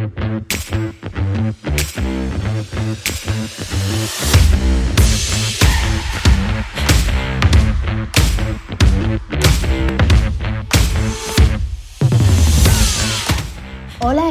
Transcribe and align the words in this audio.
Hola 0.00 0.08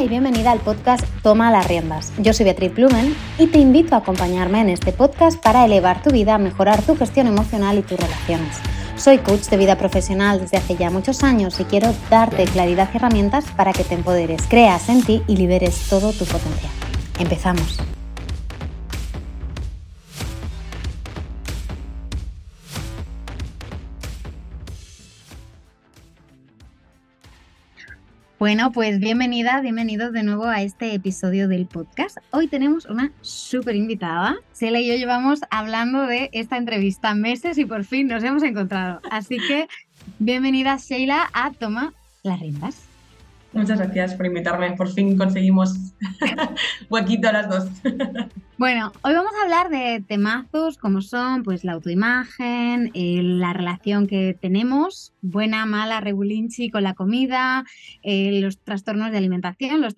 y 0.02 0.08
bienvenida 0.08 0.52
al 0.52 0.60
podcast 0.60 1.06
Toma 1.22 1.52
las 1.52 1.68
riendas. 1.68 2.14
Yo 2.18 2.34
soy 2.34 2.46
Beatriz 2.46 2.74
Blumen 2.74 3.16
y 3.38 3.46
te 3.46 3.60
invito 3.60 3.94
a 3.94 4.00
acompañarme 4.00 4.62
en 4.62 4.70
este 4.70 4.92
podcast 4.92 5.40
para 5.40 5.66
elevar 5.66 6.02
tu 6.02 6.10
vida, 6.10 6.40
mejorar 6.40 6.82
tu 6.82 6.98
gestión 6.98 7.28
emocional 7.28 7.78
y 7.78 7.84
tus 7.84 8.00
relaciones. 8.00 8.58
Soy 9.00 9.20
coach 9.20 9.48
de 9.48 9.56
vida 9.56 9.78
profesional 9.78 10.42
desde 10.42 10.58
hace 10.58 10.76
ya 10.76 10.90
muchos 10.90 11.24
años 11.24 11.58
y 11.62 11.64
quiero 11.64 11.94
darte 12.10 12.44
claridad 12.44 12.90
y 12.94 12.98
herramientas 12.98 13.46
para 13.56 13.72
que 13.72 13.86
te 13.86 13.96
empoderes, 13.96 14.42
creas 14.50 14.90
en 14.90 15.04
ti 15.04 15.24
y 15.26 15.38
liberes 15.38 15.88
todo 15.90 16.12
tu 16.12 16.26
potencial. 16.26 16.72
Empezamos. 17.18 17.80
Bueno, 28.40 28.72
pues 28.72 29.02
bienvenida, 29.02 29.60
bienvenidos 29.60 30.14
de 30.14 30.24
nuevo 30.24 30.46
a 30.46 30.62
este 30.62 30.94
episodio 30.94 31.50
del 31.50 31.66
podcast. 31.66 32.20
Hoy 32.32 32.48
tenemos 32.48 32.86
una 32.86 33.12
súper 33.20 33.76
invitada. 33.76 34.38
Sela 34.54 34.80
y 34.80 34.88
yo 34.88 34.96
llevamos 34.96 35.42
hablando 35.52 36.04
de 36.04 36.30
esta 36.32 36.56
entrevista 36.56 37.14
meses 37.16 37.58
y 37.58 37.66
por 37.66 37.84
fin 37.84 38.08
nos 38.08 38.24
hemos 38.24 38.42
encontrado. 38.44 39.02
Así 39.12 39.40
que 39.46 39.68
bienvenida 40.20 40.78
Sheila 40.78 41.30
a 41.34 41.52
Toma 41.52 41.94
las 42.24 42.40
riendas. 42.40 42.89
Muchas 43.52 43.80
gracias 43.80 44.14
por 44.14 44.26
invitarme. 44.26 44.72
Por 44.74 44.90
fin 44.90 45.18
conseguimos 45.18 45.94
huequito 46.90 47.30
a 47.30 47.32
las 47.32 47.50
dos. 47.50 47.70
bueno, 48.58 48.92
hoy 49.02 49.14
vamos 49.14 49.32
a 49.40 49.44
hablar 49.44 49.70
de 49.70 50.04
temazos 50.08 50.78
como 50.78 51.02
son 51.02 51.44
pues 51.44 51.64
la 51.64 51.74
autoimagen, 51.74 52.92
eh, 52.94 53.22
la 53.24 53.54
relación 53.54 54.08
que 54.08 54.38
tenemos, 54.40 55.14
buena, 55.22 55.66
mala, 55.66 56.00
regulinchi 56.00 56.70
con 56.70 56.84
la 56.84 56.94
comida, 56.94 57.66
eh, 58.04 58.40
los 58.40 58.60
trastornos 58.60 59.12
de 59.12 59.18
alimentación, 59.18 59.82
los 59.82 59.96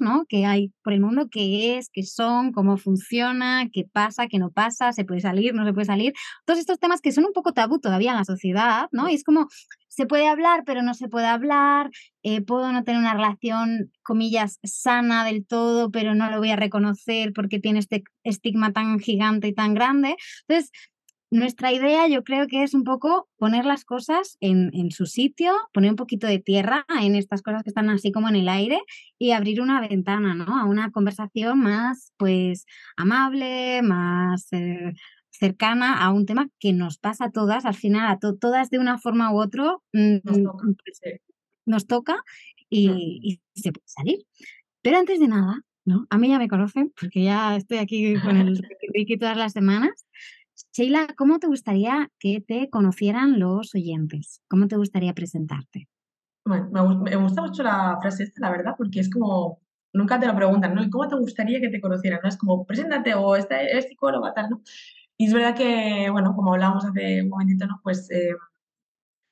¿no? 0.00 0.24
Que 0.28 0.46
hay 0.46 0.72
por 0.82 0.92
el 0.92 1.00
mundo, 1.00 1.28
qué 1.30 1.76
es, 1.76 1.88
qué 1.92 2.02
son, 2.04 2.52
cómo 2.52 2.76
funciona, 2.76 3.68
qué 3.72 3.84
pasa, 3.90 4.26
qué 4.26 4.38
no 4.38 4.50
pasa, 4.50 4.92
se 4.92 5.04
puede 5.04 5.20
salir, 5.20 5.54
no 5.54 5.64
se 5.64 5.72
puede 5.72 5.86
salir. 5.86 6.12
Todos 6.44 6.60
estos 6.60 6.78
temas 6.78 7.00
que 7.00 7.12
son 7.12 7.24
un 7.24 7.32
poco 7.32 7.52
tabú 7.52 7.78
todavía 7.78 8.12
en 8.12 8.16
la 8.18 8.24
sociedad, 8.24 8.88
¿no? 8.92 9.08
Y 9.08 9.14
es 9.14 9.24
como 9.24 9.48
se 9.88 10.06
puede 10.06 10.26
hablar, 10.26 10.62
pero 10.64 10.82
no 10.82 10.94
se 10.94 11.08
puede 11.08 11.26
hablar, 11.26 11.90
eh, 12.22 12.40
puedo 12.40 12.72
no 12.72 12.82
tener 12.82 12.98
una 12.98 13.12
relación, 13.12 13.92
comillas, 14.02 14.58
sana 14.64 15.22
del 15.24 15.46
todo, 15.46 15.90
pero 15.90 16.14
no 16.14 16.30
lo 16.30 16.38
voy 16.38 16.50
a 16.50 16.56
reconocer 16.56 17.32
porque 17.34 17.58
tiene 17.58 17.80
este 17.80 18.02
estigma 18.24 18.72
tan 18.72 18.98
gigante 19.00 19.48
y 19.48 19.54
tan 19.54 19.74
grande. 19.74 20.16
Entonces, 20.48 20.70
nuestra 21.32 21.72
idea 21.72 22.06
yo 22.08 22.22
creo 22.24 22.46
que 22.46 22.62
es 22.62 22.74
un 22.74 22.84
poco 22.84 23.28
poner 23.38 23.64
las 23.64 23.84
cosas 23.84 24.36
en, 24.40 24.70
en, 24.74 24.90
su 24.90 25.06
sitio, 25.06 25.52
poner 25.72 25.90
un 25.90 25.96
poquito 25.96 26.26
de 26.26 26.38
tierra 26.38 26.84
en 27.00 27.14
estas 27.14 27.42
cosas 27.42 27.62
que 27.62 27.70
están 27.70 27.90
así 27.90 28.12
como 28.12 28.28
en 28.28 28.36
el 28.36 28.48
aire 28.48 28.80
y 29.18 29.32
abrir 29.32 29.60
una 29.60 29.80
ventana, 29.80 30.34
¿no? 30.34 30.58
A 30.58 30.64
una 30.66 30.90
conversación 30.90 31.58
más, 31.58 32.12
pues, 32.18 32.66
amable, 32.96 33.82
más... 33.82 34.46
Eh, 34.52 34.92
cercana 35.42 36.04
a 36.04 36.12
un 36.12 36.24
tema 36.24 36.48
que 36.60 36.72
nos 36.72 36.98
pasa 36.98 37.24
a 37.24 37.30
todas, 37.30 37.64
al 37.64 37.74
final 37.74 38.06
a 38.08 38.18
todas 38.18 38.70
de 38.70 38.78
una 38.78 38.98
forma 38.98 39.32
u 39.32 39.40
otra 39.40 39.76
mm, 39.92 40.18
nos 41.66 41.86
toca, 41.86 42.16
mm, 42.70 42.96
y, 42.98 43.40
se 43.54 43.72
puede 43.72 43.86
salir. 43.86 44.18
Pero 44.82 44.98
antes 44.98 45.18
de 45.18 45.28
nada, 45.28 45.62
¿no? 45.84 46.06
A 46.10 46.18
mí 46.18 46.28
ya 46.28 46.38
me 46.38 46.48
conocen 46.48 46.92
porque 46.98 47.24
ya 47.24 47.56
estoy 47.56 47.78
aquí 47.78 48.14
con 48.20 48.36
el 48.36 48.56
Ricky 48.94 49.16
todas 49.16 49.36
las 49.36 49.52
semanas. 49.52 50.06
Sheila, 50.74 51.06
¿cómo 51.18 51.38
te 51.38 51.48
gustaría 51.48 52.10
que 52.18 52.40
te 52.40 52.70
conocieran 52.70 53.38
los 53.38 53.74
oyentes? 53.74 54.40
¿Cómo 54.48 54.68
te 54.68 54.76
gustaría 54.76 55.12
presentarte? 55.12 55.86
Bueno, 56.46 56.98
me, 56.98 57.14
gusta 57.16 57.42
mucho 57.42 57.62
la 57.62 57.98
frase 58.00 58.24
esta, 58.24 58.40
la 58.40 58.50
verdad, 58.50 58.72
porque 58.78 59.00
es 59.00 59.10
como, 59.10 59.60
nunca 59.92 60.18
te 60.18 60.26
lo 60.26 60.34
preguntan, 60.34 60.74
¿no? 60.74 60.82
¿Cómo 60.90 61.06
te 61.08 61.16
gustaría 61.16 61.60
que 61.60 61.68
te 61.68 61.78
conocieran? 61.78 62.20
¿no? 62.22 62.28
Es 62.30 62.38
como, 62.38 62.64
preséntate 62.64 63.14
o 63.14 63.36
este, 63.36 63.70
eres 63.70 63.86
psicóloga, 63.86 64.32
tal, 64.32 64.48
¿no? 64.48 64.62
Y 65.18 65.26
es 65.26 65.34
verdad 65.34 65.54
que, 65.54 66.08
bueno, 66.10 66.34
como 66.34 66.54
hablábamos 66.54 66.86
hace 66.86 67.20
un 67.20 67.28
momentito, 67.28 67.66
¿no? 67.66 67.78
Pues 67.82 68.10
eh, 68.10 68.34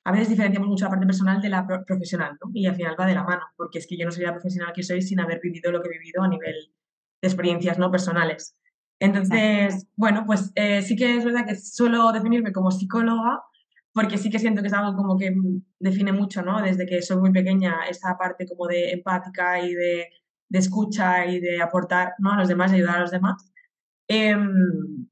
a 0.05 0.11
veces 0.11 0.29
diferenciamos 0.29 0.69
mucho 0.69 0.85
la 0.85 0.91
parte 0.91 1.07
personal 1.07 1.41
de 1.41 1.49
la 1.49 1.65
profesional, 1.65 2.37
¿no? 2.39 2.51
Y 2.53 2.67
al 2.67 2.75
final 2.75 2.95
va 2.99 3.07
de 3.07 3.15
la 3.15 3.23
mano, 3.23 3.47
porque 3.57 3.79
es 3.79 3.87
que 3.87 3.97
yo 3.97 4.05
no 4.05 4.11
sería 4.11 4.27
la 4.27 4.35
profesional 4.35 4.73
que 4.75 4.83
soy 4.83 5.01
sin 5.01 5.19
haber 5.19 5.39
vivido 5.41 5.71
lo 5.71 5.81
que 5.81 5.89
he 5.89 5.97
vivido 5.97 6.21
a 6.21 6.27
nivel 6.27 6.71
de 7.19 7.27
experiencias, 7.27 7.79
¿no? 7.79 7.89
Personales. 7.89 8.55
Entonces, 9.01 9.87
bueno, 9.95 10.25
pues 10.27 10.51
eh, 10.53 10.83
sí 10.83 10.95
que 10.95 11.17
es 11.17 11.25
verdad 11.25 11.47
que 11.47 11.55
suelo 11.55 12.11
definirme 12.11 12.53
como 12.53 12.69
psicóloga, 12.69 13.41
porque 13.93 14.19
sí 14.19 14.29
que 14.29 14.37
siento 14.37 14.61
que 14.61 14.67
es 14.67 14.73
algo 14.73 14.95
como 14.95 15.17
que 15.17 15.35
define 15.79 16.11
mucho, 16.11 16.43
¿no? 16.43 16.61
Desde 16.61 16.85
que 16.85 17.01
soy 17.01 17.17
muy 17.17 17.31
pequeña, 17.31 17.85
esa 17.89 18.15
parte 18.15 18.45
como 18.47 18.67
de 18.67 18.91
empática 18.91 19.59
y 19.59 19.73
de, 19.73 20.07
de 20.49 20.59
escucha 20.59 21.25
y 21.25 21.39
de 21.39 21.59
aportar, 21.63 22.13
¿no? 22.19 22.33
A 22.33 22.37
los 22.37 22.47
demás 22.47 22.71
ayudar 22.73 22.97
a 22.97 23.01
los 23.01 23.09
demás. 23.09 23.51
Em, 24.07 25.07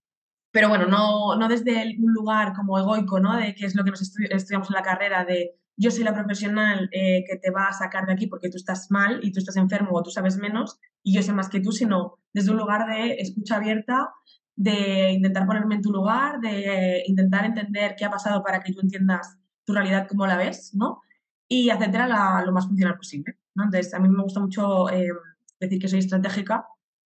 pero 0.51 0.69
bueno, 0.69 0.85
no, 0.85 1.35
no 1.35 1.47
desde 1.47 1.97
un 1.99 2.13
lugar 2.13 2.53
como 2.53 2.77
egoico, 2.77 3.19
¿no? 3.19 3.37
De 3.37 3.55
que 3.55 3.65
es 3.65 3.75
lo 3.75 3.83
que 3.83 3.89
nos 3.91 4.01
estudiamos 4.01 4.69
en 4.69 4.75
la 4.75 4.83
carrera, 4.83 5.25
de 5.25 5.55
yo 5.79 5.91
soy 5.91 6.03
la 6.03 6.13
profesional 6.13 6.89
eh, 6.91 7.23
que 7.25 7.37
te 7.37 7.51
va 7.51 7.67
a 7.67 7.73
sacar 7.73 8.05
de 8.05 8.11
aquí 8.11 8.27
porque 8.27 8.49
tú 8.49 8.57
estás 8.57 8.91
mal 8.91 9.21
y 9.23 9.31
tú 9.31 9.39
estás 9.39 9.55
enfermo 9.55 9.91
o 9.93 10.03
tú 10.03 10.11
sabes 10.11 10.37
menos 10.37 10.77
y 11.01 11.13
yo 11.15 11.23
sé 11.23 11.31
más 11.31 11.47
que 11.47 11.61
tú, 11.61 11.71
sino 11.71 12.19
desde 12.33 12.51
un 12.51 12.57
lugar 12.57 12.85
de 12.85 13.13
escucha 13.13 13.55
abierta, 13.55 14.09
de 14.57 15.11
intentar 15.11 15.47
ponerme 15.47 15.75
en 15.75 15.81
tu 15.81 15.91
lugar, 15.91 16.41
de 16.41 17.01
intentar 17.05 17.45
entender 17.45 17.95
qué 17.97 18.03
ha 18.03 18.11
pasado 18.11 18.43
para 18.43 18.59
que 18.59 18.73
tú 18.73 18.81
entiendas 18.81 19.37
tu 19.63 19.73
realidad 19.73 20.05
como 20.09 20.27
la 20.27 20.35
ves, 20.35 20.71
¿no? 20.73 20.99
Y 21.47 21.69
hacértela 21.69 22.43
lo 22.45 22.51
más 22.51 22.67
funcional 22.67 22.97
posible, 22.97 23.37
¿no? 23.55 23.63
Entonces, 23.63 23.93
a 23.93 23.99
mí 23.99 24.09
me 24.09 24.21
gusta 24.21 24.41
mucho 24.41 24.89
eh, 24.89 25.09
decir 25.61 25.79
que 25.79 25.87
soy 25.87 25.99
estratégica 25.99 26.65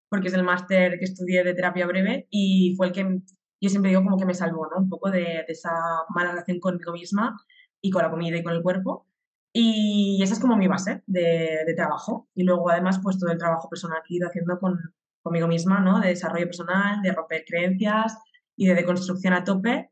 porque 0.10 0.30
es 0.30 0.34
el 0.34 0.44
máster 0.44 0.98
que 0.98 1.06
estudié 1.06 1.44
de 1.44 1.54
terapia 1.54 1.86
breve 1.86 2.28
y 2.32 2.74
fue 2.76 2.88
el 2.88 2.92
que 2.92 3.22
yo 3.62 3.70
siempre 3.70 3.90
digo 3.90 4.04
como 4.04 4.18
que 4.18 4.26
me 4.26 4.34
salvó, 4.34 4.68
¿no? 4.68 4.82
Un 4.82 4.90
poco 4.90 5.12
de, 5.12 5.46
esa 5.48 5.72
mala 6.10 6.32
relación 6.32 6.60
conmigo 6.60 6.92
misma 6.92 7.38
y 7.84 7.92
con 7.92 8.02
la 8.02 8.10
comida 8.10 8.38
y 8.38 8.44
con 8.44 8.54
el 8.54 8.64
cuerpo. 8.64 9.06
Y 9.54 10.20
esa 10.24 10.34
es 10.34 10.40
como 10.40 10.58
mi 10.58 10.68
base 10.68 11.04
de, 11.06 11.60
de 11.68 11.74
trabajo. 11.76 12.30
Y 12.34 12.44
luego 12.44 12.72
además 12.72 13.00
pues 13.04 13.20
todo 13.20 13.32
el 13.32 13.38
trabajo 13.38 13.70
personal 13.70 14.00
que 14.08 14.16
he 14.16 14.18
ido 14.18 14.28
haciendo 14.28 14.58
con, 14.58 14.80
conmigo 15.22 15.48
misma, 15.48 15.80
¿no? 15.82 16.00
De 16.00 16.10
desarrollo 16.10 16.46
personal, 16.46 17.02
de 17.02 17.12
romper 17.12 17.44
creencias 17.46 18.18
y 18.56 18.68
de 18.68 18.76
deconstrucción 18.76 19.34
a 19.34 19.44
tope. 19.44 19.92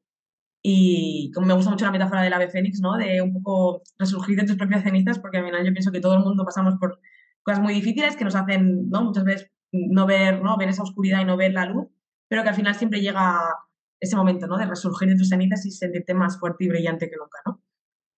Y 0.63 1.31
como 1.34 1.47
me 1.47 1.53
gusta 1.53 1.72
mucho 1.72 1.85
la 1.85 1.91
metáfora 1.91 2.22
del 2.22 2.34
ave 2.34 2.50
fénix, 2.50 2.79
¿no? 2.79 2.97
De 2.97 3.22
un 3.22 3.34
poco 3.34 3.84
resurgir 4.00 4.40
de 4.40 4.46
tus 4.46 4.58
propias 4.58 4.84
cenizas, 4.84 5.19
porque 5.19 5.38
al 5.38 5.46
final 5.46 5.66
yo 5.66 5.73
pienso 5.73 5.91
que 5.91 6.02
todo 6.02 6.13
el 6.16 6.23
mundo 6.23 6.46
pasamos 6.46 6.75
por 6.79 7.00
cosas 7.44 7.62
muy 7.62 7.73
difíciles 7.73 8.16
que 8.16 8.23
nos 8.23 8.35
hacen, 8.35 8.90
¿no? 8.90 9.03
Muchas 9.03 9.23
veces 9.23 9.52
no 9.72 10.06
ver, 10.06 10.41
¿no? 10.41 10.58
ver 10.58 10.69
esa 10.69 10.84
oscuridad 10.84 11.22
y 11.22 11.25
no 11.25 11.38
ver 11.38 11.53
la 11.53 11.66
luz, 11.66 11.88
pero 12.28 12.44
que 12.44 12.50
al 12.50 12.56
final 12.56 12.75
siempre 12.75 13.02
llega 13.02 13.40
ese 14.00 14.16
momento, 14.16 14.47
¿no? 14.47 14.58
De 14.58 14.66
resurgir 14.66 15.09
de 15.09 15.16
tus 15.16 15.29
cenizas 15.29 15.66
y 15.66 15.72
sentirte 15.72 16.13
más 16.13 16.40
fuerte 16.40 16.66
y 16.66 16.69
brillante 16.69 17.09
que 17.09 17.16
nunca, 17.18 17.40
¿no? 17.46 17.62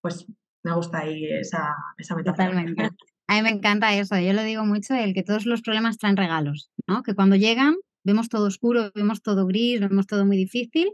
Pues 0.04 0.26
me 0.62 0.74
gusta 0.74 0.98
ahí 0.98 1.24
esa, 1.24 1.74
esa 1.96 2.14
metáfora. 2.14 2.48
Totalmente. 2.48 2.90
A 3.26 3.36
mí 3.36 3.42
me 3.42 3.48
encanta 3.48 3.94
eso, 3.94 4.18
yo 4.18 4.34
lo 4.34 4.42
digo 4.42 4.66
mucho, 4.66 4.92
el 4.92 5.14
que 5.14 5.22
todos 5.22 5.46
los 5.46 5.62
problemas 5.62 5.96
traen 5.96 6.18
regalos, 6.18 6.70
¿no? 6.86 7.02
Que 7.02 7.14
cuando 7.14 7.36
llegan 7.36 7.76
vemos 8.02 8.28
todo 8.28 8.46
oscuro, 8.46 8.92
vemos 8.94 9.22
todo 9.22 9.46
gris, 9.46 9.80
vemos 9.80 10.06
todo 10.06 10.26
muy 10.26 10.36
difícil, 10.36 10.92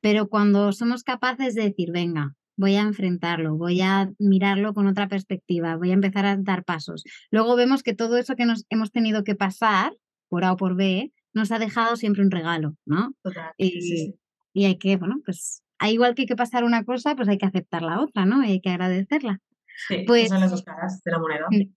pero 0.00 0.28
cuando 0.28 0.72
somos 0.72 1.04
capaces 1.04 1.54
de 1.54 1.62
decir, 1.62 1.92
venga, 1.92 2.34
voy 2.56 2.74
a 2.74 2.80
enfrentarlo, 2.80 3.56
voy 3.56 3.80
a 3.80 4.10
mirarlo 4.18 4.74
con 4.74 4.88
otra 4.88 5.06
perspectiva, 5.06 5.76
voy 5.76 5.90
a 5.90 5.94
empezar 5.94 6.26
a 6.26 6.36
dar 6.36 6.64
pasos. 6.64 7.04
Luego 7.30 7.54
vemos 7.54 7.84
que 7.84 7.94
todo 7.94 8.16
eso 8.16 8.34
que 8.34 8.44
nos 8.44 8.64
hemos 8.70 8.90
tenido 8.90 9.22
que 9.22 9.36
pasar, 9.36 9.92
por 10.28 10.44
A 10.44 10.54
o 10.54 10.56
por 10.56 10.74
B, 10.74 11.12
nos 11.32 11.52
ha 11.52 11.60
dejado 11.60 11.94
siempre 11.94 12.24
un 12.24 12.32
regalo, 12.32 12.74
¿no? 12.84 13.14
y, 13.56 14.14
y, 14.52 14.64
hay 14.64 14.78
que, 14.78 14.96
bueno, 14.96 15.20
pues 15.24 15.62
igual 15.86 16.14
que 16.14 16.22
hay 16.22 16.26
que 16.26 16.36
pasar 16.36 16.64
una 16.64 16.84
cosa, 16.84 17.14
pues 17.14 17.28
hay 17.28 17.38
que 17.38 17.46
aceptar 17.46 17.82
la 17.82 18.00
otra, 18.00 18.24
¿no? 18.24 18.44
Y 18.44 18.52
hay 18.52 18.60
que 18.60 18.70
agradecerla. 18.70 19.40
Sí, 19.86 20.04
pues, 20.06 20.28
son 20.28 20.40
las 20.40 20.50
dos 20.50 20.64
caras 20.64 21.00
de 21.04 21.12
la 21.12 21.18
moneda. 21.18 21.46
Mm, 21.50 21.72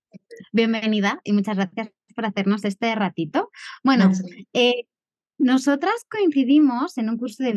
bienvenida 0.51 1.21
y 1.23 1.33
muchas 1.33 1.55
gracias 1.55 1.91
por 2.15 2.25
hacernos 2.25 2.65
este 2.65 2.93
ratito. 2.95 3.51
Bueno, 3.83 4.11
eh, 4.53 4.85
nosotras 5.37 6.05
coincidimos 6.09 6.97
en 6.97 7.09
un 7.09 7.17
curso 7.17 7.43
de 7.43 7.53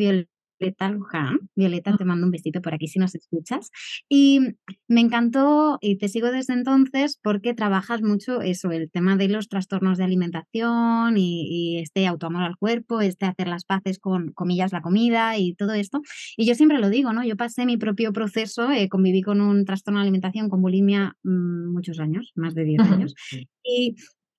Violeta 0.59 0.89
Luján. 0.89 1.39
Violeta, 1.55 1.97
te 1.97 2.05
mando 2.05 2.27
un 2.27 2.31
besito 2.31 2.61
por 2.61 2.75
aquí 2.75 2.89
si 2.89 2.99
nos 2.99 3.15
escuchas. 3.15 3.71
Y 4.09 4.41
me 4.89 5.01
encantó 5.01 5.79
y 5.81 5.97
te 5.97 6.09
sigo 6.09 6.31
desde 6.31 6.55
entonces 6.55 7.19
porque 7.23 7.55
trabajas 7.55 8.03
mucho 8.03 8.41
eso, 8.41 8.71
el 8.71 8.91
tema 8.91 9.17
de 9.17 9.29
los 9.29 9.49
trastornos 9.49 9.99
de 9.99 10.05
alimentación 10.05 11.17
y, 11.17 11.81
este 11.81 12.07
autoamor 12.07 12.43
al 12.43 12.57
cuerpo, 12.57 13.01
este 13.01 13.27
hacer 13.27 13.49
las 13.49 13.65
paces 13.65 13.99
con 13.99 14.33
comillas 14.33 14.73
la 14.73 14.83
comida 14.83 15.37
y 15.39 15.55
todo 15.55 15.73
esto. 15.73 16.03
Y 16.37 16.47
yo 16.47 16.55
siempre 16.55 16.79
lo 16.79 16.89
digo, 16.89 17.13
¿no? 17.13 17.25
Yo 17.25 17.37
pasé 17.37 17.67
mi 17.67 17.77
propio 17.77 18.13
proceso, 18.13 18.71
eh, 18.71 18.89
conviví 18.89 19.23
con 19.23 19.41
un 19.41 19.65
trastorno 19.65 20.01
de 20.01 20.05
alimentación 20.05 20.49
con 20.49 20.63
bulimia 20.63 21.17
mm, 21.23 21.73
muchos 21.73 21.99
años, 22.01 22.33
más 22.35 22.55
de 22.55 22.65
10 22.65 22.81
años. 22.81 23.15
Y 23.63 23.97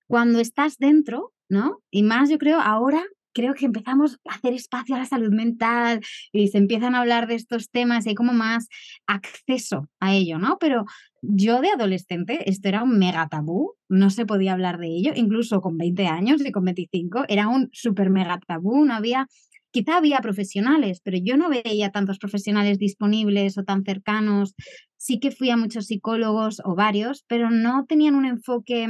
cuando 0.08 0.40
estás 0.40 0.78
dentro, 0.78 1.34
¿no? 1.50 1.82
Y 1.92 2.04
más 2.04 2.30
yo 2.30 2.38
creo 2.38 2.60
ahora 2.60 3.04
creo 3.36 3.54
que 3.54 3.66
empezamos 3.66 4.18
a 4.28 4.36
hacer 4.36 4.54
espacio 4.54 4.96
a 4.96 5.00
la 5.00 5.06
salud 5.06 5.32
mental 5.32 6.00
y 6.32 6.48
se 6.48 6.58
empiezan 6.58 6.96
a 6.96 7.02
hablar 7.02 7.28
de 7.28 7.36
estos 7.36 7.70
temas 7.70 8.06
y 8.06 8.10
hay 8.10 8.16
como 8.16 8.34
más 8.34 8.70
acceso 9.06 9.90
a 10.00 10.16
ello, 10.16 10.40
¿no? 10.40 10.58
Pero 10.60 10.86
yo 11.22 11.60
de 11.62 11.70
adolescente, 11.70 12.50
esto 12.50 12.70
era 12.70 12.82
un 12.82 12.98
mega 12.98 13.28
tabú, 13.28 13.74
no 13.90 14.10
se 14.10 14.26
podía 14.26 14.54
hablar 14.54 14.80
de 14.80 14.88
ello, 14.88 15.12
incluso 15.16 15.60
con 15.62 15.78
20 15.78 16.08
años 16.08 16.44
y 16.46 16.52
con 16.52 16.64
25, 16.64 17.26
era 17.28 17.48
un 17.50 17.70
súper 17.74 18.10
mega 18.10 18.40
tabú, 18.48 18.86
no 18.86 18.94
había, 18.94 19.28
quizá 19.72 19.98
había 19.98 20.20
profesionales, 20.20 21.02
pero 21.04 21.18
yo 21.22 21.36
no 21.36 21.50
veía 21.50 21.92
tantos 21.92 22.20
profesionales 22.20 22.80
disponibles 22.80 23.58
o 23.58 23.64
tan 23.64 23.84
cercanos. 23.84 24.56
Sí 24.98 25.20
que 25.20 25.32
fui 25.32 25.50
a 25.50 25.58
muchos 25.58 25.88
psicólogos 25.88 26.62
o 26.64 26.74
varios, 26.74 27.26
pero 27.28 27.52
no 27.52 27.86
tenían 27.86 28.16
un 28.16 28.26
enfoque 28.26 28.88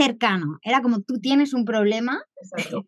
cercano. 0.00 0.58
Era 0.62 0.82
como 0.82 1.00
tú 1.00 1.20
tienes 1.20 1.52
un 1.52 1.64
problema, 1.64 2.22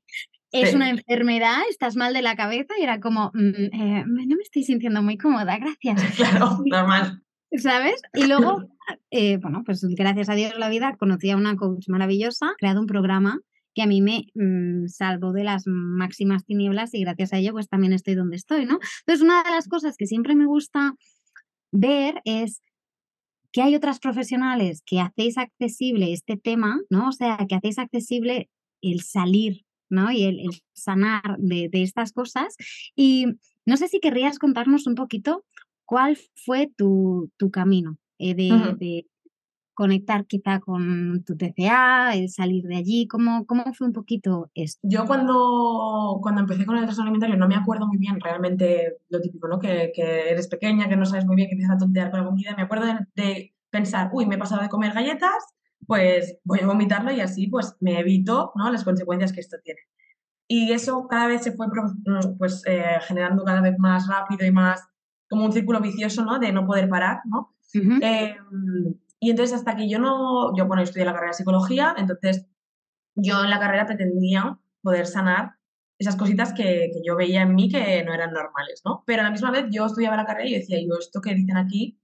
es 0.52 0.74
una 0.74 0.90
enfermedad, 0.90 1.58
estás 1.70 1.96
mal 1.96 2.12
de 2.12 2.22
la 2.22 2.36
cabeza 2.36 2.74
y 2.78 2.82
era 2.82 3.00
como, 3.00 3.30
mm, 3.34 3.64
eh, 3.72 4.04
no 4.06 4.36
me 4.36 4.42
estoy 4.42 4.64
sintiendo 4.64 5.02
muy 5.02 5.16
cómoda, 5.16 5.58
gracias. 5.58 6.02
Claro, 6.16 6.58
normal. 6.64 7.22
¿Sabes? 7.58 8.00
Y 8.14 8.26
luego, 8.26 8.62
eh, 9.10 9.36
bueno, 9.38 9.62
pues 9.64 9.84
gracias 9.90 10.28
a 10.28 10.34
Dios 10.34 10.58
la 10.58 10.70
vida, 10.70 10.96
conocí 10.98 11.30
a 11.30 11.36
una 11.36 11.56
coach 11.56 11.88
maravillosa, 11.88 12.54
creado 12.58 12.80
un 12.80 12.86
programa 12.86 13.40
que 13.74 13.82
a 13.82 13.86
mí 13.86 14.02
me 14.02 14.26
mm, 14.34 14.88
salvó 14.88 15.32
de 15.32 15.44
las 15.44 15.64
máximas 15.66 16.44
tinieblas 16.44 16.92
y 16.92 17.00
gracias 17.00 17.32
a 17.32 17.38
ello 17.38 17.52
pues 17.52 17.68
también 17.68 17.94
estoy 17.94 18.14
donde 18.14 18.36
estoy, 18.36 18.66
¿no? 18.66 18.78
Entonces, 19.00 19.22
una 19.22 19.42
de 19.42 19.50
las 19.50 19.66
cosas 19.66 19.96
que 19.96 20.06
siempre 20.06 20.34
me 20.34 20.44
gusta 20.44 20.94
ver 21.72 22.20
es 22.24 22.60
que 23.52 23.62
hay 23.62 23.76
otras 23.76 24.00
profesionales 24.00 24.82
que 24.84 25.00
hacéis 25.00 25.38
accesible 25.38 26.12
este 26.12 26.36
tema, 26.36 26.80
¿no? 26.90 27.08
O 27.08 27.12
sea, 27.12 27.38
que 27.48 27.54
hacéis 27.54 27.78
accesible 27.78 28.48
el 28.80 29.02
salir, 29.02 29.64
¿no? 29.90 30.10
Y 30.10 30.24
el, 30.24 30.48
sanar 30.72 31.36
de, 31.38 31.70
estas 31.72 32.12
cosas. 32.12 32.56
Y 32.96 33.26
no 33.66 33.76
sé 33.76 33.88
si 33.88 34.00
querrías 34.00 34.38
contarnos 34.38 34.86
un 34.86 34.94
poquito 34.94 35.44
cuál 35.84 36.18
fue 36.34 36.70
tu, 36.76 37.30
camino 37.52 37.98
eh, 38.18 38.34
de, 38.34 39.06
conectar 39.74 40.26
quizá 40.26 40.60
con 40.60 41.22
tu 41.24 41.36
TCA, 41.36 42.14
el 42.14 42.28
salir 42.28 42.64
de 42.64 42.76
allí, 42.76 43.06
¿cómo, 43.08 43.46
cómo 43.46 43.64
fue 43.74 43.86
un 43.86 43.92
poquito 43.92 44.50
esto? 44.54 44.80
Yo 44.82 45.06
cuando, 45.06 46.18
cuando 46.22 46.42
empecé 46.42 46.66
con 46.66 46.76
el 46.76 46.84
trastorno 46.84 47.10
alimentario 47.10 47.36
no 47.36 47.48
me 47.48 47.56
acuerdo 47.56 47.86
muy 47.86 47.98
bien 47.98 48.20
realmente 48.20 48.98
lo 49.08 49.20
típico, 49.20 49.48
¿no? 49.48 49.58
Que, 49.58 49.92
que, 49.94 50.30
eres 50.30 50.48
pequeña, 50.48 50.88
que 50.88 50.96
no 50.96 51.06
sabes 51.06 51.24
muy 51.24 51.36
bien, 51.36 51.48
que 51.48 51.54
empiezas 51.54 51.76
a 51.76 51.78
tontear 51.78 52.10
con 52.10 52.20
la 52.20 52.26
comida. 52.26 52.54
Me 52.56 52.62
acuerdo 52.62 52.86
de, 53.14 53.54
pensar, 53.70 54.10
uy, 54.12 54.26
me 54.26 54.34
he 54.34 54.38
pasado 54.38 54.60
de 54.60 54.68
comer 54.68 54.92
galletas, 54.92 55.42
pues 55.86 56.38
voy 56.44 56.60
a 56.60 56.66
vomitarlo 56.66 57.10
y 57.10 57.20
así 57.20 57.46
pues 57.46 57.74
me 57.80 57.98
evito 58.00 58.52
¿no? 58.54 58.70
las 58.70 58.84
consecuencias 58.84 59.32
que 59.32 59.40
esto 59.40 59.56
tiene. 59.64 59.80
Y 60.46 60.72
eso 60.72 61.08
cada 61.08 61.28
vez 61.28 61.42
se 61.42 61.52
fue 61.52 61.66
mm, 61.68 62.36
pues, 62.36 62.62
eh, 62.66 62.98
generando 63.08 63.42
cada 63.44 63.62
vez 63.62 63.78
más 63.78 64.06
rápido 64.06 64.44
y 64.44 64.50
más 64.50 64.86
como 65.28 65.46
un 65.46 65.52
círculo 65.52 65.80
vicioso 65.80 66.24
¿no? 66.24 66.38
de 66.38 66.52
no 66.52 66.66
poder 66.66 66.90
parar, 66.90 67.20
¿no? 67.24 67.54
Y 69.22 69.30
entonces 69.30 69.56
hasta 69.56 69.76
que 69.76 69.88
yo 69.88 70.00
no, 70.00 70.54
yo 70.56 70.66
bueno, 70.66 70.82
estudié 70.82 71.04
la 71.04 71.12
carrera 71.12 71.30
de 71.30 71.36
psicología, 71.36 71.94
entonces 71.96 72.44
yo 73.14 73.44
en 73.44 73.50
la 73.50 73.60
carrera 73.60 73.86
pretendía 73.86 74.58
poder 74.82 75.06
sanar 75.06 75.52
esas 75.96 76.16
cositas 76.16 76.52
que, 76.52 76.90
que, 76.92 77.02
yo 77.06 77.14
veía 77.14 77.42
en 77.42 77.54
mí 77.54 77.70
que 77.70 78.02
no 78.02 78.12
eran 78.12 78.32
normales, 78.32 78.82
¿no? 78.84 79.04
Pero 79.06 79.20
a 79.22 79.24
la 79.26 79.30
misma 79.30 79.52
vez 79.52 79.66
yo 79.70 79.86
estudiaba 79.86 80.16
la 80.16 80.26
carrera 80.26 80.48
y 80.48 80.54
decía, 80.54 80.76
yo 80.80 80.98
esto 80.98 81.20
que 81.20 81.36
dicen 81.36 81.56
aquí, 81.56 82.00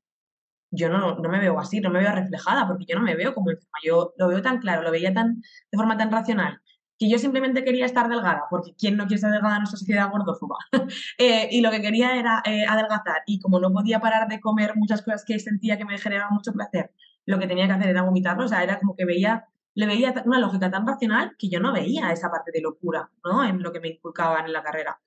yo 0.70 0.88
no, 0.88 1.16
no 1.16 1.28
me 1.28 1.40
veo 1.40 1.58
así, 1.58 1.80
no 1.80 1.90
me 1.90 1.98
veo 1.98 2.14
reflejada, 2.14 2.68
porque 2.68 2.84
yo 2.88 2.96
no 2.96 3.02
me 3.02 3.16
veo 3.16 3.34
como 3.34 3.50
enferma, 3.50 3.78
yo 3.84 4.14
lo 4.16 4.28
veo 4.28 4.40
tan 4.40 4.60
claro, 4.60 4.82
lo 4.82 4.92
veía 4.92 5.12
tan, 5.12 5.42
de 5.72 5.76
forma 5.76 5.96
tan 5.96 6.12
racional, 6.12 6.60
que 6.98 7.08
yo 7.08 7.18
simplemente 7.18 7.64
quería 7.64 7.86
estar 7.86 8.08
delgada, 8.08 8.44
porque 8.50 8.74
¿quién 8.76 8.96
no 8.96 9.04
quiere 9.04 9.16
estar 9.16 9.30
delgada 9.30 9.56
en 9.56 9.60
nuestra 9.60 9.78
sociedad 9.78 10.10
gordófoba? 10.10 10.56
eh, 11.18 11.48
y 11.50 11.60
lo 11.60 11.70
que 11.70 11.80
quería 11.80 12.16
era 12.16 12.42
eh, 12.44 12.66
adelgazar, 12.66 13.22
y 13.26 13.38
como 13.40 13.60
no 13.60 13.72
podía 13.72 14.00
parar 14.00 14.28
de 14.28 14.40
comer 14.40 14.72
muchas 14.76 15.02
cosas 15.02 15.24
que 15.24 15.38
sentía 15.38 15.78
que 15.78 15.84
me 15.84 15.96
generaban 15.98 16.34
mucho 16.34 16.52
placer, 16.52 16.90
lo 17.24 17.38
que 17.38 17.46
tenía 17.46 17.66
que 17.66 17.74
hacer 17.74 17.88
era 17.88 18.02
vomitarlo, 18.02 18.44
o 18.44 18.48
sea, 18.48 18.64
era 18.64 18.78
como 18.78 18.96
que 18.96 19.04
veía, 19.04 19.46
le 19.74 19.86
veía 19.86 20.12
una 20.24 20.40
lógica 20.40 20.70
tan 20.70 20.86
racional 20.86 21.36
que 21.38 21.48
yo 21.48 21.60
no 21.60 21.72
veía 21.72 22.10
esa 22.10 22.30
parte 22.30 22.50
de 22.52 22.62
locura, 22.62 23.10
¿no? 23.24 23.44
En 23.44 23.62
lo 23.62 23.70
que 23.70 23.80
me 23.80 23.88
inculcaban 23.88 24.46
en 24.46 24.52
la 24.52 24.62
carrera. 24.62 25.00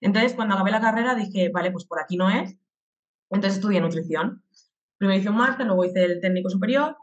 Entonces, 0.00 0.34
cuando 0.34 0.54
acabé 0.54 0.70
la 0.70 0.80
carrera 0.80 1.14
dije, 1.14 1.50
vale, 1.50 1.70
pues 1.70 1.84
por 1.84 2.00
aquí 2.00 2.16
no 2.16 2.30
es. 2.30 2.56
Entonces 3.30 3.58
estudié 3.58 3.80
nutrición. 3.80 4.42
Primero 4.96 5.20
hice 5.20 5.30
un 5.30 5.36
máster, 5.36 5.66
luego 5.66 5.84
hice 5.84 6.04
el 6.04 6.20
técnico 6.20 6.50
superior 6.50 6.96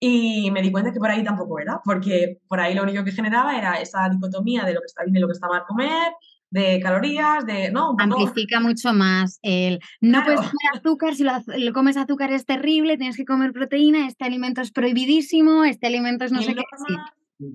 y 0.00 0.50
me 0.50 0.62
di 0.62 0.70
cuenta 0.70 0.92
que 0.92 1.00
por 1.00 1.10
ahí 1.10 1.24
tampoco 1.24 1.58
era, 1.58 1.80
porque 1.84 2.40
por 2.46 2.60
ahí 2.60 2.74
lo 2.74 2.82
único 2.84 3.04
que 3.04 3.12
generaba 3.12 3.58
era 3.58 3.80
esa 3.80 4.08
dicotomía 4.08 4.64
de 4.64 4.74
lo 4.74 4.80
que 4.80 4.86
está 4.86 5.04
bien 5.04 5.16
y 5.16 5.20
lo 5.20 5.26
que 5.26 5.32
está 5.32 5.48
mal 5.48 5.64
comer, 5.66 6.12
de 6.50 6.80
calorías, 6.80 7.44
de... 7.44 7.70
No, 7.70 7.94
Amplifica 7.98 8.60
mucho 8.60 8.92
más 8.92 9.38
el... 9.42 9.80
No 10.00 10.22
puedes 10.22 10.40
comer 10.40 10.52
azúcar, 10.74 11.14
si 11.14 11.24
lo, 11.24 11.72
comes 11.72 11.96
azúcar 11.96 12.32
es 12.32 12.46
terrible, 12.46 12.96
tienes 12.96 13.16
que 13.16 13.24
comer 13.24 13.52
proteína, 13.52 14.06
este 14.06 14.24
alimento 14.24 14.60
es 14.60 14.70
prohibidísimo, 14.70 15.64
este 15.64 15.88
alimento 15.88 16.24
es 16.24 16.32
no 16.32 16.42
sé 16.42 16.54
qué. 16.54 16.62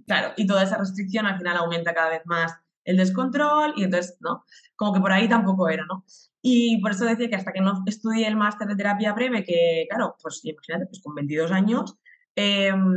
Claro, 0.06 0.34
y 0.38 0.46
toda 0.46 0.64
esa 0.64 0.78
restricción 0.78 1.26
al 1.26 1.38
final 1.38 1.58
aumenta 1.58 1.94
cada 1.94 2.10
vez 2.10 2.22
más 2.26 2.54
el 2.86 2.98
descontrol 2.98 3.74
y 3.76 3.84
entonces, 3.84 4.18
¿no? 4.20 4.44
Como 4.76 4.94
que 4.94 5.00
por 5.00 5.12
ahí 5.12 5.28
tampoco 5.28 5.70
era, 5.70 5.86
¿no? 5.86 6.06
Y 6.42 6.82
por 6.82 6.92
eso 6.92 7.06
decía 7.06 7.30
que 7.30 7.36
hasta 7.36 7.54
que 7.54 7.62
no 7.62 7.84
estudié 7.86 8.28
el 8.28 8.36
máster 8.36 8.68
de 8.68 8.76
terapia 8.76 9.14
breve, 9.14 9.44
que 9.44 9.86
claro, 9.90 10.16
pues 10.22 10.42
imagínate, 10.44 10.86
pues 10.88 11.02
con 11.02 11.16
22 11.16 11.52
años, 11.52 11.98
em, 12.36 12.96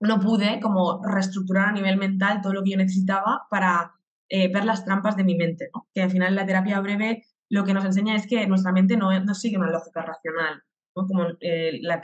no 0.00 0.20
pude 0.20 0.60
como 0.60 1.02
reestructurar 1.04 1.68
a 1.68 1.72
nivel 1.72 1.96
mental 1.96 2.40
todo 2.42 2.52
lo 2.52 2.62
que 2.62 2.72
yo 2.72 2.76
necesitaba 2.76 3.46
para 3.50 3.92
eh, 4.28 4.52
ver 4.52 4.64
las 4.64 4.84
trampas 4.84 5.16
de 5.16 5.24
mi 5.24 5.36
mente, 5.36 5.70
que 5.94 6.02
al 6.02 6.10
final 6.10 6.34
la 6.34 6.46
terapia 6.46 6.80
breve 6.80 7.24
lo 7.50 7.64
que 7.64 7.74
nos 7.74 7.84
enseña 7.84 8.16
es 8.16 8.26
que 8.26 8.46
nuestra 8.46 8.72
mente 8.72 8.96
no, 8.96 9.10
sigue 9.34 9.58
una 9.58 9.70
lógica 9.70 10.02
racional, 10.02 10.62
¿no? 10.96 11.06
como 11.06 11.26
eh, 11.40 11.78
la, 11.82 12.02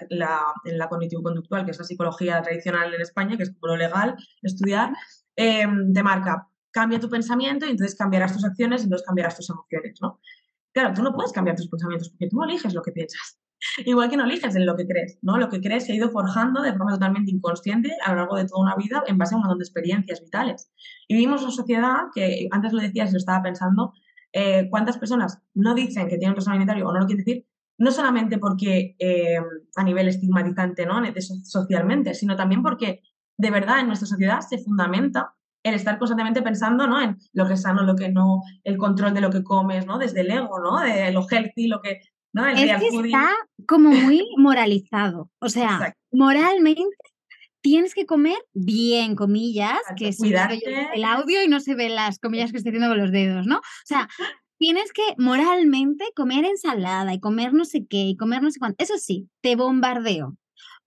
en 0.64 0.78
la 0.78 0.88
cognitivo-conductual, 0.88 1.64
que 1.64 1.72
es 1.72 1.78
la 1.78 1.84
psicología 1.84 2.42
tradicional 2.42 2.94
en 2.94 3.00
España, 3.00 3.36
que 3.36 3.44
es 3.44 3.54
como 3.54 3.72
lo 3.72 3.76
legal, 3.76 4.16
estudiar, 4.42 4.92
eh, 5.36 5.66
te 5.92 6.02
marca, 6.02 6.46
cambia 6.70 7.00
tu 7.00 7.08
pensamiento 7.08 7.66
y 7.66 7.70
entonces 7.70 7.96
cambiarás 7.96 8.32
tus 8.32 8.44
acciones 8.44 8.82
y 8.82 8.84
entonces 8.84 9.06
cambiarás 9.06 9.36
tus 9.36 9.50
emociones. 9.50 9.98
¿no? 10.00 10.20
Claro, 10.72 10.94
tú 10.94 11.02
no 11.02 11.12
puedes 11.12 11.32
cambiar 11.32 11.56
tus 11.56 11.68
pensamientos 11.68 12.10
porque 12.10 12.28
tú 12.28 12.42
eliges 12.42 12.74
lo 12.74 12.82
que 12.82 12.92
piensas. 12.92 13.38
Igual 13.84 14.10
que 14.10 14.16
no 14.16 14.24
eliges 14.24 14.54
en 14.56 14.66
lo 14.66 14.76
que 14.76 14.86
crees, 14.86 15.18
¿no? 15.22 15.36
Lo 15.38 15.48
que 15.48 15.60
crees 15.60 15.86
se 15.86 15.92
ha 15.92 15.96
ido 15.96 16.10
forjando 16.10 16.62
de 16.62 16.72
forma 16.72 16.92
totalmente 16.92 17.30
inconsciente 17.30 17.90
a 18.04 18.12
lo 18.12 18.18
largo 18.18 18.36
de 18.36 18.46
toda 18.46 18.62
una 18.62 18.76
vida 18.76 19.02
en 19.06 19.18
base 19.18 19.34
a 19.34 19.36
un 19.36 19.42
montón 19.42 19.58
de 19.58 19.64
experiencias 19.64 20.20
vitales. 20.22 20.72
Y 21.08 21.14
vivimos 21.14 21.42
una 21.42 21.50
sociedad 21.50 21.96
que, 22.14 22.48
antes 22.50 22.72
lo 22.72 22.80
decías 22.80 23.10
y 23.10 23.12
lo 23.12 23.18
estaba 23.18 23.42
pensando, 23.42 23.92
eh, 24.32 24.68
cuántas 24.70 24.98
personas 24.98 25.42
no 25.54 25.74
dicen 25.74 26.08
que 26.08 26.16
tienen 26.16 26.34
trastorno 26.34 26.54
alimentario 26.54 26.88
o 26.88 26.92
no 26.92 27.00
lo 27.00 27.06
quieren 27.06 27.24
decir, 27.24 27.46
no 27.78 27.90
solamente 27.90 28.38
porque 28.38 28.94
eh, 28.98 29.38
a 29.76 29.84
nivel 29.84 30.08
estigmatizante, 30.08 30.86
¿no? 30.86 31.00
socialmente, 31.44 32.14
sino 32.14 32.36
también 32.36 32.62
porque 32.62 33.02
de 33.38 33.50
verdad 33.50 33.80
en 33.80 33.86
nuestra 33.86 34.06
sociedad 34.06 34.40
se 34.40 34.58
fundamenta 34.58 35.34
el 35.62 35.74
estar 35.74 35.98
constantemente 35.98 36.42
pensando 36.42 36.86
¿no? 36.86 37.00
en 37.00 37.18
lo 37.32 37.46
que 37.46 37.54
es 37.54 37.62
sano, 37.62 37.82
lo 37.82 37.96
que 37.96 38.10
no, 38.10 38.42
el 38.64 38.76
control 38.76 39.14
de 39.14 39.20
lo 39.20 39.30
que 39.30 39.42
comes, 39.42 39.86
¿no? 39.86 39.98
Desde 39.98 40.20
el 40.20 40.30
ego, 40.30 40.58
¿no? 40.60 40.80
De 40.80 41.12
lo 41.12 41.26
healthy, 41.28 41.68
lo 41.68 41.80
que. 41.80 42.00
¿No? 42.32 42.46
El 42.46 42.70
es 42.70 42.80
que 42.80 42.88
está 42.88 43.30
como 43.66 43.90
muy 43.90 44.26
moralizado. 44.36 45.30
O 45.40 45.48
sea, 45.48 45.94
moralmente 46.12 46.84
tienes 47.60 47.94
que 47.94 48.06
comer 48.06 48.38
bien, 48.52 49.14
comillas, 49.14 49.78
que 49.96 50.12
se 50.12 50.28
el 50.28 51.04
audio 51.04 51.42
y 51.42 51.48
no 51.48 51.60
se 51.60 51.74
ven 51.74 51.94
las 51.94 52.18
comillas 52.18 52.50
que 52.50 52.58
estoy 52.58 52.70
haciendo 52.70 52.88
con 52.88 52.98
los 52.98 53.12
dedos, 53.12 53.46
¿no? 53.46 53.58
O 53.58 53.84
sea, 53.84 54.08
tienes 54.58 54.92
que 54.92 55.02
moralmente 55.18 56.04
comer 56.14 56.44
ensalada 56.44 57.12
y 57.14 57.20
comer 57.20 57.52
no 57.52 57.64
sé 57.64 57.86
qué 57.86 58.02
y 58.04 58.16
comer 58.16 58.42
no 58.42 58.50
sé 58.50 58.58
cuánto. 58.58 58.82
Eso 58.82 58.98
sí, 58.98 59.28
te 59.40 59.56
bombardeo 59.56 60.36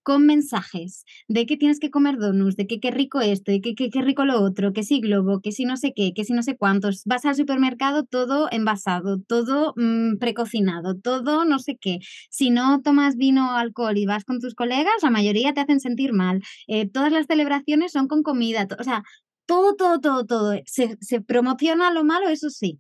con 0.04 0.26
mensajes 0.26 1.06
de 1.28 1.46
que 1.46 1.58
tienes 1.58 1.80
que 1.80 1.90
comer 1.90 2.18
donuts, 2.18 2.56
de 2.56 2.68
que 2.68 2.80
qué 2.80 2.92
rico 2.92 3.22
esto, 3.22 3.52
de 3.52 3.62
que 3.62 3.76
qué 3.76 4.02
rico 4.02 4.26
lo 4.26 4.42
otro, 4.42 4.74
que 4.74 4.84
si 4.84 5.00
globo, 5.00 5.42
que 5.42 5.52
si 5.52 5.66
no 5.66 5.78
sé 5.78 5.94
qué, 5.96 6.14
que 6.14 6.26
si 6.26 6.34
no 6.34 6.44
sé 6.44 6.58
cuántos. 6.58 7.04
Vas 7.06 7.26
al 7.26 7.36
supermercado 7.36 8.04
todo 8.06 8.48
envasado, 8.52 9.20
todo 9.22 9.74
mm, 9.78 10.18
precocinado, 10.18 10.96
todo 10.96 11.46
no 11.46 11.60
sé 11.60 11.78
qué. 11.80 12.00
Si 12.30 12.50
no 12.50 12.82
tomas 12.82 13.16
vino 13.16 13.54
o 13.54 13.58
alcohol 13.58 13.98
y 13.98 14.06
vas 14.06 14.26
con 14.26 14.40
tus 14.40 14.56
colegas, 14.56 14.94
la 15.02 15.10
mayoría 15.10 15.54
te 15.54 15.62
hacen 15.62 15.80
sentir 15.80 16.14
mal. 16.14 16.42
Eh, 16.68 16.88
todas 16.90 17.12
las 17.12 17.26
celebraciones 17.28 17.92
son 17.92 18.08
con 18.08 18.24
comida, 18.24 18.68
o 18.80 18.84
sea, 18.84 19.04
todo, 19.46 19.76
todo, 19.76 20.00
todo, 20.00 20.26
todo. 20.26 20.54
Se, 20.66 20.98
se 21.02 21.22
promociona 21.22 21.92
lo 21.92 22.04
malo, 22.04 22.30
eso 22.30 22.50
sí. 22.50 22.80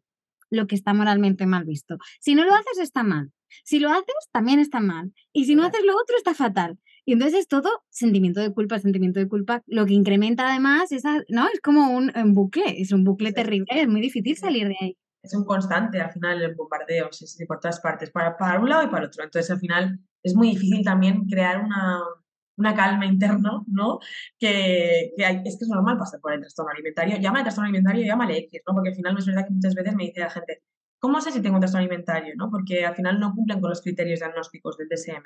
lo 0.49 0.67
que 0.67 0.75
está 0.75 0.93
moralmente 0.93 1.45
mal 1.47 1.65
visto. 1.65 1.97
Si 2.19 2.35
no 2.35 2.43
lo 2.45 2.53
haces, 2.53 2.77
está 2.79 3.03
mal. 3.03 3.31
Si 3.63 3.79
lo 3.79 3.89
haces, 3.89 4.15
también 4.31 4.59
está 4.59 4.79
mal. 4.79 5.13
Y 5.31 5.45
si 5.45 5.55
no 5.55 5.63
haces 5.63 5.83
lo 5.85 5.93
otro, 5.93 6.17
está 6.17 6.33
fatal. 6.33 6.77
Y 7.05 7.13
entonces 7.13 7.41
es 7.41 7.47
todo 7.47 7.69
sentimiento 7.89 8.39
de 8.39 8.53
culpa, 8.53 8.79
sentimiento 8.79 9.19
de 9.19 9.27
culpa, 9.27 9.61
lo 9.67 9.85
que 9.85 9.93
incrementa 9.93 10.49
además, 10.49 10.91
esa, 10.91 11.21
¿no? 11.29 11.47
Es 11.53 11.59
como 11.59 11.89
un, 11.95 12.11
bucle, 12.33 12.81
es 12.81 12.91
un 12.91 13.03
bucle 13.03 13.33
terrible, 13.33 13.67
es 13.69 13.87
muy 13.87 14.01
difícil 14.01 14.37
salir 14.37 14.67
de 14.67 14.75
ahí. 14.79 14.97
Es 15.21 15.33
un 15.33 15.45
constante 15.45 16.01
al 16.01 16.11
final 16.11 16.41
el 16.41 16.55
bombardeo, 16.55 17.11
sí, 17.11 17.27
sí, 17.27 17.45
por 17.45 17.59
todas 17.59 17.79
partes, 17.79 18.11
para, 18.11 18.37
para 18.37 18.59
un 18.59 18.69
lado 18.69 18.83
y 18.83 18.87
para 18.87 19.07
otro. 19.07 19.23
Entonces 19.23 19.51
al 19.51 19.59
final 19.59 19.99
es 20.21 20.35
muy 20.35 20.49
difícil 20.51 20.83
también 20.83 21.25
crear 21.25 21.59
una, 21.63 22.01
una 22.57 22.75
calma 22.75 23.05
interna, 23.05 23.61
¿no? 23.67 23.99
Que, 24.39 25.11
que 25.15 25.25
hay, 25.25 25.41
es 25.45 25.57
que 25.57 25.65
es 25.65 25.69
normal 25.69 25.97
pasar 25.97 26.19
por 26.21 26.33
el 26.33 26.41
trastorno 26.41 26.71
alimentario. 26.71 27.17
Llámale 27.17 27.43
trastorno 27.43 27.67
alimentario, 27.67 28.05
llámale 28.05 28.37
X, 28.37 28.61
¿no? 28.67 28.73
Porque 28.73 28.89
al 28.89 28.95
final 28.95 29.17
es 29.17 29.25
verdad 29.25 29.47
que 29.47 29.53
muchas 29.53 29.75
veces 29.75 29.95
me 29.95 30.03
dice 30.05 30.19
la 30.19 30.29
gente, 30.29 30.61
¿cómo 31.03 31.19
sé 31.19 31.31
si 31.31 31.41
tengo 31.41 31.55
un 31.55 31.59
trastorno 31.59 31.85
alimentario? 31.85 32.33
¿no? 32.37 32.49
Porque 32.49 32.85
al 32.85 32.95
final 32.95 33.19
no 33.19 33.33
cumplen 33.33 33.59
con 33.59 33.69
los 33.69 33.81
criterios 33.81 34.21
diagnósticos 34.21 34.77
del 34.77 34.87
DSM. 34.87 35.23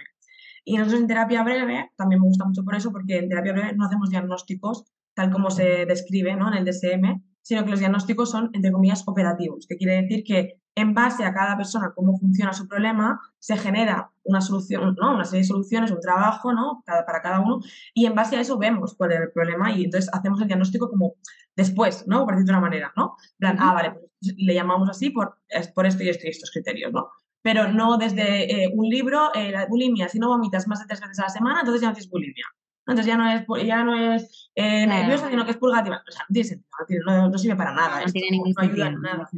Y 0.69 0.75
nosotros 0.75 0.99
en 0.99 1.07
terapia 1.07 1.43
breve, 1.43 1.91
también 1.95 2.19
me 2.19 2.27
gusta 2.27 2.43
mucho 2.43 2.65
por 2.65 2.75
eso, 2.75 2.91
porque 2.91 3.19
en 3.19 3.29
terapia 3.29 3.53
breve 3.53 3.73
no 3.73 3.85
hacemos 3.85 4.09
diagnósticos 4.09 4.83
tal 5.13 5.31
como 5.31 5.49
se 5.49 5.85
describe 5.85 6.35
¿no? 6.35 6.49
en 6.49 6.57
el 6.57 6.65
DSM, 6.65 7.23
sino 7.41 7.63
que 7.63 7.69
los 7.69 7.79
diagnósticos 7.79 8.29
son, 8.29 8.51
entre 8.51 8.73
comillas, 8.73 9.01
operativos, 9.07 9.65
que 9.65 9.77
quiere 9.77 10.01
decir 10.01 10.25
que 10.25 10.59
en 10.75 10.93
base 10.93 11.23
a 11.23 11.33
cada 11.33 11.55
persona, 11.55 11.93
cómo 11.95 12.19
funciona 12.19 12.51
su 12.51 12.67
problema, 12.67 13.17
se 13.39 13.55
genera 13.55 14.11
una 14.23 14.41
solución, 14.41 14.93
¿no? 14.99 15.15
una 15.15 15.23
serie 15.23 15.43
de 15.43 15.47
soluciones, 15.47 15.89
un 15.89 16.01
trabajo 16.01 16.51
¿no? 16.51 16.83
para 16.85 17.21
cada 17.21 17.39
uno, 17.39 17.61
y 17.93 18.05
en 18.05 18.13
base 18.13 18.35
a 18.35 18.41
eso 18.41 18.57
vemos 18.57 18.93
cuál 18.95 19.13
es 19.13 19.21
el 19.21 19.31
problema 19.31 19.71
y 19.71 19.85
entonces 19.85 20.13
hacemos 20.13 20.41
el 20.41 20.47
diagnóstico 20.47 20.89
como 20.89 21.15
después, 21.55 22.05
¿no? 22.07 22.25
por 22.25 22.35
decirlo 22.35 22.53
de 22.53 22.57
una 22.59 22.67
manera, 22.67 22.93
¿no? 22.97 23.15
plan, 23.37 23.55
ah, 23.61 23.73
vale, 23.73 23.91
pues 23.91 24.35
le 24.35 24.53
llamamos 24.53 24.89
así 24.89 25.11
por, 25.11 25.37
por 25.73 25.85
esto 25.85 26.03
y 26.03 26.09
esto 26.09 26.27
y 26.27 26.29
estos 26.29 26.51
criterios, 26.51 26.91
¿no? 26.91 27.07
Pero 27.47 27.71
no 27.71 27.97
desde 27.97 28.65
eh, 28.65 28.69
un 28.73 28.89
libro, 28.89 29.33
eh, 29.33 29.51
la 29.53 29.67
bulimia, 29.67 30.09
si 30.09 30.19
no 30.19 30.27
vomitas 30.27 30.67
más 30.67 30.81
de 30.81 30.85
tres 30.85 30.99
veces 30.99 31.19
a 31.19 31.23
la 31.23 31.29
semana, 31.29 31.61
entonces 31.61 31.81
ya 31.81 31.87
no 31.87 31.93
tienes 31.93 32.09
bulimia. 32.09 32.45
Entonces 32.85 33.05
ya 33.05 33.15
no 33.15 33.31
es, 33.31 33.65
ya 33.65 33.85
no 33.85 33.95
es 33.95 34.51
eh, 34.53 34.85
nerviosa, 34.85 35.29
sino 35.29 35.45
que 35.45 35.51
es 35.51 35.57
purgativa. 35.57 36.03
O 36.05 36.11
sea, 36.11 36.25
no 36.27 36.33
tiene 36.33 36.49
sentido, 36.49 37.29
no, 37.29 37.37
sirve 37.37 37.55
para 37.55 37.71
nada. 37.71 38.01
No, 38.05 38.11
tiene 38.11 38.31
ningún 38.31 38.53
ayuda 38.57 38.87
en 38.87 38.99
nada. 38.99 39.29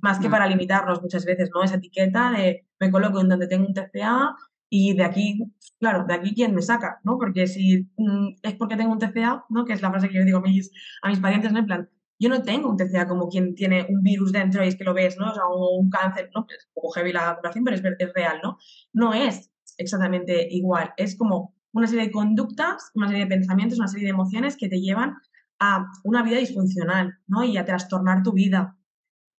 Más 0.00 0.18
que 0.18 0.30
para 0.30 0.46
limitarnos 0.46 1.02
muchas 1.02 1.26
veces, 1.26 1.50
¿no? 1.54 1.62
Esa 1.62 1.74
etiqueta 1.74 2.30
de 2.30 2.66
me 2.80 2.90
coloco 2.90 3.20
en 3.20 3.28
donde 3.28 3.48
tengo 3.48 3.66
un 3.66 3.74
TCA 3.74 4.34
y 4.70 4.94
de 4.94 5.04
aquí, 5.04 5.44
claro, 5.78 6.06
de 6.08 6.14
aquí 6.14 6.34
quién 6.34 6.54
me 6.54 6.62
saca, 6.62 7.00
¿no? 7.04 7.18
Porque 7.18 7.46
si 7.48 7.86
mm, 7.98 8.36
es 8.44 8.54
porque 8.54 8.76
tengo 8.76 8.92
un 8.92 8.98
TCA, 8.98 9.44
¿no? 9.50 9.66
Que 9.66 9.74
es 9.74 9.82
la 9.82 9.90
frase 9.90 10.08
que 10.08 10.16
yo 10.16 10.24
digo 10.24 10.38
a 10.38 10.40
mis, 10.40 10.72
a 11.02 11.10
mis 11.10 11.20
pacientes, 11.20 11.52
¿no? 11.52 11.58
En 11.58 11.66
plan, 11.66 11.90
yo 12.18 12.28
no 12.28 12.42
tengo 12.42 12.68
un 12.68 12.76
TCA 12.76 13.06
como 13.06 13.28
quien 13.28 13.54
tiene 13.54 13.86
un 13.88 14.02
virus 14.02 14.32
dentro 14.32 14.64
y 14.64 14.68
es 14.68 14.76
que 14.76 14.84
lo 14.84 14.94
ves, 14.94 15.16
¿no? 15.18 15.30
O 15.30 15.34
sea, 15.34 15.42
un 15.46 15.88
cáncer, 15.88 16.30
¿no? 16.34 16.46
Es 16.48 16.66
un 16.66 16.74
poco 16.74 16.90
heavy 16.90 17.12
la 17.12 17.36
curación, 17.36 17.64
pero 17.64 17.76
es, 17.76 18.12
real, 18.14 18.40
¿no? 18.42 18.58
No 18.92 19.14
es 19.14 19.50
exactamente 19.76 20.48
igual. 20.50 20.92
Es 20.96 21.16
como 21.16 21.54
una 21.72 21.86
serie 21.86 22.06
de 22.06 22.10
conductas, 22.10 22.90
una 22.94 23.08
serie 23.08 23.24
de 23.24 23.30
pensamientos, 23.30 23.78
una 23.78 23.88
serie 23.88 24.06
de 24.06 24.10
emociones 24.10 24.56
que 24.56 24.68
te 24.68 24.80
llevan 24.80 25.14
a 25.60 25.86
una 26.04 26.22
vida 26.22 26.38
disfuncional, 26.38 27.18
¿no? 27.26 27.44
Y 27.44 27.56
a 27.56 27.64
trastornar 27.64 28.22
tu 28.22 28.32
vida. 28.32 28.76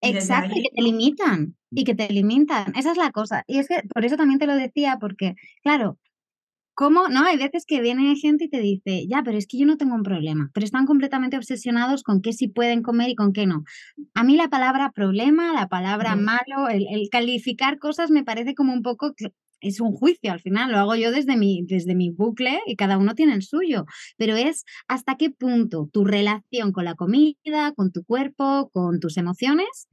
Exacto, 0.01 0.55
y 0.55 0.63
que 0.63 0.71
te 0.77 0.83
limitan, 0.83 1.57
y 1.73 1.85
que 1.85 1.95
te 1.95 2.09
limitan. 2.09 2.73
Esa 2.77 2.93
es 2.93 2.97
la 2.97 3.11
cosa. 3.11 3.43
Y 3.49 3.59
es 3.59 3.67
que 3.67 3.83
por 3.93 4.05
eso 4.05 4.17
también 4.17 4.39
te 4.39 4.47
lo 4.47 4.55
decía, 4.55 4.99
porque, 5.01 5.35
claro, 5.63 5.99
¿Cómo? 6.79 7.09
No, 7.09 7.25
hay 7.25 7.37
veces 7.37 7.65
que 7.67 7.81
viene 7.81 8.15
gente 8.15 8.45
y 8.45 8.49
te 8.49 8.61
dice, 8.61 9.05
ya, 9.09 9.25
pero 9.25 9.37
es 9.37 9.49
que 9.49 9.59
yo 9.59 9.67
no 9.67 9.77
tengo 9.77 9.97
un 9.97 10.05
problema, 10.05 10.49
pero 10.55 10.65
están 10.65 10.87
completamente 10.87 11.37
obsesionados 11.37 12.05
con 12.05 12.23
qué 12.23 12.33
sí 12.33 12.47
pueden 12.47 12.85
comer 12.85 13.09
y 13.11 13.15
con 13.17 13.33
qué 13.33 13.47
no. 13.47 13.65
A 14.15 14.23
mí 14.23 14.37
la 14.37 14.47
palabra 14.47 14.93
problema, 14.93 15.53
la 15.53 15.67
palabra 15.67 16.15
malo, 16.15 16.69
el, 16.69 16.87
calificar 17.11 17.81
cosas 17.81 18.13
me 18.13 18.23
parece 18.23 18.55
como 18.55 18.73
un 18.73 18.83
poco, 18.83 19.13
es 19.61 19.81
un 19.81 19.91
juicio 19.91 20.31
al 20.31 20.39
final, 20.39 20.71
lo 20.71 20.79
hago 20.79 20.95
yo 20.95 21.11
desde 21.11 21.37
mi, 21.37 21.65
desde 21.67 21.97
mi 21.97 22.11
bucle 22.11 22.61
y 22.65 22.77
cada 22.77 22.97
uno 22.97 23.17
tiene 23.17 23.35
el 23.35 23.43
suyo, 23.43 23.85
pero 24.17 24.37
es 24.37 24.65
hasta 24.87 25.17
qué 25.17 25.31
punto 25.31 25.89
tu 25.93 26.05
relación 26.05 26.71
con 26.71 26.85
la 26.85 26.95
comida, 26.95 27.73
con 27.75 27.91
tu 27.91 28.05
cuerpo, 28.05 28.71
con 28.73 29.01
tus 29.01 29.17
emociones, 29.17 29.89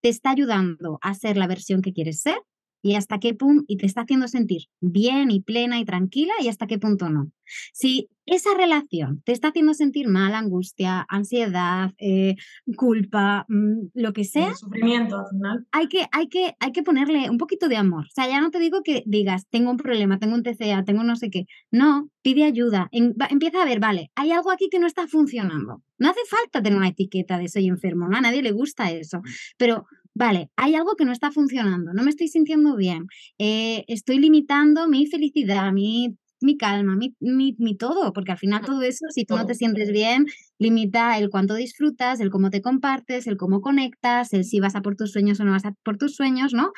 te 0.00 0.08
está 0.08 0.30
ayudando 0.30 0.98
a 1.00 1.14
ser 1.14 1.36
la 1.36 1.46
versión 1.46 1.80
que 1.80 1.92
quieres 1.92 2.22
ser 2.22 2.38
y 2.84 2.96
hasta 2.96 3.18
qué 3.18 3.32
punto, 3.32 3.64
y 3.66 3.78
te 3.78 3.86
está 3.86 4.02
haciendo 4.02 4.28
sentir 4.28 4.64
bien 4.82 5.30
y 5.30 5.40
plena 5.40 5.80
y 5.80 5.86
tranquila 5.86 6.34
y 6.38 6.48
hasta 6.48 6.66
qué 6.66 6.78
punto 6.78 7.08
no. 7.08 7.30
Si 7.72 8.10
esa 8.26 8.50
relación 8.54 9.22
te 9.24 9.32
está 9.32 9.48
haciendo 9.48 9.72
sentir 9.72 10.06
mal, 10.06 10.34
angustia, 10.34 11.06
ansiedad, 11.08 11.92
eh, 11.96 12.36
culpa, 12.76 13.46
mm, 13.48 13.88
lo 13.94 14.12
que 14.12 14.24
sea. 14.24 14.54
sufrimiento 14.54 15.18
al 15.18 15.30
final. 15.30 15.66
Hay 15.72 15.88
que, 15.88 16.06
hay, 16.12 16.28
que, 16.28 16.54
hay 16.60 16.72
que 16.72 16.82
ponerle 16.82 17.30
un 17.30 17.38
poquito 17.38 17.68
de 17.68 17.76
amor. 17.76 18.04
O 18.04 18.12
sea, 18.14 18.28
ya 18.28 18.42
no 18.42 18.50
te 18.50 18.58
digo 18.58 18.82
que 18.82 19.02
digas, 19.06 19.46
tengo 19.48 19.70
un 19.70 19.78
problema, 19.78 20.18
tengo 20.18 20.34
un 20.34 20.42
TCA, 20.42 20.84
tengo 20.84 21.04
no 21.04 21.16
sé 21.16 21.30
qué. 21.30 21.46
No, 21.70 22.10
pide 22.20 22.44
ayuda. 22.44 22.90
empieza 22.92 23.62
a 23.62 23.64
ver, 23.64 23.80
vale, 23.80 24.10
hay 24.14 24.30
algo 24.30 24.50
aquí 24.50 24.68
que 24.70 24.78
no 24.78 24.86
está 24.86 25.08
funcionando. 25.08 25.82
No 25.96 26.10
hace 26.10 26.20
falta 26.28 26.62
tener 26.62 26.76
una 26.76 26.88
etiqueta 26.88 27.38
de 27.38 27.48
soy 27.48 27.66
enfermo, 27.66 28.08
¿no? 28.08 28.18
a 28.18 28.20
nadie 28.20 28.42
le 28.42 28.52
gusta 28.52 28.90
eso. 28.90 29.22
Pero 29.56 29.86
vale, 30.14 30.50
hay 30.56 30.74
algo 30.74 30.96
que 30.96 31.04
no 31.04 31.12
está 31.12 31.30
funcionando, 31.30 31.92
no 31.92 32.02
me 32.02 32.10
estoy 32.10 32.28
sintiendo 32.28 32.76
bien, 32.76 33.06
eh, 33.38 33.84
estoy 33.88 34.18
limitando 34.18 34.88
mi 34.88 35.06
felicidad, 35.06 35.72
mi, 35.72 36.16
mi 36.40 36.56
calma, 36.56 36.96
mi, 36.96 37.14
mi, 37.20 37.76
todo, 37.76 38.12
porque 38.12 38.32
al 38.32 38.38
final 38.38 38.64
todo 38.64 38.82
eso, 38.82 39.06
si 39.10 39.24
tú 39.24 39.36
no 39.36 39.46
te 39.46 39.54
sientes 39.54 39.90
bien, 39.90 40.26
limita 40.58 41.18
el 41.18 41.30
cuánto 41.30 41.54
disfrutas, 41.54 42.20
el 42.20 42.30
cómo 42.30 42.50
te 42.50 42.62
compartes, 42.62 43.26
el 43.26 43.36
cómo 43.36 43.60
conectas, 43.60 44.32
el 44.32 44.44
si 44.44 44.60
vas 44.60 44.76
a 44.76 44.82
por 44.82 44.94
tus 44.96 45.12
sueños 45.12 45.40
o 45.40 45.44
no 45.44 45.52
vas 45.52 45.64
a 45.64 45.72
por 45.82 45.96
tus 45.96 46.14
sueños, 46.14 46.52
¿no? 46.52 46.72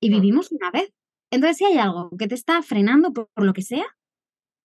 Y 0.00 0.10
vivimos 0.10 0.52
una 0.52 0.70
vez. 0.70 0.92
Entonces, 1.30 1.56
si 1.58 1.64
hay 1.64 1.78
algo 1.78 2.10
que 2.18 2.28
te 2.28 2.34
está 2.34 2.62
frenando 2.62 3.12
por, 3.12 3.28
lo 3.36 3.52
que 3.54 3.62
sea, 3.62 3.86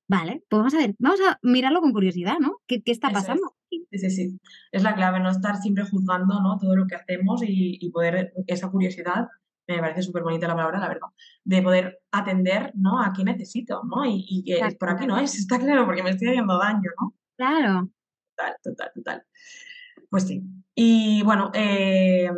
vale, 0.09 0.43
pues 0.49 0.59
vamos 0.59 0.73
a 0.73 0.77
ver, 0.79 0.95
vamos 0.99 1.19
a 1.21 1.39
mirarlo 1.41 1.81
con 1.81 1.93
curiosidad, 1.93 2.37
¿no? 2.39 2.57
¿Qué, 2.67 2.81
qué 2.81 2.91
está 2.91 3.09
pasando? 3.09 3.56
Sí, 3.91 4.09
sí. 4.09 4.39
Es 4.71 4.83
la 4.83 4.95
clave, 4.95 5.19
no 5.19 5.29
estar 5.29 5.57
siempre 5.57 5.85
juzgando 5.85 6.41
¿no? 6.41 6.57
todo 6.57 6.75
lo 6.75 6.85
que 6.87 6.95
hacemos 6.95 7.41
y, 7.45 7.89
poder, 7.91 8.33
esa 8.47 8.69
curiosidad, 8.69 9.27
me 9.67 9.79
parece 9.79 10.01
súper 10.01 10.23
bonita 10.23 10.47
la 10.47 10.55
palabra, 10.55 10.79
la 10.79 10.87
verdad, 10.87 11.07
de 11.43 11.61
poder 11.61 11.99
atender 12.11 12.71
¿no? 12.75 13.01
a 13.01 13.13
qué 13.13 13.23
necesito, 13.23 13.83
¿no? 13.83 14.03
Y, 14.05 14.43
que 14.45 14.75
por 14.77 14.89
aquí 14.89 15.07
no 15.07 15.17
es, 15.17 15.35
está 15.39 15.59
claro, 15.59 15.85
porque 15.85 16.03
me 16.03 16.11
estoy 16.11 16.29
haciendo 16.29 16.57
daño, 16.57 16.89
¿no? 16.99 17.15
Claro. 17.37 17.89
Total, 18.35 18.55
total, 18.63 18.91
total. 18.93 19.23
Pues 20.09 20.23
sí. 20.27 20.43
Y 20.75 21.23
bueno, 21.23 21.51
eh, 21.53 22.29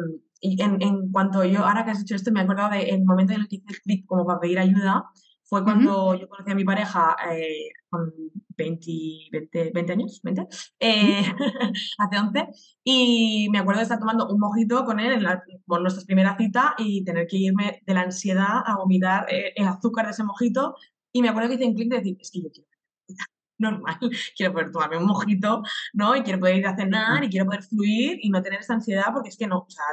y 0.41 0.61
en, 0.61 0.81
en, 0.81 1.11
cuanto 1.11 1.43
yo, 1.43 1.65
ahora 1.65 1.83
que 1.83 1.91
has 1.91 1.99
dicho 1.99 2.15
esto, 2.15 2.31
me 2.31 2.39
he 2.39 2.43
acordado 2.43 2.71
del 2.71 3.03
momento 3.03 3.33
en 3.33 3.41
el 3.41 3.47
que 3.47 3.57
hice 3.57 3.65
el 3.69 3.81
clic 3.81 4.05
como 4.05 4.25
para 4.25 4.39
pedir 4.39 4.59
ayuda, 4.59 5.05
fue 5.43 5.63
cuando 5.63 6.13
yo 6.15 6.29
conocí 6.29 6.51
a 6.51 6.55
mi 6.55 6.63
pareja 6.63 7.15
eh, 7.31 7.71
con 7.89 8.13
20, 8.59 8.91
20, 9.31 9.71
20 9.73 9.93
años, 9.93 10.19
20, 10.21 10.47
eh, 10.79 11.23
hace 11.97 12.19
11, 12.19 12.47
y 12.83 13.47
me 13.51 13.59
acuerdo 13.59 13.79
de 13.79 13.83
estar 13.83 13.99
tomando 13.99 14.27
un 14.27 14.39
mojito 14.39 14.83
con 14.85 14.99
él 14.99 15.13
en, 15.13 15.23
la, 15.23 15.41
nuestra 15.67 16.03
primera 16.05 16.37
cita 16.37 16.75
y 16.77 17.03
tener 17.05 17.25
que 17.27 17.37
irme 17.37 17.81
de 17.85 17.93
la 17.93 18.01
ansiedad 18.01 18.63
a 18.65 18.75
vomitar 18.75 19.25
eh, 19.31 19.53
el 19.55 19.67
azúcar 19.67 20.05
de 20.05 20.11
ese 20.11 20.23
mojito. 20.23 20.75
Y 21.11 21.21
me 21.21 21.29
acuerdo 21.29 21.49
que 21.49 21.55
hice 21.55 21.65
un 21.65 21.73
clic 21.73 21.89
de 21.89 21.97
decir, 21.97 22.17
es 22.19 22.31
que 22.31 22.41
yo 22.41 22.49
quiero 22.51 22.69
normal, 23.57 23.97
quiero 24.35 24.53
poder 24.53 24.71
tomarme 24.71 24.97
un 24.97 25.05
mojito, 25.05 25.63
¿no? 25.93 26.15
Y 26.15 26.21
quiero 26.21 26.39
poder 26.39 26.57
ir 26.57 26.67
a 26.67 26.75
cenar 26.75 27.23
y 27.23 27.29
quiero 27.29 27.45
poder 27.45 27.63
fluir 27.63 28.19
y 28.21 28.29
no 28.29 28.41
tener 28.41 28.59
esa 28.59 28.73
ansiedad 28.75 29.05
porque 29.13 29.29
es 29.29 29.37
que 29.37 29.47
no, 29.47 29.59
o 29.59 29.69
sea, 29.69 29.85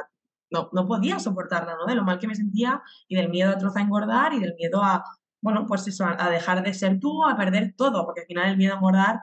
no, 0.51 0.69
no 0.73 0.87
podía 0.87 1.19
soportarla, 1.19 1.75
¿no? 1.75 1.85
De 1.85 1.95
lo 1.95 2.03
mal 2.03 2.19
que 2.19 2.27
me 2.27 2.35
sentía 2.35 2.81
y 3.07 3.15
del 3.15 3.29
miedo 3.29 3.51
a 3.51 3.57
troza 3.57 3.81
engordar 3.81 4.33
y 4.33 4.39
del 4.39 4.55
miedo 4.55 4.83
a, 4.83 5.03
bueno, 5.47 5.65
pues 5.65 5.87
eso, 5.87 6.03
a, 6.05 6.29
dejar 6.29 6.61
de 6.61 6.73
ser 6.73 6.99
tú, 6.99 7.23
a 7.23 7.37
perder 7.37 7.73
todo, 7.77 8.03
porque 8.03 8.19
al 8.19 8.27
final 8.27 8.49
el 8.49 8.57
miedo 8.57 8.73
a 8.73 8.75
engordar 8.75 9.21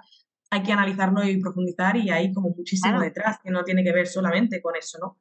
hay 0.50 0.62
que 0.62 0.73
analizarlo 0.73 1.23
y 1.23 1.38
profundizar 1.38 1.99
y 1.99 2.09
hay 2.09 2.33
como 2.33 2.49
muchísimo 2.49 2.99
detrás 2.99 3.40
que 3.45 3.50
no 3.50 3.62
tiene 3.62 3.85
que 3.85 3.93
ver 3.93 4.07
solamente 4.07 4.62
con 4.62 4.75
eso, 4.75 4.97
¿no? 4.99 5.19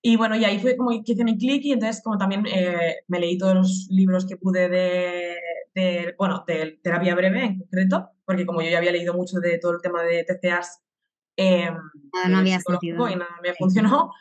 Y 0.00 0.14
bueno, 0.14 0.36
y 0.36 0.44
ahí 0.44 0.60
fue 0.60 0.76
como 0.76 0.90
que 0.90 1.12
hice 1.12 1.24
mi 1.24 1.36
clic 1.36 1.64
y 1.64 1.72
entonces 1.72 2.00
como 2.04 2.18
también 2.18 2.46
eh, 2.46 2.98
me 3.08 3.18
leí 3.18 3.36
todos 3.36 3.56
los 3.56 3.88
libros 3.90 4.24
que 4.24 4.36
pude 4.36 4.68
de, 4.68 6.14
bueno, 6.16 6.44
de 6.46 6.78
terapia 6.84 7.16
breve 7.16 7.44
en 7.44 7.58
concreto, 7.58 8.10
porque 8.24 8.46
como 8.46 8.62
yo 8.62 8.70
ya 8.70 8.78
había 8.78 8.92
leído 8.92 9.14
mucho 9.14 9.40
de 9.40 9.58
todo 9.58 9.72
el 9.72 9.82
tema 9.82 10.04
de 10.04 10.22
TCAs, 10.22 10.84
eh, 11.36 11.68
no 12.28 12.38
había 12.38 12.60
sentido. 12.60 13.08
y 13.08 13.16
nada 13.16 13.40
me 13.42 13.54
funcionó, 13.54 14.12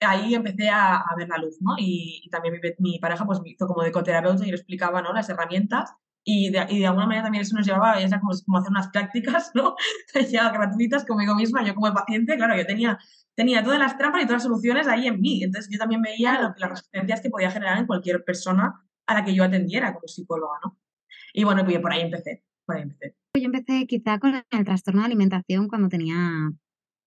ahí 0.00 0.34
empecé 0.34 0.68
a, 0.68 1.04
ver 1.16 1.28
la 1.28 1.38
luz, 1.38 1.56
¿no? 1.60 1.74
Y, 1.78 2.28
también 2.30 2.60
mi, 2.78 2.98
pareja 2.98 3.24
pues 3.24 3.40
me 3.40 3.50
hizo 3.50 3.66
como 3.66 3.82
de 3.82 3.88
ecoterapeuta 3.88 4.44
y 4.44 4.50
le 4.50 4.56
explicaba, 4.56 5.02
¿no? 5.02 5.12
Las 5.12 5.28
herramientas 5.28 5.92
y 6.24 6.50
de, 6.50 6.66
y 6.68 6.80
de 6.80 6.86
alguna 6.86 7.06
manera 7.06 7.24
también 7.24 7.42
eso 7.42 7.56
nos 7.56 7.66
llevaba 7.66 8.00
ya 8.00 8.20
como, 8.20 8.32
como 8.44 8.58
hacer 8.58 8.70
unas 8.70 8.88
prácticas, 8.88 9.52
¿no? 9.54 9.76
ya 10.30 10.50
gratuitas 10.50 11.04
conmigo 11.04 11.34
misma, 11.34 11.64
yo 11.64 11.74
como 11.74 11.92
paciente, 11.94 12.36
claro, 12.36 12.56
yo 12.56 12.66
tenía, 12.66 12.98
tenía 13.34 13.62
todas 13.62 13.78
las 13.78 13.96
trampas 13.96 14.22
y 14.22 14.26
todas 14.26 14.42
las 14.42 14.42
soluciones 14.42 14.88
ahí 14.88 15.06
en 15.06 15.20
mí, 15.20 15.42
entonces 15.42 15.70
yo 15.72 15.78
también 15.78 16.02
veía 16.02 16.40
lo, 16.40 16.54
las 16.58 16.70
resistencias 16.70 17.20
que 17.20 17.30
podía 17.30 17.50
generar 17.50 17.78
en 17.78 17.86
cualquier 17.86 18.24
persona 18.24 18.82
a 19.06 19.14
la 19.14 19.24
que 19.24 19.34
yo 19.34 19.44
atendiera 19.44 19.94
como 19.94 20.08
psicóloga, 20.08 20.58
¿no? 20.64 20.78
Y 21.32 21.44
bueno, 21.44 21.64
pues 21.64 21.78
por 21.78 21.92
ahí 21.92 22.00
empecé, 22.00 22.44
por 22.64 22.76
ahí 22.76 22.82
empecé. 22.82 23.14
Yo 23.34 23.44
empecé 23.44 23.86
quizá 23.86 24.18
con 24.18 24.34
el 24.34 24.64
trastorno 24.64 25.02
de 25.02 25.06
alimentación 25.06 25.68
cuando 25.68 25.88
tenía 25.88 26.50